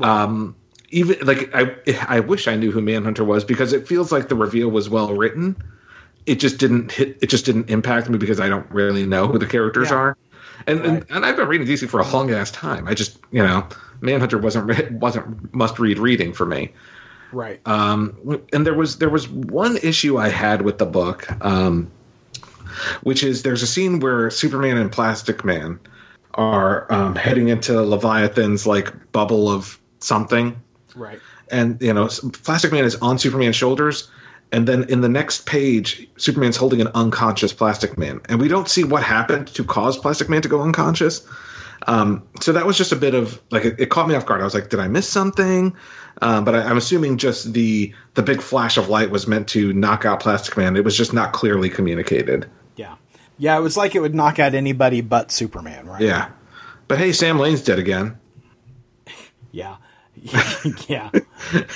Um, 0.00 0.54
even 0.90 1.16
like 1.26 1.50
I 1.54 1.76
I 2.06 2.20
wish 2.20 2.46
I 2.46 2.54
knew 2.54 2.70
who 2.70 2.80
Manhunter 2.80 3.24
was 3.24 3.44
because 3.44 3.72
it 3.72 3.88
feels 3.88 4.12
like 4.12 4.28
the 4.28 4.36
reveal 4.36 4.68
was 4.68 4.88
well 4.88 5.14
written. 5.14 5.56
It 6.26 6.36
just 6.36 6.58
didn't 6.58 6.92
hit. 6.92 7.18
It 7.20 7.28
just 7.28 7.44
didn't 7.44 7.70
impact 7.70 8.08
me 8.08 8.18
because 8.18 8.40
I 8.40 8.48
don't 8.48 8.70
really 8.70 9.06
know 9.06 9.26
who 9.26 9.38
the 9.38 9.46
characters 9.46 9.90
Yeah. 9.90 9.96
are. 9.96 10.16
And, 10.66 10.80
Right. 10.80 10.88
and 10.88 11.06
and 11.10 11.26
I've 11.26 11.36
been 11.36 11.48
reading 11.48 11.66
DC 11.66 11.88
for 11.88 12.00
a 12.00 12.08
long 12.08 12.30
ass 12.30 12.50
time. 12.50 12.88
I 12.88 12.94
just 12.94 13.18
you 13.30 13.42
know 13.42 13.66
Manhunter 14.00 14.38
wasn't 14.38 14.90
wasn't 14.92 15.54
must 15.54 15.78
read 15.78 15.98
reading 15.98 16.32
for 16.32 16.46
me. 16.46 16.72
right. 17.32 17.60
Um, 17.66 18.40
and 18.52 18.66
there 18.66 18.74
was 18.74 18.98
there 18.98 19.10
was 19.10 19.28
one 19.28 19.76
issue 19.78 20.18
I 20.18 20.28
had 20.28 20.62
with 20.62 20.78
the 20.78 20.86
book, 20.86 21.28
um, 21.44 21.90
which 23.02 23.22
is 23.22 23.42
there's 23.42 23.62
a 23.62 23.66
scene 23.66 24.00
where 24.00 24.30
Superman 24.30 24.76
and 24.76 24.90
Plastic 24.90 25.44
Man 25.44 25.78
are 26.34 26.90
um, 26.92 27.14
heading 27.14 27.48
into 27.48 27.80
Leviathan's 27.82 28.66
like 28.66 29.12
bubble 29.12 29.50
of 29.50 29.78
something, 30.00 30.54
right. 30.94 31.18
and 31.50 31.80
you 31.80 31.92
know 31.92 32.08
Plastic 32.44 32.72
Man 32.72 32.84
is 32.84 32.96
on 32.96 33.18
Superman's 33.18 33.56
shoulders, 33.56 34.10
and 34.52 34.66
then 34.66 34.84
in 34.84 35.00
the 35.00 35.08
next 35.08 35.46
page, 35.46 36.08
Superman's 36.16 36.56
holding 36.56 36.80
an 36.80 36.88
unconscious 36.94 37.52
Plastic 37.52 37.98
Man, 37.98 38.20
and 38.28 38.40
we 38.40 38.48
don't 38.48 38.68
see 38.68 38.84
what 38.84 39.02
happened 39.02 39.48
to 39.48 39.64
cause 39.64 39.98
Plastic 39.98 40.28
Man 40.28 40.42
to 40.42 40.48
go 40.48 40.62
unconscious. 40.62 41.26
Um, 41.86 42.26
so 42.40 42.52
that 42.52 42.66
was 42.66 42.76
just 42.76 42.92
a 42.92 42.96
bit 42.96 43.14
of 43.14 43.40
like 43.50 43.64
it, 43.64 43.80
it 43.80 43.86
caught 43.90 44.08
me 44.08 44.14
off 44.14 44.26
guard. 44.26 44.40
I 44.40 44.44
was 44.44 44.54
like, 44.54 44.70
did 44.70 44.80
I 44.80 44.88
miss 44.88 45.08
something? 45.08 45.76
Um, 46.22 46.44
but 46.44 46.54
I, 46.54 46.62
I'm 46.62 46.76
assuming 46.76 47.18
just 47.18 47.52
the 47.52 47.92
the 48.14 48.22
big 48.22 48.40
flash 48.40 48.76
of 48.76 48.88
light 48.88 49.10
was 49.10 49.26
meant 49.26 49.48
to 49.48 49.72
knock 49.72 50.04
out 50.04 50.20
Plastic 50.20 50.56
Man. 50.56 50.76
It 50.76 50.84
was 50.84 50.96
just 50.96 51.12
not 51.12 51.32
clearly 51.32 51.68
communicated. 51.68 52.48
Yeah. 52.76 52.96
Yeah, 53.38 53.58
it 53.58 53.60
was 53.60 53.76
like 53.76 53.94
it 53.94 54.00
would 54.00 54.14
knock 54.14 54.38
out 54.38 54.54
anybody 54.54 55.00
but 55.02 55.30
Superman, 55.30 55.86
right? 55.86 56.00
Yeah, 56.00 56.30
but 56.88 56.98
hey, 56.98 57.12
Sam 57.12 57.38
Lane's 57.38 57.62
dead 57.62 57.78
again. 57.78 58.18
Yeah. 59.52 59.76
yeah. 60.88 61.10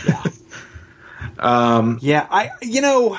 Yeah. 0.06 0.24
Um 1.40 1.98
Yeah, 2.00 2.26
I 2.30 2.50
you 2.62 2.80
know 2.80 3.18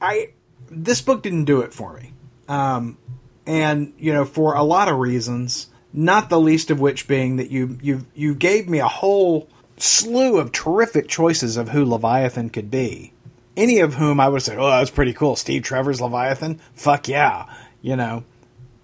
I 0.00 0.30
this 0.70 1.00
book 1.00 1.22
didn't 1.22 1.44
do 1.44 1.60
it 1.62 1.72
for 1.72 1.94
me. 1.94 2.12
Um 2.48 2.98
and 3.46 3.92
you 3.98 4.12
know 4.12 4.24
for 4.24 4.54
a 4.54 4.62
lot 4.62 4.88
of 4.88 4.98
reasons, 4.98 5.68
not 5.92 6.28
the 6.28 6.40
least 6.40 6.70
of 6.70 6.80
which 6.80 7.08
being 7.08 7.36
that 7.36 7.50
you 7.50 7.78
you 7.82 8.06
you 8.14 8.34
gave 8.34 8.68
me 8.68 8.78
a 8.78 8.88
whole 8.88 9.48
slew 9.76 10.38
of 10.38 10.52
terrific 10.52 11.08
choices 11.08 11.56
of 11.56 11.70
who 11.70 11.84
Leviathan 11.84 12.50
could 12.50 12.70
be. 12.70 13.12
Any 13.56 13.80
of 13.80 13.94
whom 13.94 14.18
I 14.18 14.28
would 14.28 14.42
said, 14.42 14.58
"Oh, 14.58 14.70
that's 14.70 14.90
pretty 14.90 15.12
cool." 15.12 15.36
Steve 15.36 15.62
Trevor's 15.62 16.00
Leviathan? 16.00 16.60
Fuck 16.74 17.08
yeah, 17.08 17.46
you 17.82 17.96
know. 17.96 18.24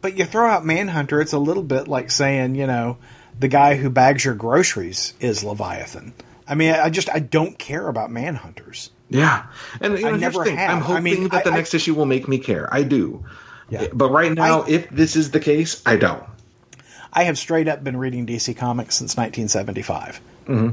But 0.01 0.17
you 0.17 0.25
throw 0.25 0.49
out 0.49 0.65
Manhunter, 0.65 1.21
it's 1.21 1.33
a 1.33 1.39
little 1.39 1.63
bit 1.63 1.89
like 1.89 2.11
saying, 2.11 2.55
you 2.55 2.67
know, 2.67 2.99
the 3.39 3.49
guy 3.49 3.77
who 3.77 3.91
bags 3.91 4.25
your 4.25 4.35
groceries 4.35 5.15
is 5.21 5.43
Leviathan. 5.43 6.13
I 6.49 6.55
mean, 6.55 6.73
I 6.73 6.91
just 6.91 7.11
I 7.11 7.19
don't 7.21 7.59
care 7.59 7.89
about 7.89 8.11
Manhunters. 8.11 8.91
Yeah, 9.11 9.47
and 9.81 9.99
you 9.99 10.05
know, 10.05 10.09
here's 10.11 10.21
never 10.21 10.45
have. 10.51 10.71
I'm 10.71 10.77
I 10.79 10.81
hoping 10.81 11.03
mean, 11.05 11.29
that 11.29 11.45
the 11.45 11.51
I- 11.51 11.55
I- 11.55 11.57
next 11.57 11.75
issue 11.75 11.95
will 11.95 12.07
make 12.07 12.29
me 12.29 12.39
care. 12.39 12.73
I 12.73 12.83
do. 12.83 13.25
Yeah. 13.71 13.87
But 13.93 14.11
right 14.11 14.33
now, 14.33 14.63
I- 14.63 14.69
if 14.69 14.91
this 14.91 15.17
is 15.17 15.31
the 15.31 15.41
case, 15.41 15.83
I 15.87 15.97
don't. 15.97 16.23
I 17.13 17.25
have 17.25 17.39
straight 17.39 17.69
up 17.69 17.83
been 17.83 17.97
reading 17.97 18.27
DC 18.27 18.55
Comics 18.57 18.97
since 18.97 19.17
1975. 19.17 20.21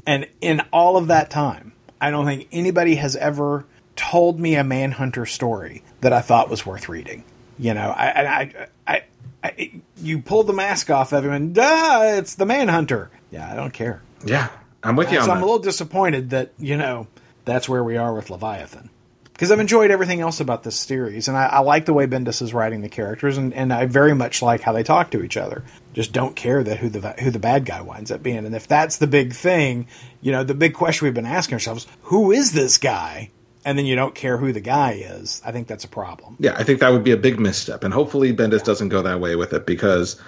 And 0.08 0.28
in 0.40 0.62
all 0.72 0.96
of 0.96 1.08
that 1.08 1.30
time, 1.30 1.74
I 2.00 2.10
don't 2.10 2.26
think 2.26 2.48
anybody 2.54 2.96
has 2.96 3.18
ever 3.18 3.66
told 3.98 4.40
me 4.40 4.56
a 4.56 4.64
Manhunter 4.64 5.26
story 5.26 5.84
that 6.00 6.14
I 6.14 6.22
thought 6.22 6.50
was 6.50 6.66
worth 6.66 6.88
reading. 6.88 7.24
You 7.60 7.74
know, 7.74 7.90
I, 7.90 8.06
I, 8.08 8.40
I, 8.40 8.68
I, 8.88 9.04
I 9.44 9.72
you 10.02 10.20
pull 10.20 10.44
the 10.44 10.54
mask 10.54 10.90
off 10.90 11.12
of 11.14 11.26
him 11.26 11.32
and, 11.34 11.58
ah, 11.60 12.04
it's 12.16 12.36
the 12.36 12.46
Manhunter. 12.46 13.10
Yeah, 13.32 13.52
I 13.52 13.56
don't 13.56 13.74
care. 13.74 14.02
Yeah, 14.26 14.48
I'm 14.86 14.96
with 14.96 15.12
you 15.12 15.20
I'm 15.20 15.30
a 15.30 15.40
little 15.42 15.60
disappointed 15.60 16.30
that, 16.30 16.54
you 16.58 16.78
know, 16.78 17.08
that's 17.44 17.68
where 17.68 17.84
we 17.84 17.98
are 17.98 18.14
with 18.14 18.30
Leviathan. 18.30 18.90
Because 19.34 19.52
I've 19.52 19.60
enjoyed 19.60 19.92
everything 19.92 20.22
else 20.22 20.40
about 20.40 20.64
this 20.64 20.78
series, 20.78 21.28
and 21.28 21.36
I, 21.36 21.48
I 21.48 21.60
like 21.60 21.86
the 21.86 21.94
way 21.94 22.08
Bendis 22.08 22.42
is 22.42 22.54
writing 22.54 22.80
the 22.80 22.88
characters, 22.88 23.38
and, 23.38 23.54
and 23.54 23.74
I 23.74 23.86
very 23.86 24.16
much 24.16 24.42
like 24.42 24.62
how 24.62 24.72
they 24.72 24.84
talk 24.84 25.12
to 25.12 25.24
each 25.24 25.36
other. 25.36 25.66
Just 25.94 26.14
don't 26.14 26.38
care 26.38 26.64
that 26.64 26.78
who 26.78 26.88
the 26.88 27.02
who 27.20 27.32
the 27.32 27.40
bad 27.40 27.66
guy 27.66 27.82
winds 27.82 28.12
up 28.12 28.24
being, 28.24 28.46
and 28.46 28.56
if 28.56 28.66
that's 28.66 28.96
the 28.98 29.08
big 29.08 29.34
thing, 29.34 29.88
you 30.22 30.32
know, 30.32 30.46
the 30.46 30.54
big 30.54 30.74
question 30.74 31.06
we've 31.06 31.14
been 31.14 31.26
asking 31.26 31.56
ourselves: 31.56 31.86
Who 32.04 32.32
is 32.32 32.54
this 32.54 32.78
guy? 32.78 33.30
And 33.66 33.78
then 33.78 33.86
you 33.86 33.96
don't 33.96 34.16
care 34.16 34.38
who 34.38 34.54
the 34.54 34.62
guy 34.62 34.92
is. 34.92 35.42
I 35.44 35.52
think 35.52 35.68
that's 35.68 35.84
a 35.84 35.90
problem. 35.90 36.38
yeah, 36.40 36.56
I 36.56 36.64
think 36.64 36.80
that 36.80 36.94
would 36.94 37.04
be 37.04 37.12
a 37.12 37.18
big 37.18 37.38
misstep, 37.38 37.84
and 37.84 37.94
hopefully 37.94 38.34
Bendis 38.34 38.64
doesn't 38.64 38.88
go 38.88 39.02
that 39.02 39.20
way 39.20 39.36
with 39.36 39.52
it 39.52 39.66
because, 39.66 40.22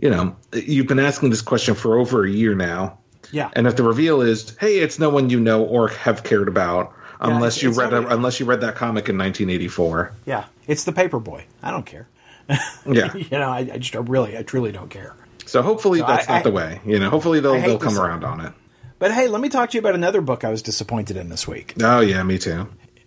you 0.00 0.08
know, 0.08 0.36
you've 0.54 0.86
been 0.86 1.00
asking 1.00 1.28
this 1.28 1.42
question 1.42 1.74
for 1.74 1.98
over 1.98 2.24
a 2.24 2.30
year 2.30 2.54
now, 2.54 2.98
Yeah, 3.32 3.50
and 3.54 3.66
if 3.66 3.76
the 3.76 3.82
reveal 3.82 4.20
is, 4.22 4.56
hey, 4.60 4.78
it's 4.78 4.98
no 4.98 5.10
one 5.10 5.30
you 5.30 5.38
know 5.40 5.64
or 5.64 5.88
have 5.88 6.24
cared 6.24 6.48
about, 6.48 6.92
unless 7.20 7.56
it's- 7.58 7.62
you 7.62 7.68
it's 7.70 7.78
read 7.78 7.92
a, 7.92 8.08
unless 8.08 8.40
you 8.40 8.46
read 8.46 8.60
that 8.62 8.74
comic 8.76 9.08
in 9.08 9.18
1984. 9.18 10.12
yeah, 10.26 10.44
it's 10.66 10.84
the 10.84 10.92
Paperboy. 10.92 11.42
I 11.62 11.70
don't 11.70 11.86
care. 11.86 12.08
Yeah, 12.90 13.14
You 13.14 13.26
know, 13.38 13.50
I, 13.50 13.58
I 13.58 13.78
just 13.78 13.94
I 13.94 13.98
really, 13.98 14.38
I 14.38 14.42
truly 14.42 14.72
don't 14.72 14.88
care. 14.88 15.14
so 15.44 15.60
hopefully 15.62 15.98
So 16.00 16.06
that's 16.06 16.28
I- 16.28 16.32
not 16.32 16.38
I- 16.40 16.42
the 16.44 16.50
way. 16.50 16.80
You 16.86 16.98
know, 16.98 17.10
hopefully 17.10 17.40
they'll 17.40 17.60
they'll 17.60 17.78
come 17.78 17.98
around 17.98 18.24
on 18.24 18.40
it. 18.40 18.52
But 18.98 19.12
hey, 19.12 19.28
let 19.28 19.40
me 19.42 19.48
talk 19.48 19.70
to 19.70 19.74
you 19.76 19.80
about 19.80 19.94
another 19.94 20.20
book 20.22 20.42
I 20.44 20.48
was 20.50 20.62
disappointed 20.62 21.16
in 21.16 21.28
this 21.28 21.46
week. 21.46 21.74
Oh 21.82 22.00
yeah, 22.00 22.22
me 22.22 22.38
too. 22.38 22.66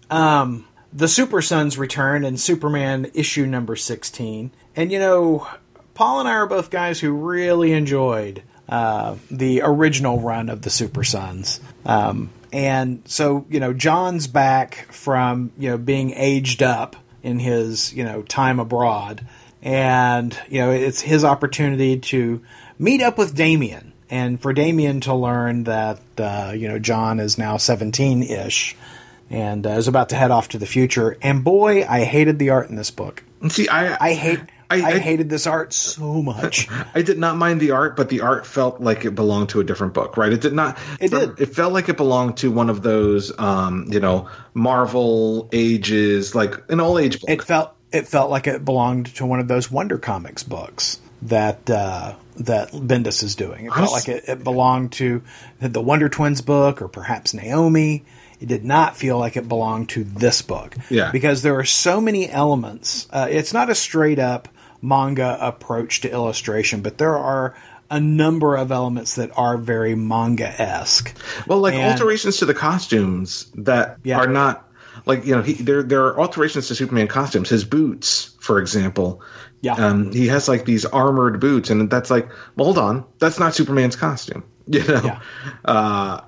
Um, 0.09 0.67
the 0.93 1.07
Super 1.07 1.41
Sons 1.41 1.77
return 1.77 2.23
in 2.25 2.37
Superman 2.37 3.09
issue 3.13 3.45
number 3.45 3.75
16. 3.75 4.51
And 4.75 4.91
you 4.91 4.99
know, 4.99 5.47
Paul 5.93 6.19
and 6.21 6.29
I 6.29 6.33
are 6.33 6.47
both 6.47 6.69
guys 6.69 6.99
who 6.99 7.11
really 7.11 7.71
enjoyed 7.71 8.43
uh, 8.71 9.17
the 9.29 9.61
original 9.61 10.19
run 10.19 10.49
of 10.49 10.63
the 10.63 10.71
Super 10.71 11.03
Sons. 11.03 11.59
Um, 11.85 12.31
and 12.51 13.03
so, 13.05 13.45
you 13.49 13.59
know, 13.59 13.73
John's 13.73 14.25
back 14.27 14.87
from, 14.91 15.51
you 15.59 15.69
know, 15.69 15.77
being 15.77 16.11
aged 16.11 16.63
up 16.63 16.95
in 17.21 17.37
his, 17.37 17.93
you 17.93 18.03
know, 18.03 18.23
time 18.23 18.59
abroad. 18.59 19.21
and 19.61 20.37
you 20.49 20.59
know 20.59 20.71
it's 20.71 21.01
his 21.01 21.23
opportunity 21.23 21.99
to 21.99 22.41
meet 22.79 23.01
up 23.01 23.17
with 23.17 23.35
Damian, 23.35 23.93
and 24.09 24.41
for 24.41 24.53
Damian 24.53 25.01
to 25.01 25.13
learn 25.13 25.65
that 25.65 25.99
uh, 26.17 26.53
you 26.55 26.67
know 26.67 26.79
John 26.79 27.19
is 27.19 27.37
now 27.37 27.57
seventeen 27.57 28.23
ish, 28.23 28.75
and 29.29 29.65
uh, 29.65 29.71
is 29.71 29.87
about 29.87 30.09
to 30.09 30.15
head 30.15 30.31
off 30.31 30.49
to 30.49 30.57
the 30.57 30.65
future. 30.65 31.17
And 31.21 31.43
boy, 31.43 31.85
I 31.87 32.03
hated 32.03 32.39
the 32.39 32.49
art 32.49 32.69
in 32.69 32.75
this 32.75 32.91
book. 32.91 33.23
See, 33.49 33.69
I 33.69 33.97
I 34.03 34.13
hate. 34.13 34.39
I, 34.71 34.81
I- 34.81 34.93
I- 34.95 34.99
hated 34.99 35.29
this 35.29 35.45
art 35.47 35.73
so 35.73 36.21
much. 36.21 36.67
I 36.95 37.01
did 37.01 37.19
not 37.19 37.37
mind 37.37 37.59
the 37.59 37.71
art, 37.71 37.95
but 37.95 38.09
the 38.09 38.21
art 38.21 38.45
felt 38.47 38.81
like 38.81 39.05
it 39.05 39.11
belonged 39.15 39.49
to 39.49 39.59
a 39.59 39.63
different 39.63 39.93
book, 39.93 40.17
right? 40.17 40.31
It 40.33 40.41
did 40.41 40.53
not. 40.53 40.77
It 40.99 41.11
did. 41.11 41.39
It 41.39 41.53
felt 41.55 41.73
like 41.73 41.89
it 41.89 41.97
belonged 41.97 42.37
to 42.37 42.51
one 42.51 42.69
of 42.69 42.81
those, 42.81 43.37
um, 43.39 43.87
you 43.89 43.99
know, 43.99 44.29
Marvel 44.53 45.49
ages, 45.51 46.33
like 46.35 46.55
an 46.69 46.79
all 46.79 46.97
age 46.99 47.19
book. 47.19 47.29
it 47.29 47.43
felt 47.43 47.73
it 47.91 48.07
felt 48.07 48.29
like 48.29 48.47
it 48.47 48.63
belonged 48.63 49.07
to 49.15 49.25
one 49.25 49.39
of 49.39 49.47
those 49.47 49.69
Wonder 49.69 49.97
Comics 49.97 50.43
books 50.43 50.99
that 51.23 51.69
uh, 51.69 52.15
that 52.37 52.71
Bendis 52.71 53.23
is 53.23 53.35
doing. 53.35 53.65
It 53.65 53.73
felt 53.73 53.91
like 53.91 54.07
it, 54.07 54.23
it 54.27 54.43
belonged 54.43 54.93
to 54.93 55.21
the 55.59 55.81
Wonder 55.81 56.07
Twins 56.09 56.41
book 56.41 56.81
or 56.81 56.87
perhaps 56.87 57.33
Naomi. 57.33 58.05
It 58.39 58.47
did 58.47 58.63
not 58.63 58.95
feel 58.97 59.19
like 59.19 59.37
it 59.37 59.47
belonged 59.47 59.89
to 59.89 60.03
this 60.03 60.41
book. 60.41 60.75
Yeah. 60.89 61.11
because 61.11 61.41
there 61.43 61.59
are 61.59 61.65
so 61.65 62.01
many 62.01 62.27
elements. 62.29 63.07
Uh, 63.11 63.27
it's 63.29 63.53
not 63.53 63.69
a 63.69 63.75
straight 63.75 64.17
up 64.17 64.47
manga 64.81 65.37
approach 65.39 66.01
to 66.01 66.11
illustration, 66.11 66.81
but 66.81 66.97
there 66.97 67.17
are 67.17 67.55
a 67.89 67.99
number 67.99 68.55
of 68.55 68.71
elements 68.71 69.15
that 69.15 69.31
are 69.37 69.57
very 69.57 69.95
manga 69.95 70.47
esque. 70.61 71.13
Well, 71.47 71.59
like 71.59 71.73
And- 71.73 71.91
alterations 71.91 72.37
to 72.37 72.45
the 72.45 72.53
costumes 72.53 73.47
that 73.55 73.97
Yeah. 74.03 74.19
are 74.19 74.27
not 74.27 74.67
like 75.05 75.25
you 75.25 75.35
know 75.35 75.41
he, 75.41 75.53
there 75.53 75.83
there 75.83 76.05
are 76.05 76.19
alterations 76.19 76.67
to 76.67 76.75
Superman 76.75 77.07
costumes. 77.07 77.49
His 77.49 77.63
boots, 77.65 78.31
for 78.39 78.59
example. 78.59 79.21
Yeah. 79.61 79.73
Um, 79.75 80.11
he 80.11 80.27
has 80.27 80.47
like 80.47 80.65
these 80.65 80.85
armored 80.85 81.39
boots, 81.39 81.69
and 81.69 81.89
that's 81.89 82.09
like, 82.09 82.29
well, 82.55 82.65
hold 82.65 82.77
on, 82.79 83.05
that's 83.19 83.39
not 83.39 83.53
Superman's 83.55 83.95
costume. 83.95 84.43
You 84.67 84.83
know. 84.87 85.01
Yeah. 85.03 85.19
Uh, 85.65 86.21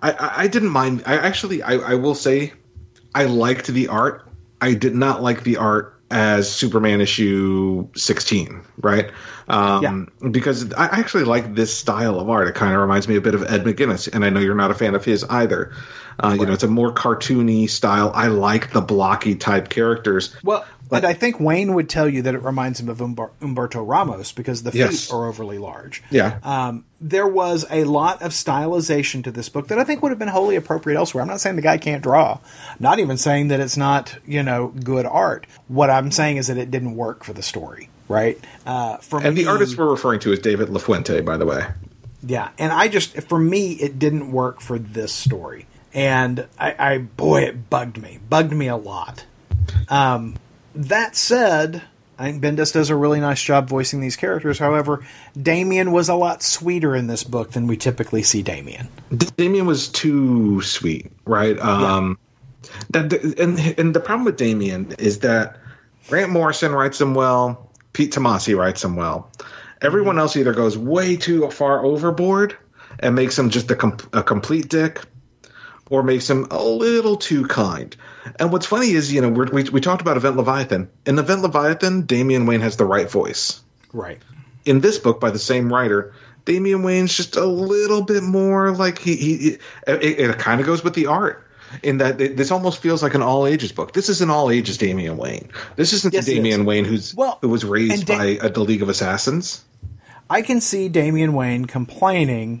I, 0.00 0.32
I 0.44 0.46
didn't 0.46 0.68
mind. 0.68 1.02
I 1.06 1.16
actually 1.16 1.62
I, 1.62 1.72
I 1.74 1.94
will 1.94 2.14
say 2.14 2.52
I 3.14 3.24
liked 3.24 3.66
the 3.66 3.88
art. 3.88 4.28
I 4.60 4.74
did 4.74 4.94
not 4.94 5.20
like 5.22 5.42
the 5.42 5.56
art 5.56 5.97
as 6.10 6.50
Superman 6.50 7.00
issue 7.00 7.86
16, 7.94 8.62
right? 8.80 9.10
Um, 9.48 9.82
Because 10.30 10.72
I 10.74 10.86
actually 10.86 11.24
like 11.24 11.54
this 11.54 11.74
style 11.74 12.18
of 12.18 12.28
art. 12.30 12.48
It 12.48 12.54
kind 12.54 12.74
of 12.74 12.80
reminds 12.80 13.08
me 13.08 13.16
a 13.16 13.20
bit 13.20 13.34
of 13.34 13.42
Ed 13.44 13.64
McGuinness, 13.64 14.12
and 14.12 14.24
I 14.24 14.30
know 14.30 14.40
you're 14.40 14.54
not 14.54 14.70
a 14.70 14.74
fan 14.74 14.94
of 14.94 15.04
his 15.04 15.24
either. 15.24 15.72
Uh, 16.20 16.36
You 16.38 16.46
know, 16.46 16.52
it's 16.52 16.64
a 16.64 16.68
more 16.68 16.92
cartoony 16.92 17.68
style. 17.68 18.10
I 18.14 18.26
like 18.28 18.72
the 18.72 18.80
blocky 18.80 19.34
type 19.34 19.68
characters. 19.68 20.34
Well, 20.42 20.64
and 20.90 21.04
I 21.06 21.12
think 21.12 21.38
Wayne 21.40 21.74
would 21.74 21.88
tell 21.88 22.08
you 22.08 22.22
that 22.22 22.34
it 22.34 22.42
reminds 22.42 22.80
him 22.80 22.88
of 22.88 23.00
Umber- 23.00 23.30
Humberto 23.40 23.86
Ramos 23.86 24.32
because 24.32 24.62
the 24.62 24.70
feet 24.72 24.78
Yes. 24.78 25.10
are 25.12 25.26
overly 25.26 25.58
large. 25.58 26.02
Yeah. 26.10 26.38
Um, 26.42 26.84
there 27.00 27.26
was 27.26 27.64
a 27.70 27.84
lot 27.84 28.22
of 28.22 28.32
stylization 28.32 29.22
to 29.24 29.30
this 29.30 29.48
book 29.48 29.68
that 29.68 29.78
I 29.78 29.84
think 29.84 30.02
would 30.02 30.10
have 30.10 30.18
been 30.18 30.28
wholly 30.28 30.56
appropriate 30.56 30.96
elsewhere. 30.98 31.22
I'm 31.22 31.28
not 31.28 31.40
saying 31.40 31.56
the 31.56 31.62
guy 31.62 31.78
can't 31.78 32.02
draw. 32.02 32.32
I'm 32.70 32.76
not 32.80 32.98
even 32.98 33.16
saying 33.16 33.48
that 33.48 33.60
it's 33.60 33.76
not, 33.76 34.16
you 34.26 34.42
know, 34.42 34.68
good 34.82 35.06
art. 35.06 35.46
What 35.68 35.90
I'm 35.90 36.10
saying 36.10 36.38
is 36.38 36.46
that 36.48 36.56
it 36.58 36.70
didn't 36.70 36.96
work 36.96 37.24
for 37.24 37.32
the 37.32 37.42
story, 37.42 37.88
right? 38.08 38.38
Uh, 38.66 38.96
for 38.98 39.20
and 39.22 39.34
me, 39.36 39.44
the 39.44 39.50
artist 39.50 39.76
we're 39.78 39.90
referring 39.90 40.20
to 40.20 40.32
is 40.32 40.38
David 40.40 40.68
LaFuente, 40.68 41.24
by 41.24 41.36
the 41.36 41.46
way. 41.46 41.64
yeah, 42.26 42.50
and 42.58 42.72
I 42.72 42.88
just 42.88 43.20
for 43.22 43.38
me 43.38 43.72
it 43.72 43.98
didn't 43.98 44.32
work 44.32 44.60
for 44.60 44.78
this 44.78 45.12
story, 45.12 45.66
and 45.94 46.46
I, 46.58 46.74
I 46.94 46.98
boy 46.98 47.42
it 47.42 47.70
bugged 47.70 48.00
me, 48.02 48.18
bugged 48.28 48.52
me 48.52 48.66
a 48.68 48.76
lot. 48.76 49.24
Um, 49.88 50.34
that 50.78 51.16
said, 51.16 51.82
I 52.18 52.30
think 52.30 52.42
Bendis 52.42 52.72
does 52.72 52.90
a 52.90 52.96
really 52.96 53.20
nice 53.20 53.42
job 53.42 53.68
voicing 53.68 54.00
these 54.00 54.16
characters. 54.16 54.58
However, 54.58 55.04
Damian 55.40 55.92
was 55.92 56.08
a 56.08 56.14
lot 56.14 56.42
sweeter 56.42 56.94
in 56.94 57.08
this 57.08 57.24
book 57.24 57.50
than 57.50 57.66
we 57.66 57.76
typically 57.76 58.22
see 58.22 58.42
Damian. 58.42 58.88
Damian 59.36 59.66
was 59.66 59.88
too 59.88 60.62
sweet, 60.62 61.10
right? 61.26 61.58
Um, 61.58 62.18
that 62.90 63.12
and 63.12 63.58
and 63.78 63.94
the 63.94 64.00
problem 64.00 64.24
with 64.24 64.36
Damian 64.36 64.94
is 64.98 65.20
that 65.20 65.58
Grant 66.08 66.30
Morrison 66.30 66.72
writes 66.72 67.00
him 67.00 67.14
well, 67.14 67.70
Pete 67.92 68.12
Tomasi 68.12 68.56
writes 68.56 68.82
him 68.82 68.96
well. 68.96 69.30
Everyone 69.80 70.18
else 70.18 70.36
either 70.36 70.52
goes 70.52 70.78
way 70.78 71.16
too 71.16 71.48
far 71.50 71.84
overboard 71.84 72.56
and 73.00 73.14
makes 73.14 73.38
him 73.38 73.50
just 73.50 73.70
a, 73.70 73.76
com- 73.76 73.98
a 74.12 74.22
complete 74.22 74.68
dick, 74.68 75.02
or 75.90 76.02
makes 76.02 76.28
him 76.28 76.46
a 76.50 76.62
little 76.62 77.16
too 77.16 77.46
kind. 77.46 77.96
And 78.38 78.52
what's 78.52 78.66
funny 78.66 78.90
is, 78.90 79.12
you 79.12 79.20
know, 79.20 79.28
we 79.30 79.64
we 79.70 79.80
talked 79.80 80.02
about 80.02 80.16
Event 80.16 80.36
Leviathan. 80.36 80.88
In 81.06 81.18
Event 81.18 81.42
Leviathan, 81.42 82.02
Damian 82.02 82.46
Wayne 82.46 82.60
has 82.60 82.76
the 82.76 82.84
right 82.84 83.10
voice 83.10 83.60
Right. 83.92 84.20
in 84.64 84.80
this 84.80 84.98
book 84.98 85.18
by 85.20 85.30
the 85.30 85.38
same 85.38 85.72
writer, 85.72 86.12
Damian 86.44 86.82
Wayne's 86.82 87.14
just 87.16 87.36
a 87.36 87.44
little 87.46 88.02
bit 88.02 88.22
more 88.22 88.72
like 88.72 88.98
he. 88.98 89.16
he 89.16 89.48
it, 89.86 90.02
it 90.02 90.38
kind 90.38 90.60
of 90.60 90.66
goes 90.66 90.82
with 90.84 90.94
the 90.94 91.06
art 91.06 91.44
in 91.82 91.98
that 91.98 92.18
it, 92.20 92.36
this 92.36 92.50
almost 92.50 92.80
feels 92.80 93.02
like 93.02 93.12
an 93.14 93.22
all 93.22 93.46
ages 93.46 93.72
book. 93.72 93.92
This 93.92 94.08
is 94.08 94.20
an 94.22 94.30
all 94.30 94.50
ages 94.50 94.78
Damian 94.78 95.16
Wayne. 95.18 95.50
This 95.76 95.92
isn't 95.92 96.12
Yes, 96.14 96.24
the 96.26 96.34
Damian 96.34 96.60
is. 96.62 96.66
Wayne 96.66 96.84
who's 96.86 97.14
Well, 97.14 97.38
who 97.42 97.48
was 97.48 97.64
raised 97.64 98.06
Da- 98.06 98.16
by 98.18 98.38
uh, 98.38 98.48
the 98.48 98.60
League 98.60 98.82
of 98.82 98.88
Assassins. 98.88 99.64
I 100.30 100.42
can 100.42 100.60
see 100.60 100.88
Damian 100.88 101.32
Wayne 101.34 101.64
complaining 101.66 102.60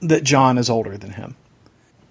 that 0.00 0.22
John 0.24 0.58
is 0.58 0.70
older 0.70 0.96
than 0.96 1.10
him. 1.10 1.36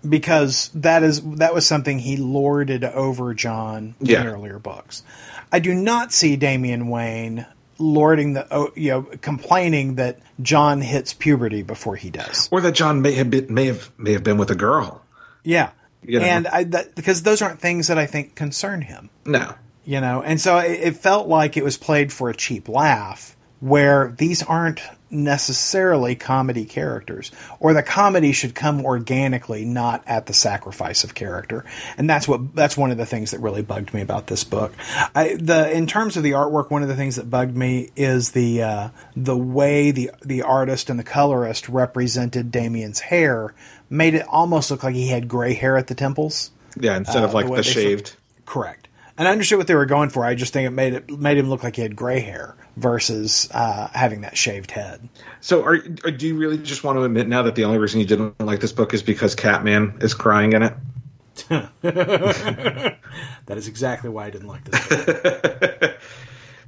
Because 0.08 0.70
that 0.76 1.04
is 1.04 1.22
that 1.22 1.54
was 1.54 1.66
something 1.68 2.00
he 2.00 2.16
lorded 2.18 2.84
over 2.84 3.34
John 3.34 3.95
Yeah. 4.00 4.22
in 4.22 4.28
earlier 4.28 4.58
books. 4.60 5.04
I 5.52 5.60
do 5.60 5.74
not 5.74 6.14
see 6.14 6.36
Damian 6.38 6.88
Wayne 6.88 7.45
lording 7.78 8.34
the 8.34 8.47
oh, 8.52 8.72
you 8.76 8.91
know 8.91 9.02
complaining 9.22 9.95
that 9.95 10.20
John 10.41 10.80
hits 10.82 11.14
puberty 11.14 11.64
before 11.64 11.95
he 11.97 12.10
does. 12.10 12.47
Or 12.52 12.62
that 12.62 12.74
John 12.76 13.02
may 13.02 13.14
have 13.14 13.30
been 13.30 13.54
may 13.54 13.66
have 13.66 13.91
may 13.97 14.14
have 14.14 14.24
been 14.24 14.38
with 14.38 14.52
a 14.52 14.56
girl. 14.56 15.04
Yeah. 15.43 15.72
You 16.02 16.20
know. 16.20 16.26
And 16.26 16.47
I 16.47 16.64
that, 16.66 16.95
because 16.95 17.24
those 17.24 17.41
aren't 17.41 17.60
things 17.60 17.88
that 17.88 17.97
I 17.97 18.06
think 18.06 18.36
concern 18.36 18.82
him. 18.82 19.10
No. 19.26 19.54
you 19.84 20.00
know 20.00 20.22
and 20.22 20.39
so 20.39 20.58
it, 20.60 20.80
it 20.80 20.95
felt 20.95 21.28
like 21.28 21.58
it 21.58 21.64
was 21.64 21.78
played 21.78 22.14
for 22.14 22.30
a 22.30 22.36
cheap 22.36 22.70
laugh 22.70 23.36
where 23.60 24.14
these 24.18 24.41
aren't 24.43 24.82
necessarily 25.12 26.16
comedy 26.16 26.66
characters 26.66 27.32
or 27.60 27.74
the 27.74 27.84
comedy 27.84 28.32
should 28.32 28.53
come 28.53 28.86
organically 28.86 29.66
not 29.66 30.03
at 30.05 30.26
the 30.26 30.34
sacrifice 30.34 31.03
of 31.03 31.16
character 31.16 31.66
and 31.97 32.10
that's 32.10 32.28
what 32.28 32.55
that's 32.55 32.78
one 32.78 32.91
of 32.91 32.97
the 32.97 33.05
things 33.05 33.32
that 33.32 33.39
really 33.39 33.62
bugged 33.62 33.93
me 33.93 34.01
about 34.01 34.28
this 34.28 34.43
book 34.43 34.74
I, 35.16 35.36
the 35.36 35.72
in 35.72 35.88
terms 35.88 36.18
of 36.18 36.24
the 36.24 36.32
artwork 36.32 36.70
one 36.70 36.84
of 36.84 36.89
the 36.89 36.95
things 36.95 37.16
that 37.16 37.30
bugged 37.30 37.55
me 37.55 37.89
is 37.95 38.32
the 38.32 38.62
uh, 38.64 38.89
the 39.16 39.38
way 39.38 39.91
the 39.91 40.12
the 40.24 40.43
artist 40.43 40.89
and 40.89 40.99
the 40.99 41.03
colorist 41.03 41.70
represented 41.70 42.51
Damian's 42.51 42.99
hair 42.99 43.53
made 43.89 44.14
it 44.14 44.26
almost 44.28 44.70
look 44.70 44.84
like 44.84 44.95
he 44.95 45.07
had 45.07 45.28
gray 45.28 45.53
hair 45.53 45.78
at 45.78 45.88
the 45.88 45.95
temples 45.95 46.51
Yeah, 46.80 46.97
instead 46.97 47.24
of 47.24 47.32
Uh, 47.32 47.34
like 47.34 47.47
the 47.47 47.55
the 47.55 47.64
shaved. 47.64 48.16
Correct. 48.45 48.88
And 49.18 49.28
I 49.28 49.32
understood 49.32 49.57
what 49.57 49.68
they 49.68 49.76
were 49.76 49.86
going 49.86 50.10
for. 50.10 50.24
I 50.24 50.34
just 50.36 50.53
think 50.53 50.66
it 50.68 50.72
made 50.72 50.93
it 50.93 51.10
made 51.10 51.38
him 51.38 51.49
look 51.49 51.64
like 51.64 51.76
he 51.76 51.82
had 51.82 51.95
gray 51.95 52.20
hair 52.22 52.55
versus 52.80 53.50
uh, 53.52 53.88
having 53.94 54.22
that 54.22 54.38
shaved 54.38 54.72
head. 54.72 55.08
So, 55.42 55.64
are, 55.64 55.76
are 56.04 56.12
do 56.12 56.28
you 56.28 56.38
really 56.38 56.58
just 56.58 56.84
want 56.84 56.98
to 56.98 57.04
admit 57.04 57.28
now 57.28 57.44
that 57.44 57.56
the 57.56 57.66
only 57.66 57.78
reason 57.78 58.00
you 58.00 58.06
didn't 58.06 58.40
like 58.40 58.60
this 58.60 58.72
book 58.72 58.94
is 58.94 59.04
because 59.04 59.36
Catman 59.36 60.00
is 60.02 60.14
crying 60.14 60.54
in 60.54 60.64
it? 60.64 60.74
That 63.46 63.58
is 63.58 63.68
exactly 63.68 64.12
why 64.12 64.28
I 64.28 64.30
didn't 64.30 64.48
like 64.48 64.64
this. 64.66 64.88
Book. 64.88 65.96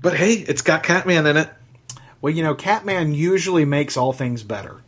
But 0.01 0.15
hey, 0.15 0.33
it's 0.33 0.63
got 0.63 0.81
Catman 0.81 1.27
in 1.27 1.37
it. 1.37 1.47
well, 2.21 2.33
you 2.33 2.41
know, 2.41 2.55
Catman 2.55 3.13
usually 3.13 3.65
makes 3.65 3.97
all 3.97 4.13
things 4.13 4.41
better. 4.41 4.81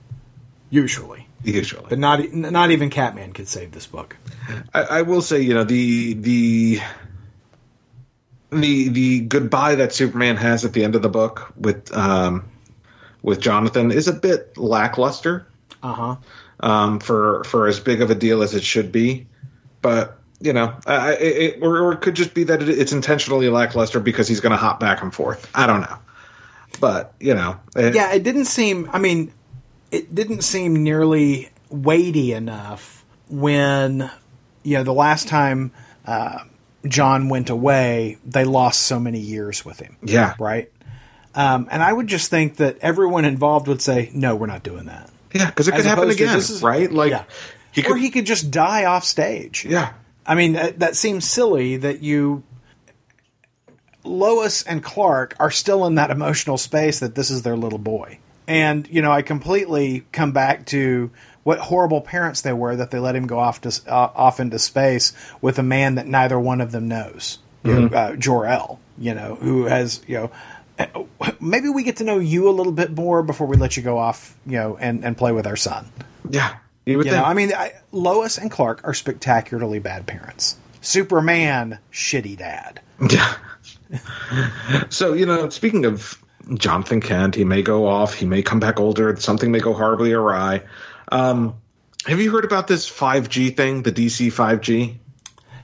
Usually, 0.72 1.28
Usually, 1.44 1.86
but 1.88 2.00
not 2.00 2.34
not 2.34 2.72
even 2.72 2.90
Catman 2.90 3.34
could 3.34 3.48
save 3.48 3.74
this 3.74 3.86
book. 3.86 4.18
I, 4.74 4.82
I 4.82 5.02
will 5.04 5.22
say, 5.22 5.42
you 5.42 5.54
know, 5.54 5.64
the 5.64 6.14
the 6.16 6.80
the 8.62 8.90
the 8.90 9.20
goodbye 9.22 9.76
that 9.76 9.94
Superman 9.94 10.38
has 10.38 10.66
at 10.66 10.74
the 10.74 10.84
end 10.84 10.96
of 10.96 11.02
the 11.02 11.10
book 11.10 11.54
with 11.58 11.96
um, 11.96 12.46
with 13.22 13.40
Jonathan 13.40 13.92
is 13.92 14.08
a 14.08 14.14
bit 14.14 14.58
lackluster 14.58 15.48
Uh 15.82 15.94
huh. 15.94 16.16
um, 16.60 17.00
for 17.00 17.44
for 17.46 17.68
as 17.68 17.80
big 17.80 18.02
of 18.02 18.10
a 18.12 18.16
deal 18.16 18.42
as 18.44 18.54
it 18.54 18.64
should 18.64 18.92
be. 18.92 19.28
But 19.82 20.20
you 20.40 20.52
know, 20.54 20.74
I, 20.86 20.96
I- 20.96 21.12
it, 21.14 21.60
or, 21.62 21.78
or 21.80 21.94
it 21.94 22.02
could 22.02 22.16
just 22.16 22.34
be 22.34 22.44
that 22.46 22.62
it, 22.62 22.70
it's 22.70 22.92
intentionally 22.92 23.50
lackluster 23.50 24.00
because 24.00 24.28
he's 24.28 24.40
going 24.42 24.52
to 24.52 24.58
hop 24.58 24.80
back 24.80 25.02
and 25.02 25.14
forth. 25.14 25.50
I 25.56 25.68
don't 25.68 25.82
know, 25.82 25.98
but 26.80 27.14
you 27.20 27.34
know, 27.34 27.60
it- 27.76 27.96
Yeah, 27.96 28.12
it 28.14 28.24
didn't 28.24 28.46
seem. 28.46 28.90
I 28.92 29.00
mean, 29.00 29.32
it 29.92 30.14
didn't 30.14 30.42
seem 30.44 30.84
nearly 30.84 31.50
weighty 31.70 32.34
enough 32.34 33.04
when 33.30 34.10
you 34.64 34.78
know 34.78 34.84
the 34.84 34.94
last 34.94 35.28
time 35.28 35.72
uh, 36.06 36.40
John 36.88 37.30
went 37.30 37.50
away, 37.50 38.18
they 38.26 38.44
lost 38.46 38.82
so 38.84 39.00
many 39.00 39.20
years 39.20 39.64
with 39.64 39.80
him, 39.80 39.98
yeah, 40.04 40.34
right? 40.40 40.70
Um, 41.36 41.68
and 41.72 41.82
I 41.82 41.92
would 41.92 42.08
just 42.08 42.30
think 42.30 42.58
that 42.58 42.78
everyone 42.82 43.26
involved 43.26 43.68
would 43.68 43.82
say, 43.82 44.12
"No, 44.14 44.36
we're 44.36 44.48
not 44.48 44.64
doing 44.64 44.86
that." 44.86 45.10
yeah, 45.34 45.48
because 45.48 45.68
it 45.68 45.74
As 45.74 45.82
could 45.82 45.88
happen 45.88 46.04
opposed 46.04 46.18
to, 46.20 46.24
again, 46.26 46.38
is- 46.38 46.62
right? 46.62 46.92
Like 46.92 47.12
Yeah. 47.12 47.24
he 47.72 47.86
or 47.88 47.96
he 47.98 48.10
could 48.12 48.26
just 48.26 48.52
die 48.52 48.86
off 48.86 49.04
stage. 49.06 49.66
yeah. 49.66 49.94
I 50.26 50.36
mean, 50.36 50.54
that, 50.54 50.80
that 50.80 50.96
seems 50.96 51.26
silly 51.26 51.78
that 51.78 52.02
you. 52.04 52.44
Lois 54.06 54.64
and 54.64 54.84
Clark 54.84 55.36
are 55.40 55.52
still 55.52 55.86
in 55.86 55.96
that 55.96 56.12
emotional 56.12 56.58
space 56.58 57.00
that 57.00 57.16
this 57.16 57.30
is 57.30 57.42
their 57.44 57.56
little 57.56 57.80
boy. 57.80 58.20
And, 58.48 58.88
you 58.90 59.02
know, 59.02 59.12
I 59.12 59.22
completely 59.22 60.04
come 60.12 60.34
back 60.34 60.66
to 60.68 61.10
what 61.44 61.60
horrible 61.60 62.02
parents 62.02 62.42
they 62.42 62.54
were 62.54 62.76
that 62.76 62.92
they 62.92 63.00
let 63.00 63.16
him 63.16 63.28
go 63.28 63.40
off 63.40 63.62
to, 63.62 63.82
uh, 63.88 64.10
off 64.16 64.40
into 64.40 64.60
space 64.60 65.14
with 65.42 65.60
a 65.60 65.64
man 65.64 65.96
that 65.96 66.08
neither 66.08 66.40
one 66.40 66.62
of 66.62 66.72
them 66.72 66.88
knows, 66.88 67.40
know, 67.64 67.88
uh, 67.88 68.16
Jor-El, 68.16 68.80
you 68.98 69.14
know, 69.14 69.36
who 69.36 69.66
has, 69.66 70.02
you 70.08 70.16
know, 70.16 70.32
uh, 70.80 71.32
maybe 71.40 71.70
we 71.70 71.84
get 71.84 71.98
to 71.98 72.04
know 72.04 72.20
you 72.20 72.50
a 72.50 72.52
little 72.52 72.72
bit 72.72 72.92
more 72.92 73.24
before 73.24 73.48
we 73.48 73.58
let 73.58 73.78
you 73.78 73.84
go 73.84 73.98
off, 73.98 74.36
you 74.46 74.54
know, 74.54 74.78
and, 74.78 75.04
and 75.04 75.18
play 75.18 75.32
with 75.32 75.46
our 75.46 75.56
son. 75.56 75.86
Yeah, 76.30 76.56
you 76.86 77.02
You 77.04 77.12
know, 77.12 77.24
I 77.24 77.34
mean, 77.34 77.54
I, 77.54 77.74
Lois 77.92 78.38
and 78.38 78.50
Clark 78.50 78.82
are 78.84 78.94
spectacularly 78.94 79.80
bad 79.80 80.08
parents. 80.08 80.58
Superman, 80.82 81.80
shitty 81.92 82.38
dad. 82.38 82.82
Yeah. 83.10 83.36
so, 84.90 85.14
you 85.14 85.26
know, 85.26 85.50
speaking 85.50 85.86
of 85.86 86.22
Jonathan 86.56 87.00
Kent, 87.00 87.36
he 87.36 87.46
may 87.46 87.62
go 87.62 87.88
off, 87.88 88.14
he 88.14 88.26
may 88.26 88.42
come 88.42 88.60
back 88.60 88.80
older, 88.80 89.16
something 89.18 89.52
may 89.52 89.60
go 89.60 89.74
horribly 89.74 90.12
awry. 90.12 90.62
Um, 91.14 91.56
have 92.08 92.20
you 92.20 92.32
heard 92.32 92.44
about 92.44 92.68
this 92.68 92.90
5G 92.90 93.56
thing, 93.56 93.84
the 93.84 93.92
DC 93.92 94.28
5G? 94.28 94.96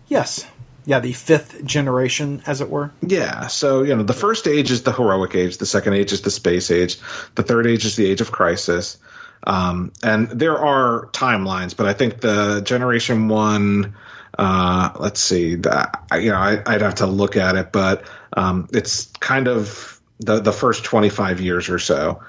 Yes. 0.08 0.46
Yeah, 0.86 1.00
the 1.00 1.12
fifth 1.12 1.66
generation, 1.66 2.42
as 2.46 2.62
it 2.62 2.70
were. 2.70 2.92
Yeah, 3.02 3.48
so 3.48 3.84
you 3.84 3.96
know, 3.96 4.04
the 4.04 4.14
first 4.14 4.48
age 4.48 4.72
is 4.72 4.84
the 4.84 4.92
heroic 4.92 5.36
age, 5.36 5.58
the 5.58 5.66
second 5.66 5.94
age 5.94 6.14
is 6.14 6.22
the 6.22 6.32
space 6.32 6.72
age, 6.72 7.00
the 7.36 7.44
third 7.44 7.68
age 7.68 7.84
is 7.84 7.96
the 7.96 8.06
age 8.06 8.22
of 8.22 8.32
crisis. 8.32 8.98
Um, 9.46 9.92
and 10.04 10.30
there 10.30 10.58
are 10.58 11.08
timelines, 11.08 11.76
but 11.76 11.88
I 11.88 11.94
think 11.94 12.22
the 12.22 12.62
generation 12.62 13.28
one, 13.28 13.96
uh, 14.38 14.92
let's 15.00 15.20
see, 15.20 15.56
that 15.56 16.04
you 16.14 16.32
know, 16.32 16.38
I, 16.38 16.62
I'd 16.66 16.82
have 16.82 16.96
to 16.96 17.08
look 17.08 17.38
at 17.38 17.56
it, 17.56 17.72
but 17.72 18.04
um, 18.34 18.68
it's 18.72 19.06
kind 19.20 19.48
of 19.48 20.00
the 20.20 20.40
the 20.40 20.52
first 20.52 20.84
twenty 20.84 21.10
five 21.10 21.40
years 21.42 21.70
or 21.70 21.80
so. 21.80 22.22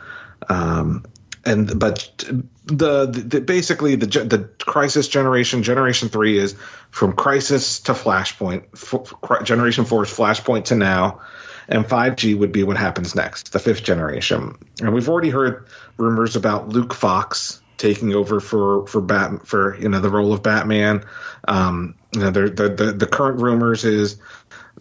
Um, 0.48 1.04
and 1.44 1.78
but 1.78 2.30
the, 2.70 3.06
the 3.06 3.40
basically 3.40 3.96
the 3.96 4.06
the 4.06 4.48
crisis 4.64 5.08
generation 5.08 5.62
generation 5.62 6.08
three 6.08 6.38
is 6.38 6.54
from 6.90 7.14
crisis 7.14 7.80
to 7.80 7.92
flashpoint 7.92 9.44
generation 9.44 9.84
four 9.84 10.04
is 10.04 10.10
flashpoint 10.10 10.64
to 10.66 10.74
now 10.76 11.20
and 11.68 11.84
5g 11.84 12.38
would 12.38 12.52
be 12.52 12.62
what 12.62 12.76
happens 12.76 13.14
next 13.14 13.52
the 13.52 13.58
fifth 13.58 13.82
generation. 13.82 14.56
And 14.80 14.94
we've 14.94 15.08
already 15.08 15.30
heard 15.30 15.66
rumors 15.96 16.36
about 16.36 16.68
luke 16.68 16.94
fox 16.94 17.60
taking 17.76 18.14
over 18.14 18.40
for 18.40 18.86
for 18.86 19.00
bat 19.00 19.46
for 19.46 19.76
you 19.78 19.88
know 19.88 20.00
the 20.00 20.10
role 20.10 20.32
of 20.32 20.42
batman. 20.42 21.04
Um 21.48 21.94
you 22.14 22.20
know 22.20 22.30
the 22.30 22.68
the 22.68 22.92
the 22.92 23.06
current 23.06 23.40
rumors 23.40 23.84
is 23.84 24.18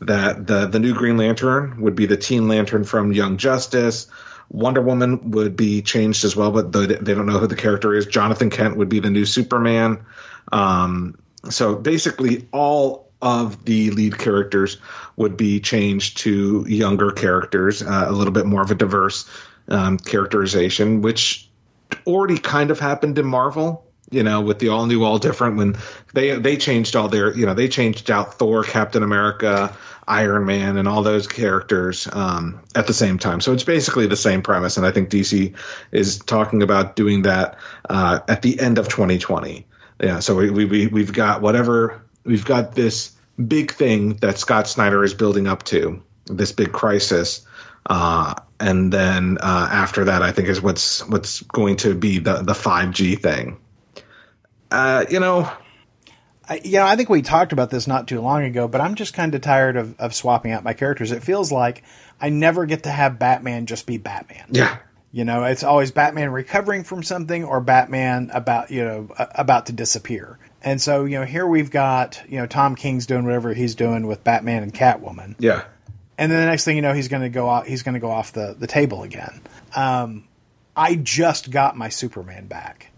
that 0.01 0.47
the 0.47 0.67
the 0.67 0.79
new 0.79 0.93
green 0.93 1.17
lantern 1.17 1.81
would 1.81 1.95
be 1.95 2.05
the 2.05 2.17
teen 2.17 2.47
lantern 2.47 2.83
from 2.83 3.13
young 3.13 3.37
justice 3.37 4.07
Wonder 4.49 4.81
Woman 4.81 5.31
would 5.31 5.55
be 5.55 5.81
changed 5.81 6.25
as 6.25 6.35
well, 6.35 6.51
but 6.51 6.71
they, 6.71 6.87
don't 6.87 7.27
know 7.27 7.37
who 7.37 7.47
the 7.47 7.55
character 7.55 7.93
is. 7.93 8.05
Jonathan 8.05 8.49
Kent 8.49 8.77
would 8.77 8.89
be 8.89 8.99
the 8.99 9.09
new 9.09 9.25
Superman. 9.25 10.03
Um, 10.51 11.17
so 11.49 11.75
basically, 11.75 12.47
all 12.51 13.11
of 13.21 13.65
the 13.65 13.91
lead 13.91 14.17
characters 14.17 14.77
would 15.17 15.37
be 15.37 15.59
changed 15.59 16.17
to 16.19 16.65
younger 16.67 17.11
characters, 17.11 17.83
uh, 17.83 18.05
a 18.07 18.11
little 18.11 18.33
bit 18.33 18.45
more 18.45 18.61
of 18.61 18.71
a 18.71 18.75
diverse 18.75 19.29
um, 19.67 19.97
characterization, 19.97 21.01
which 21.01 21.49
already 22.07 22.37
kind 22.37 22.71
of 22.71 22.79
happened 22.79 23.17
in 23.17 23.25
Marvel. 23.25 23.85
You 24.11 24.23
know, 24.23 24.41
with 24.41 24.59
the 24.59 24.69
all 24.69 24.87
new, 24.87 25.03
all 25.03 25.19
different 25.19 25.57
when 25.57 25.77
they 26.13 26.31
they 26.37 26.57
changed 26.57 26.95
all 26.95 27.09
their 27.09 27.35
you 27.35 27.45
know 27.45 27.53
they 27.53 27.67
changed 27.67 28.09
out 28.09 28.35
Thor, 28.35 28.63
Captain 28.63 29.03
America, 29.03 29.75
Iron 30.07 30.45
Man, 30.45 30.77
and 30.77 30.87
all 30.87 31.03
those 31.03 31.27
characters 31.27 32.07
um, 32.11 32.59
at 32.75 32.87
the 32.87 32.93
same 32.93 33.19
time. 33.19 33.39
So 33.39 33.53
it's 33.53 33.63
basically 33.63 34.07
the 34.07 34.17
same 34.17 34.41
premise, 34.41 34.77
and 34.77 34.85
I 34.85 34.91
think 34.91 35.09
DC 35.09 35.53
is 35.91 36.17
talking 36.19 36.63
about 36.63 36.95
doing 36.95 37.21
that 37.23 37.57
uh, 37.89 38.19
at 38.27 38.41
the 38.41 38.59
end 38.59 38.79
of 38.79 38.89
2020. 38.89 39.67
Yeah, 40.01 40.19
so 40.19 40.35
we, 40.35 40.65
we 40.65 40.87
we've 40.87 41.13
got 41.13 41.41
whatever 41.41 42.01
we've 42.23 42.45
got 42.45 42.73
this 42.73 43.11
big 43.47 43.71
thing 43.71 44.15
that 44.17 44.37
Scott 44.37 44.67
Snyder 44.67 45.03
is 45.03 45.13
building 45.13 45.47
up 45.47 45.63
to, 45.63 46.01
this 46.25 46.51
big 46.51 46.71
crisis. 46.71 47.45
Uh, 47.85 48.35
and 48.59 48.91
then 48.91 49.37
uh, 49.41 49.69
after 49.71 50.05
that, 50.05 50.21
I 50.21 50.31
think 50.31 50.47
is 50.47 50.61
what's 50.61 51.07
what's 51.07 51.41
going 51.43 51.77
to 51.77 51.95
be 51.95 52.19
the 52.19 52.41
the 52.41 52.55
five 52.55 52.91
G 52.91 53.15
thing. 53.15 53.57
Uh, 54.71 55.05
you 55.09 55.19
know, 55.19 55.51
I, 56.47 56.61
you 56.63 56.73
know, 56.73 56.85
I 56.85 56.95
think 56.95 57.09
we 57.09 57.21
talked 57.21 57.53
about 57.53 57.69
this 57.69 57.87
not 57.87 58.07
too 58.07 58.21
long 58.21 58.43
ago, 58.43 58.67
but 58.67 58.81
I'm 58.81 58.95
just 58.95 59.13
kind 59.13 59.33
of 59.35 59.41
tired 59.41 59.77
of, 59.77 59.99
of 59.99 60.15
swapping 60.15 60.51
out 60.51 60.63
my 60.63 60.73
characters. 60.73 61.11
It 61.11 61.23
feels 61.23 61.51
like 61.51 61.83
I 62.19 62.29
never 62.29 62.65
get 62.65 62.83
to 62.83 62.89
have 62.89 63.19
Batman 63.19 63.67
just 63.67 63.85
be 63.85 63.97
Batman. 63.97 64.47
yeah, 64.51 64.77
You 65.11 65.25
know, 65.25 65.43
it's 65.43 65.63
always 65.63 65.91
Batman 65.91 66.31
recovering 66.31 66.83
from 66.83 67.03
something 67.03 67.45
or 67.45 67.61
Batman 67.61 68.31
about, 68.33 68.71
you 68.71 68.83
know, 68.83 69.09
about 69.17 69.67
to 69.67 69.73
disappear. 69.73 70.39
And 70.63 70.81
so, 70.81 71.05
you 71.05 71.19
know, 71.19 71.25
here 71.25 71.47
we've 71.47 71.71
got, 71.71 72.21
you 72.27 72.37
know, 72.37 72.47
Tom 72.47 72.75
King's 72.75 73.05
doing 73.05 73.25
whatever 73.25 73.53
he's 73.53 73.75
doing 73.75 74.07
with 74.07 74.23
Batman 74.23 74.63
and 74.63 74.73
Catwoman. 74.73 75.35
yeah, 75.39 75.63
And 76.17 76.31
then 76.31 76.39
the 76.39 76.47
next 76.47 76.65
thing 76.65 76.75
you 76.75 76.81
know, 76.81 76.93
he's 76.93 77.07
going 77.07 77.23
to 77.23 77.29
go 77.29 77.47
off, 77.47 77.65
he's 77.65 77.83
going 77.83 77.93
to 77.93 77.99
go 77.99 78.11
off 78.11 78.33
the, 78.33 78.55
the 78.57 78.67
table 78.67 79.03
again. 79.03 79.41
Um, 79.75 80.27
I 80.75 80.95
just 80.95 81.51
got 81.51 81.77
my 81.77 81.89
Superman 81.89 82.47
back. 82.47 82.88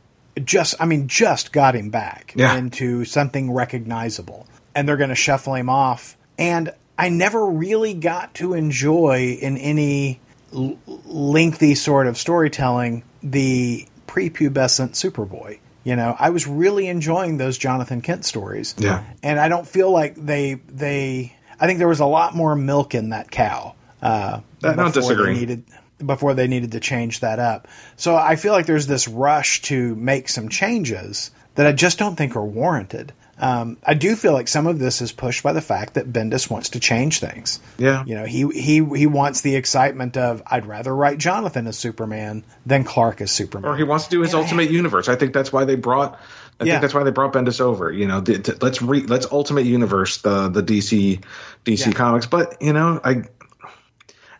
Just, 0.44 0.76
I 0.80 0.86
mean, 0.86 1.08
just 1.08 1.52
got 1.52 1.76
him 1.76 1.90
back 1.90 2.34
Yeah. 2.36 2.56
into 2.58 3.04
something 3.06 3.52
recognizable. 3.52 4.48
And 4.76 4.88
they're 4.88 4.98
going 4.98 5.10
to 5.10 5.16
shuffle 5.16 5.56
him 5.56 5.70
off. 5.70 6.16
And 6.38 6.72
I 6.98 7.10
never 7.10 7.46
really 7.46 7.94
got 7.94 8.34
to 8.36 8.54
enjoy 8.54 9.38
in 9.42 9.58
any 9.58 10.20
l- 10.54 10.78
lengthy 11.06 11.76
sort 11.76 12.08
of 12.08 12.18
storytelling 12.18 13.04
the 13.22 13.88
prepubescent 14.08 14.92
Superboy. 14.92 15.60
You 15.84 15.96
know, 15.96 16.16
I 16.20 16.30
was 16.30 16.48
really 16.48 16.88
enjoying 16.88 17.38
those 17.38 17.58
Jonathan 17.58 18.02
Kent 18.02 18.24
stories. 18.24 18.76
Yeah. 18.78 19.04
And 19.24 19.40
I 19.40 19.50
don't 19.50 19.68
feel 19.68 19.90
like 19.92 20.16
they 20.16 20.56
they 20.70 21.36
I 21.60 21.66
think 21.68 21.80
there 21.80 21.88
was 21.88 22.00
a 22.02 22.06
lot 22.06 22.36
more 22.36 22.56
milk 22.56 22.94
in 22.94 23.10
that 23.10 23.32
cow. 23.32 23.74
Uh 24.02 24.42
I 24.64 24.74
don't 24.74 24.94
before 24.94 25.02
disagree. 25.02 25.34
Needed 25.34 25.64
before 26.06 26.34
they 26.34 26.48
needed 26.48 26.72
to 26.74 26.80
change 26.80 27.20
that 27.22 27.40
up. 27.40 27.68
So 27.96 28.16
I 28.16 28.36
feel 28.36 28.54
like 28.54 28.66
there's 28.66 28.88
this 28.88 29.08
rush 29.08 29.62
to 29.64 29.96
make 29.96 30.30
some 30.30 30.50
changes 30.50 31.32
that 31.56 31.66
I 31.68 31.72
just 31.72 31.98
don't 32.00 32.16
think 32.16 32.36
are 32.36 32.46
warranted. 32.46 33.14
Um, 33.40 33.78
I 33.84 33.96
do 33.96 34.16
feel 34.16 34.34
like 34.34 34.48
some 34.48 34.68
of 34.68 34.78
this 34.78 35.02
is 35.02 35.12
pushed 35.12 35.42
by 35.42 35.52
the 35.52 35.62
fact 35.62 35.96
that 35.96 36.14
Bendis 36.14 36.48
wants 36.48 36.70
to 36.70 36.80
change 36.80 37.20
things. 37.20 37.60
yeah, 37.80 38.04
You 38.06 38.14
know, 38.14 38.26
he 38.26 38.48
he 38.50 38.84
he 38.96 39.08
wants 39.08 39.42
the 39.42 39.56
excitement 39.56 40.16
of 40.16 40.44
I'd 40.46 40.68
rather 40.68 40.96
write 40.96 41.18
Jonathan 41.18 41.66
as 41.66 41.76
Superman 41.76 42.44
than 42.68 42.84
Clark 42.84 43.20
as 43.20 43.32
Superman. 43.32 43.72
or 43.72 43.76
he 43.76 43.84
wants 43.84 44.04
to 44.06 44.10
do 44.12 44.22
his 44.22 44.34
And 44.34 44.42
I- 44.42 44.44
Ultimate 44.44 44.70
Universe. 44.70 45.10
I 45.10 45.16
think 45.16 45.34
that's 45.34 45.52
why 45.52 45.66
they 45.66 45.74
brought. 45.76 46.20
I 46.60 46.66
Yeah. 46.66 46.74
think 46.74 46.82
that's 46.84 46.94
why 46.94 47.04
they 47.04 47.10
brought 47.10 47.34
Bendis 47.34 47.60
over. 47.60 47.92
You 47.92 48.08
know, 48.08 48.22
the, 48.22 48.38
the- 48.38 48.58
let's 48.62 48.80
re, 48.84 49.02
let's 49.08 49.26
Ultimate 49.32 49.66
Universe 49.66 50.20
the 50.20 50.48
the 50.50 50.62
DC 50.62 51.22
DC 51.66 51.88
Yeah. 51.88 51.92
comics. 51.94 52.28
But 52.28 52.62
you 52.62 52.74
know, 52.74 53.02
I 53.04 53.24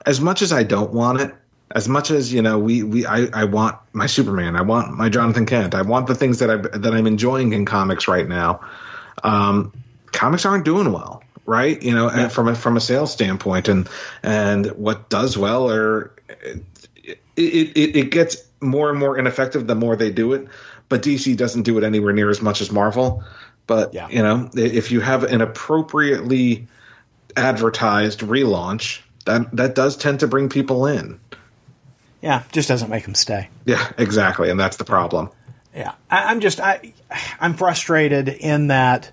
as 0.06 0.22
much 0.22 0.44
as 0.44 0.52
I 0.54 0.62
don't 0.62 0.94
want 0.94 1.22
it, 1.22 1.34
as 1.76 1.88
much 1.88 2.12
as 2.12 2.34
you 2.34 2.42
know, 2.42 2.60
we 2.60 2.84
we 2.84 3.06
I, 3.06 3.28
I 3.34 3.44
want 3.46 3.78
my 3.94 4.06
Superman, 4.06 4.56
I 4.56 4.62
want 4.62 4.98
my 4.98 5.10
Jonathan 5.10 5.46
Kent, 5.46 5.76
I 5.76 5.82
want 5.82 6.08
the 6.08 6.16
things 6.16 6.40
that 6.40 6.50
I 6.50 6.58
that 6.58 6.94
I'm 6.94 7.08
enjoying 7.08 7.54
in 7.54 7.66
comics 7.66 8.08
right 8.08 8.28
now. 8.28 8.62
Um, 9.24 9.72
comics 10.12 10.46
aren't 10.46 10.66
doing 10.66 10.92
well, 10.92 11.24
right? 11.46 11.82
You 11.82 11.94
know, 11.94 12.10
and 12.10 12.32
from 12.32 12.48
a, 12.48 12.56
from 12.56 12.78
a 12.78 12.82
sales 12.82 13.12
standpoint, 13.12 13.68
and 13.68 13.88
and 14.24 14.68
what 14.72 15.10
does 15.10 15.38
well 15.38 15.70
or 15.70 16.14
it, 17.04 17.18
it, 17.36 17.96
it 17.96 18.12
gets 18.12 18.38
more 18.62 18.90
and 18.90 19.00
more 19.00 19.18
ineffective 19.18 19.68
the 19.68 19.76
more 19.76 19.96
they 19.96 20.12
do 20.12 20.34
it. 20.34 20.48
But 20.90 21.04
DC 21.04 21.38
doesn't 21.38 21.64
do 21.64 21.78
it 21.78 21.84
anywhere 21.84 22.14
near 22.14 22.30
as 22.30 22.42
much 22.42 22.62
as 22.62 22.72
Marvel. 22.72 23.24
But 23.68 23.94
Yeah. 23.94 24.10
you 24.10 24.22
know, 24.22 24.50
if 24.54 24.92
you 24.92 25.00
have 25.00 25.24
an 25.24 25.42
appropriately 25.42 26.68
advertised 27.38 28.20
relaunch, 28.20 29.02
that 29.26 29.56
that 29.56 29.76
does 29.76 29.96
tend 29.96 30.20
to 30.20 30.28
bring 30.28 30.50
people 30.50 30.86
in. 30.88 31.20
Yeah, 32.22 32.44
just 32.52 32.68
doesn't 32.68 32.90
make 32.90 33.06
him 33.06 33.16
stay. 33.16 33.50
Yeah, 33.66 33.92
exactly, 33.98 34.50
and 34.50 34.60
that's 34.60 34.78
the 34.78 34.86
problem. 34.86 35.30
Yeah, 35.76 35.94
I, 36.10 36.26
I'm 36.26 36.40
just 36.40 36.60
I 36.60 36.94
I'm 37.40 37.56
frustrated 37.56 38.30
in 38.30 38.68
that 38.68 39.12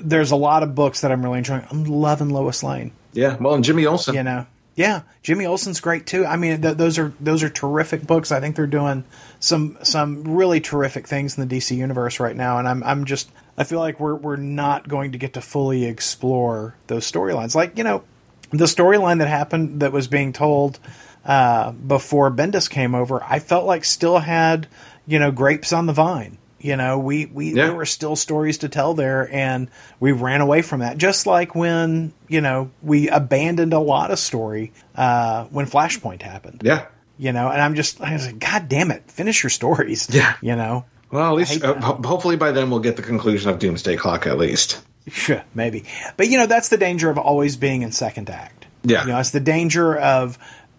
there's 0.00 0.30
a 0.30 0.36
lot 0.36 0.62
of 0.62 0.74
books 0.74 1.02
that 1.02 1.12
I'm 1.12 1.22
really 1.24 1.38
enjoying. 1.38 1.66
I'm 1.70 1.84
loving 1.84 2.30
Lois 2.30 2.62
Lane. 2.62 2.92
Yeah, 3.12 3.36
well, 3.36 3.54
and 3.54 3.64
Jimmy 3.64 3.86
Olsen. 3.86 4.14
You 4.14 4.22
know, 4.22 4.46
yeah, 4.74 5.02
Jimmy 5.22 5.46
Olsen's 5.46 5.80
great 5.80 6.06
too. 6.06 6.26
I 6.26 6.36
mean, 6.36 6.60
th- 6.60 6.76
those 6.76 6.98
are 6.98 7.12
those 7.20 7.42
are 7.42 7.48
terrific 7.48 8.06
books. 8.06 8.32
I 8.32 8.40
think 8.40 8.56
they're 8.56 8.66
doing 8.66 9.04
some 9.40 9.78
some 9.82 10.24
really 10.36 10.60
terrific 10.60 11.06
things 11.06 11.38
in 11.38 11.48
the 11.48 11.56
DC 11.56 11.76
universe 11.76 12.20
right 12.20 12.36
now, 12.36 12.58
and 12.58 12.68
I'm 12.68 12.82
I'm 12.82 13.04
just 13.06 13.30
I 13.56 13.64
feel 13.64 13.78
like 13.78 13.98
we're 13.98 14.14
we're 14.14 14.36
not 14.36 14.86
going 14.86 15.12
to 15.12 15.18
get 15.18 15.34
to 15.34 15.40
fully 15.40 15.84
explore 15.84 16.74
those 16.88 17.10
storylines. 17.10 17.54
Like 17.54 17.78
you 17.78 17.84
know, 17.84 18.04
the 18.50 18.66
storyline 18.66 19.18
that 19.18 19.28
happened 19.28 19.80
that 19.80 19.92
was 19.92 20.08
being 20.08 20.32
told 20.32 20.78
uh, 21.26 21.72
before 21.72 22.30
Bendis 22.30 22.70
came 22.70 22.94
over, 22.94 23.22
I 23.22 23.38
felt 23.40 23.66
like 23.66 23.84
still 23.84 24.18
had 24.18 24.66
you 25.06 25.18
know 25.18 25.30
grapes 25.30 25.72
on 25.72 25.86
the 25.86 25.92
vine. 25.92 26.38
You 26.58 26.74
know, 26.76 26.98
we, 26.98 27.26
we 27.26 27.48
Yeah. 27.52 27.66
there 27.66 27.74
were 27.74 27.84
still 27.86 28.16
stories 28.16 28.58
to 28.58 28.68
tell 28.68 28.94
there, 28.94 29.28
and 29.32 29.68
we 30.00 30.10
ran 30.12 30.40
away 30.40 30.62
from 30.62 30.80
that. 30.80 30.96
Just 30.98 31.26
like 31.26 31.54
when 31.54 32.12
you 32.28 32.40
know 32.40 32.70
we 32.82 33.08
abandoned 33.08 33.72
a 33.72 33.78
lot 33.78 34.10
of 34.10 34.18
story 34.18 34.72
uh, 34.94 35.44
when 35.46 35.66
Flashpoint 35.66 36.22
happened. 36.22 36.62
Yeah. 36.64 36.86
You 37.18 37.32
know, 37.32 37.48
and 37.50 37.60
I'm 37.62 37.74
just 37.74 38.00
I 38.00 38.12
was 38.14 38.26
like, 38.26 38.38
God 38.38 38.68
damn 38.68 38.90
it, 38.90 39.10
finish 39.10 39.42
your 39.42 39.50
stories. 39.50 40.08
Yeah. 40.10 40.34
You 40.40 40.56
know, 40.56 40.84
Well, 41.10 41.26
at 41.30 41.34
least 41.36 41.62
uh, 41.62 41.74
hopefully 41.80 42.36
by 42.36 42.52
then 42.52 42.70
we'll 42.70 42.80
get 42.80 42.96
the 42.96 43.02
conclusion 43.02 43.50
of 43.50 43.58
Doomsday 43.58 43.96
Clock 43.96 44.26
at 44.26 44.38
least. 44.38 44.80
Sure, 45.08 45.42
maybe. 45.54 45.84
But 46.16 46.28
you 46.28 46.36
know, 46.38 46.46
that's 46.46 46.68
the 46.68 46.76
danger 46.78 47.10
of 47.10 47.16
always 47.18 47.56
being 47.56 47.82
in 47.82 47.92
second 47.92 48.28
act. 48.28 48.66
Yeah. 48.82 49.02
You 49.04 49.12
know, 49.12 49.20
it's 49.20 49.30
the 49.30 49.40
danger 49.40 49.96
of 49.96 50.36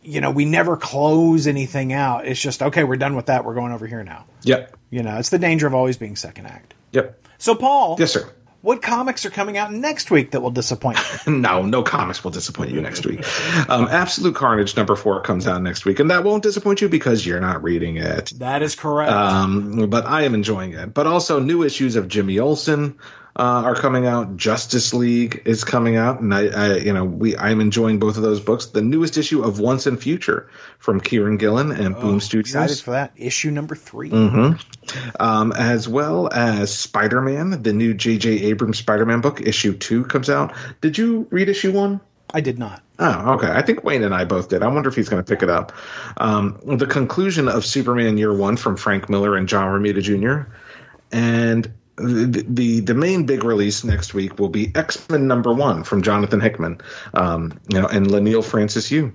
you 0.08 0.22
know, 0.22 0.32
we 0.32 0.45
never 0.45 0.78
close 0.78 1.47
anything 1.47 1.93
out. 1.93 2.26
It's 2.26 2.39
just 2.39 2.64
okay, 2.64 2.84
we're 2.84 2.95
done 2.97 3.16
with 3.16 3.28
that. 3.28 3.45
We're 3.45 3.55
going 3.55 3.72
over 3.74 3.86
here 3.88 4.03
now. 4.03 4.26
Yep. 4.43 4.76
You 4.89 5.03
know, 5.03 5.18
it's 5.18 5.30
the 5.30 5.39
danger 5.39 5.68
of 5.68 5.74
always 5.74 5.97
being 5.97 6.16
second 6.16 6.45
act. 6.47 6.74
Yep. 6.93 7.22
So, 7.38 7.53
Paul, 7.55 7.97
Yes, 7.99 8.14
sir. 8.14 8.28
what 8.62 8.82
comics 8.82 9.26
are 9.26 9.30
coming 9.30 9.58
out 9.58 9.72
next 9.72 10.10
week 10.10 10.32
that 10.32 10.41
will 10.41 10.49
disappoint 10.51 10.97
you? 10.97 11.34
No, 11.38 11.62
no 11.62 11.84
comics 11.84 12.24
will 12.24 12.32
disappoint 12.32 12.72
you 12.72 12.82
next 12.82 13.05
week. 13.05 13.20
Um, 13.70 13.88
Absolute 13.89 14.34
Carnage 14.36 14.76
number 14.78 14.95
four 14.95 15.22
comes 15.22 15.45
out 15.45 15.62
next 15.62 15.84
week, 15.86 15.99
and 15.99 16.10
that 16.10 16.24
won't 16.24 16.41
disappoint 16.41 16.82
you 16.82 16.88
because 16.89 17.26
you're 17.26 17.41
not 17.41 17.62
reading 17.64 17.97
it. 17.97 18.32
that 18.38 18.62
is 18.64 18.76
correct. 18.76 19.12
Um, 19.12 19.89
but 19.89 20.05
I 20.05 20.24
am 20.24 20.34
enjoying 20.34 20.74
it. 20.74 20.93
But 20.93 21.05
also, 21.05 21.39
new 21.39 21.64
issues 21.64 21.95
of 21.97 22.08
Jimmy 22.08 22.39
Olsen 22.39 22.97
uh, 23.38 23.64
are 23.66 23.76
coming 23.76 24.08
out. 24.08 24.36
Justice 24.36 24.94
League 24.94 25.44
is 25.46 25.64
coming 25.64 25.96
out, 25.96 26.20
and 26.20 26.34
I, 26.34 26.48
I, 26.48 26.76
you 26.78 26.92
know, 26.92 27.06
we 27.06 27.38
I'm 27.38 27.62
enjoying 27.62 28.00
both 28.00 28.18
of 28.18 28.24
those 28.24 28.40
books. 28.40 28.68
The 28.68 28.82
newest 28.82 29.18
issue 29.18 29.44
of 29.44 29.60
Once 29.60 29.86
and 29.86 30.02
Future 30.02 30.50
from 30.80 31.00
Kieron 31.00 31.38
Gillen 31.38 31.72
and 31.72 31.96
Boom 31.96 32.20
Studios. 32.20 32.56
Excited 32.56 32.80
for 32.80 32.92
that. 32.92 33.14
Issue 33.16 33.52
number 33.52 33.76
3 33.76 34.12
um, 35.20 35.52
as 35.54 35.88
well 35.88 36.30
as 36.32 36.74
Spider 36.74 37.22
Man. 37.22 37.62
The 37.62 37.74
new 37.74 37.94
J.J. 37.94 38.30
Abrams 38.46 38.80
Spider 38.80 39.06
Man 39.06 39.22
book, 39.22 39.42
issue 39.42 39.78
two, 39.78 40.04
comes 40.06 40.30
out. 40.30 40.54
Did 40.82 40.98
you 40.98 41.28
read 41.30 41.50
issue 41.50 41.72
one? 41.72 42.02
I 42.34 42.42
did 42.42 42.60
not. 42.60 42.84
Oh, 43.00 43.34
okay. 43.36 43.50
I 43.50 43.62
think 43.62 43.84
Wayne 43.84 44.04
and 44.04 44.14
I 44.14 44.26
both 44.26 44.50
did. 44.50 44.64
I 44.64 44.68
wonder 44.68 44.90
if 44.90 44.96
he's 44.96 45.08
going 45.08 45.24
to 45.24 45.30
pick 45.30 45.44
it 45.44 45.50
up. 45.50 45.72
Um, 46.18 46.60
the 46.66 46.88
conclusion 46.88 47.48
of 47.48 47.66
Superman 47.66 48.18
Year 48.18 48.34
One 48.36 48.58
from 48.58 48.76
Frank 48.76 49.10
Miller 49.10 49.36
and 49.36 49.48
John 49.48 49.68
Romita 49.68 50.02
Jr. 50.02 50.52
And 51.12 51.72
the, 51.98 52.45
the 52.48 52.80
the 52.82 52.93
main 52.93 53.26
big 53.26 53.43
release 53.43 53.84
next 53.84 54.14
week 54.14 54.39
will 54.39 54.50
be 54.50 54.72
X 54.76 55.10
Men 55.10 55.28
Number 55.28 55.52
One 55.52 55.84
from 55.84 56.02
Jonathan 56.02 56.39
Hickman, 56.39 56.80
um, 57.14 57.60
you 57.70 57.82
know, 57.82 57.88
and 57.88 58.08
Leinil 58.08 58.43
Francis 58.43 58.91
Yu. 58.91 59.12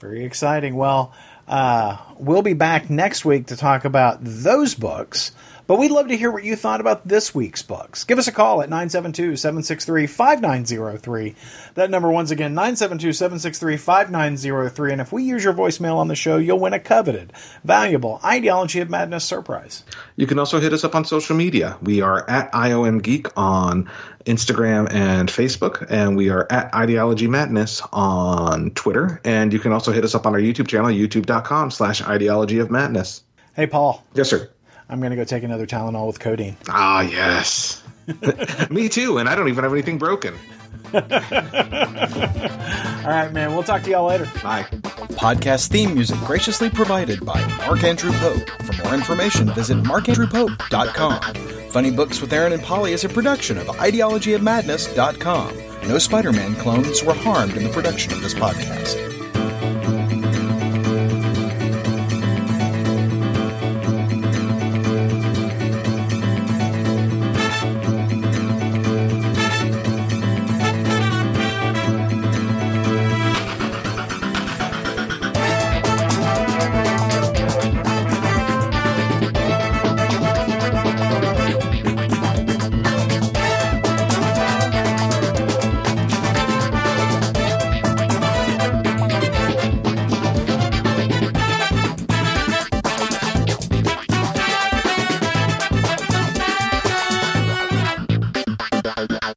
Very 0.00 0.24
exciting. 0.24 0.74
Well, 0.76 1.12
uh, 1.46 1.96
we'll 2.18 2.42
be 2.42 2.54
back 2.54 2.90
next 2.90 3.24
week 3.24 3.46
to 3.46 3.56
talk 3.56 3.84
about 3.84 4.18
those 4.20 4.74
books, 4.74 5.32
but 5.68 5.78
we'd 5.78 5.90
love 5.90 6.08
to 6.08 6.16
hear 6.16 6.30
what 6.30 6.44
you 6.44 6.56
thought 6.56 6.80
about 6.80 7.06
this 7.06 7.34
week's 7.34 7.62
books. 7.62 8.04
Give 8.04 8.18
us 8.18 8.26
a 8.26 8.32
call 8.32 8.62
at 8.62 8.70
972 8.70 9.36
763 9.36 10.06
5903. 10.06 11.34
That 11.74 11.90
number, 11.90 12.10
once 12.10 12.30
again, 12.30 12.54
972 12.54 13.12
763 13.12 13.76
5903. 13.76 14.92
And 14.92 15.00
if 15.02 15.12
we 15.12 15.24
use 15.24 15.44
your 15.44 15.52
voicemail 15.52 15.96
on 15.96 16.08
the 16.08 16.16
show, 16.16 16.38
you'll 16.38 16.58
win 16.58 16.72
a 16.72 16.80
coveted, 16.80 17.34
valuable 17.64 18.18
Ideology 18.24 18.80
of 18.80 18.88
Madness 18.88 19.24
surprise. 19.24 19.84
You 20.16 20.26
can 20.26 20.38
also 20.38 20.58
hit 20.58 20.72
us 20.72 20.84
up 20.84 20.94
on 20.94 21.04
social 21.04 21.36
media. 21.36 21.76
We 21.82 22.00
are 22.00 22.28
at 22.30 22.50
IOM 22.52 23.02
Geek 23.02 23.28
on 23.36 23.90
Instagram 24.24 24.90
and 24.90 25.28
Facebook, 25.28 25.86
and 25.90 26.16
we 26.16 26.30
are 26.30 26.46
at 26.50 26.74
Ideology 26.74 27.26
Madness 27.26 27.82
on 27.92 28.70
Twitter. 28.70 29.20
And 29.22 29.52
you 29.52 29.58
can 29.58 29.72
also 29.72 29.92
hit 29.92 30.04
us 30.04 30.14
up 30.14 30.26
on 30.26 30.34
our 30.34 30.40
YouTube 30.40 30.68
channel, 30.68 30.88
youtube.com 30.88 31.70
slash 31.70 32.00
ideology 32.00 32.58
of 32.58 32.70
madness. 32.70 33.22
Hey, 33.54 33.66
Paul, 33.66 34.02
Yes, 34.14 34.30
sir. 34.30 34.48
I'm 34.88 35.00
going 35.00 35.10
to 35.10 35.16
go 35.16 35.24
take 35.24 35.42
another 35.42 35.66
Tylenol 35.66 36.06
with 36.06 36.20
codeine. 36.20 36.56
Ah, 36.68 37.00
yes. 37.02 37.82
Me 38.70 38.88
too, 38.88 39.18
and 39.18 39.28
I 39.28 39.34
don't 39.34 39.48
even 39.48 39.64
have 39.64 39.72
anything 39.72 39.98
broken. 39.98 40.34
All 40.94 41.00
right, 43.14 43.30
man. 43.32 43.52
We'll 43.52 43.62
talk 43.62 43.82
to 43.82 43.90
y'all 43.90 44.06
later. 44.06 44.24
Bye. 44.42 44.62
Podcast 45.18 45.68
theme 45.68 45.92
music 45.94 46.18
graciously 46.20 46.70
provided 46.70 47.22
by 47.24 47.44
Mark 47.58 47.84
Andrew 47.84 48.12
Pope. 48.12 48.48
For 48.62 48.82
more 48.84 48.94
information, 48.94 49.52
visit 49.52 49.76
markandrewpope.com. 49.82 51.20
Funny 51.70 51.90
Books 51.90 52.20
with 52.22 52.32
Aaron 52.32 52.52
and 52.54 52.62
Polly 52.62 52.92
is 52.92 53.04
a 53.04 53.08
production 53.08 53.58
of 53.58 53.66
ideologyofmadness.com. 53.66 55.88
No 55.88 55.98
Spider 55.98 56.32
Man 56.32 56.54
clones 56.56 57.02
were 57.02 57.14
harmed 57.14 57.56
in 57.56 57.64
the 57.64 57.70
production 57.70 58.12
of 58.12 58.22
this 58.22 58.34
podcast. 58.34 59.17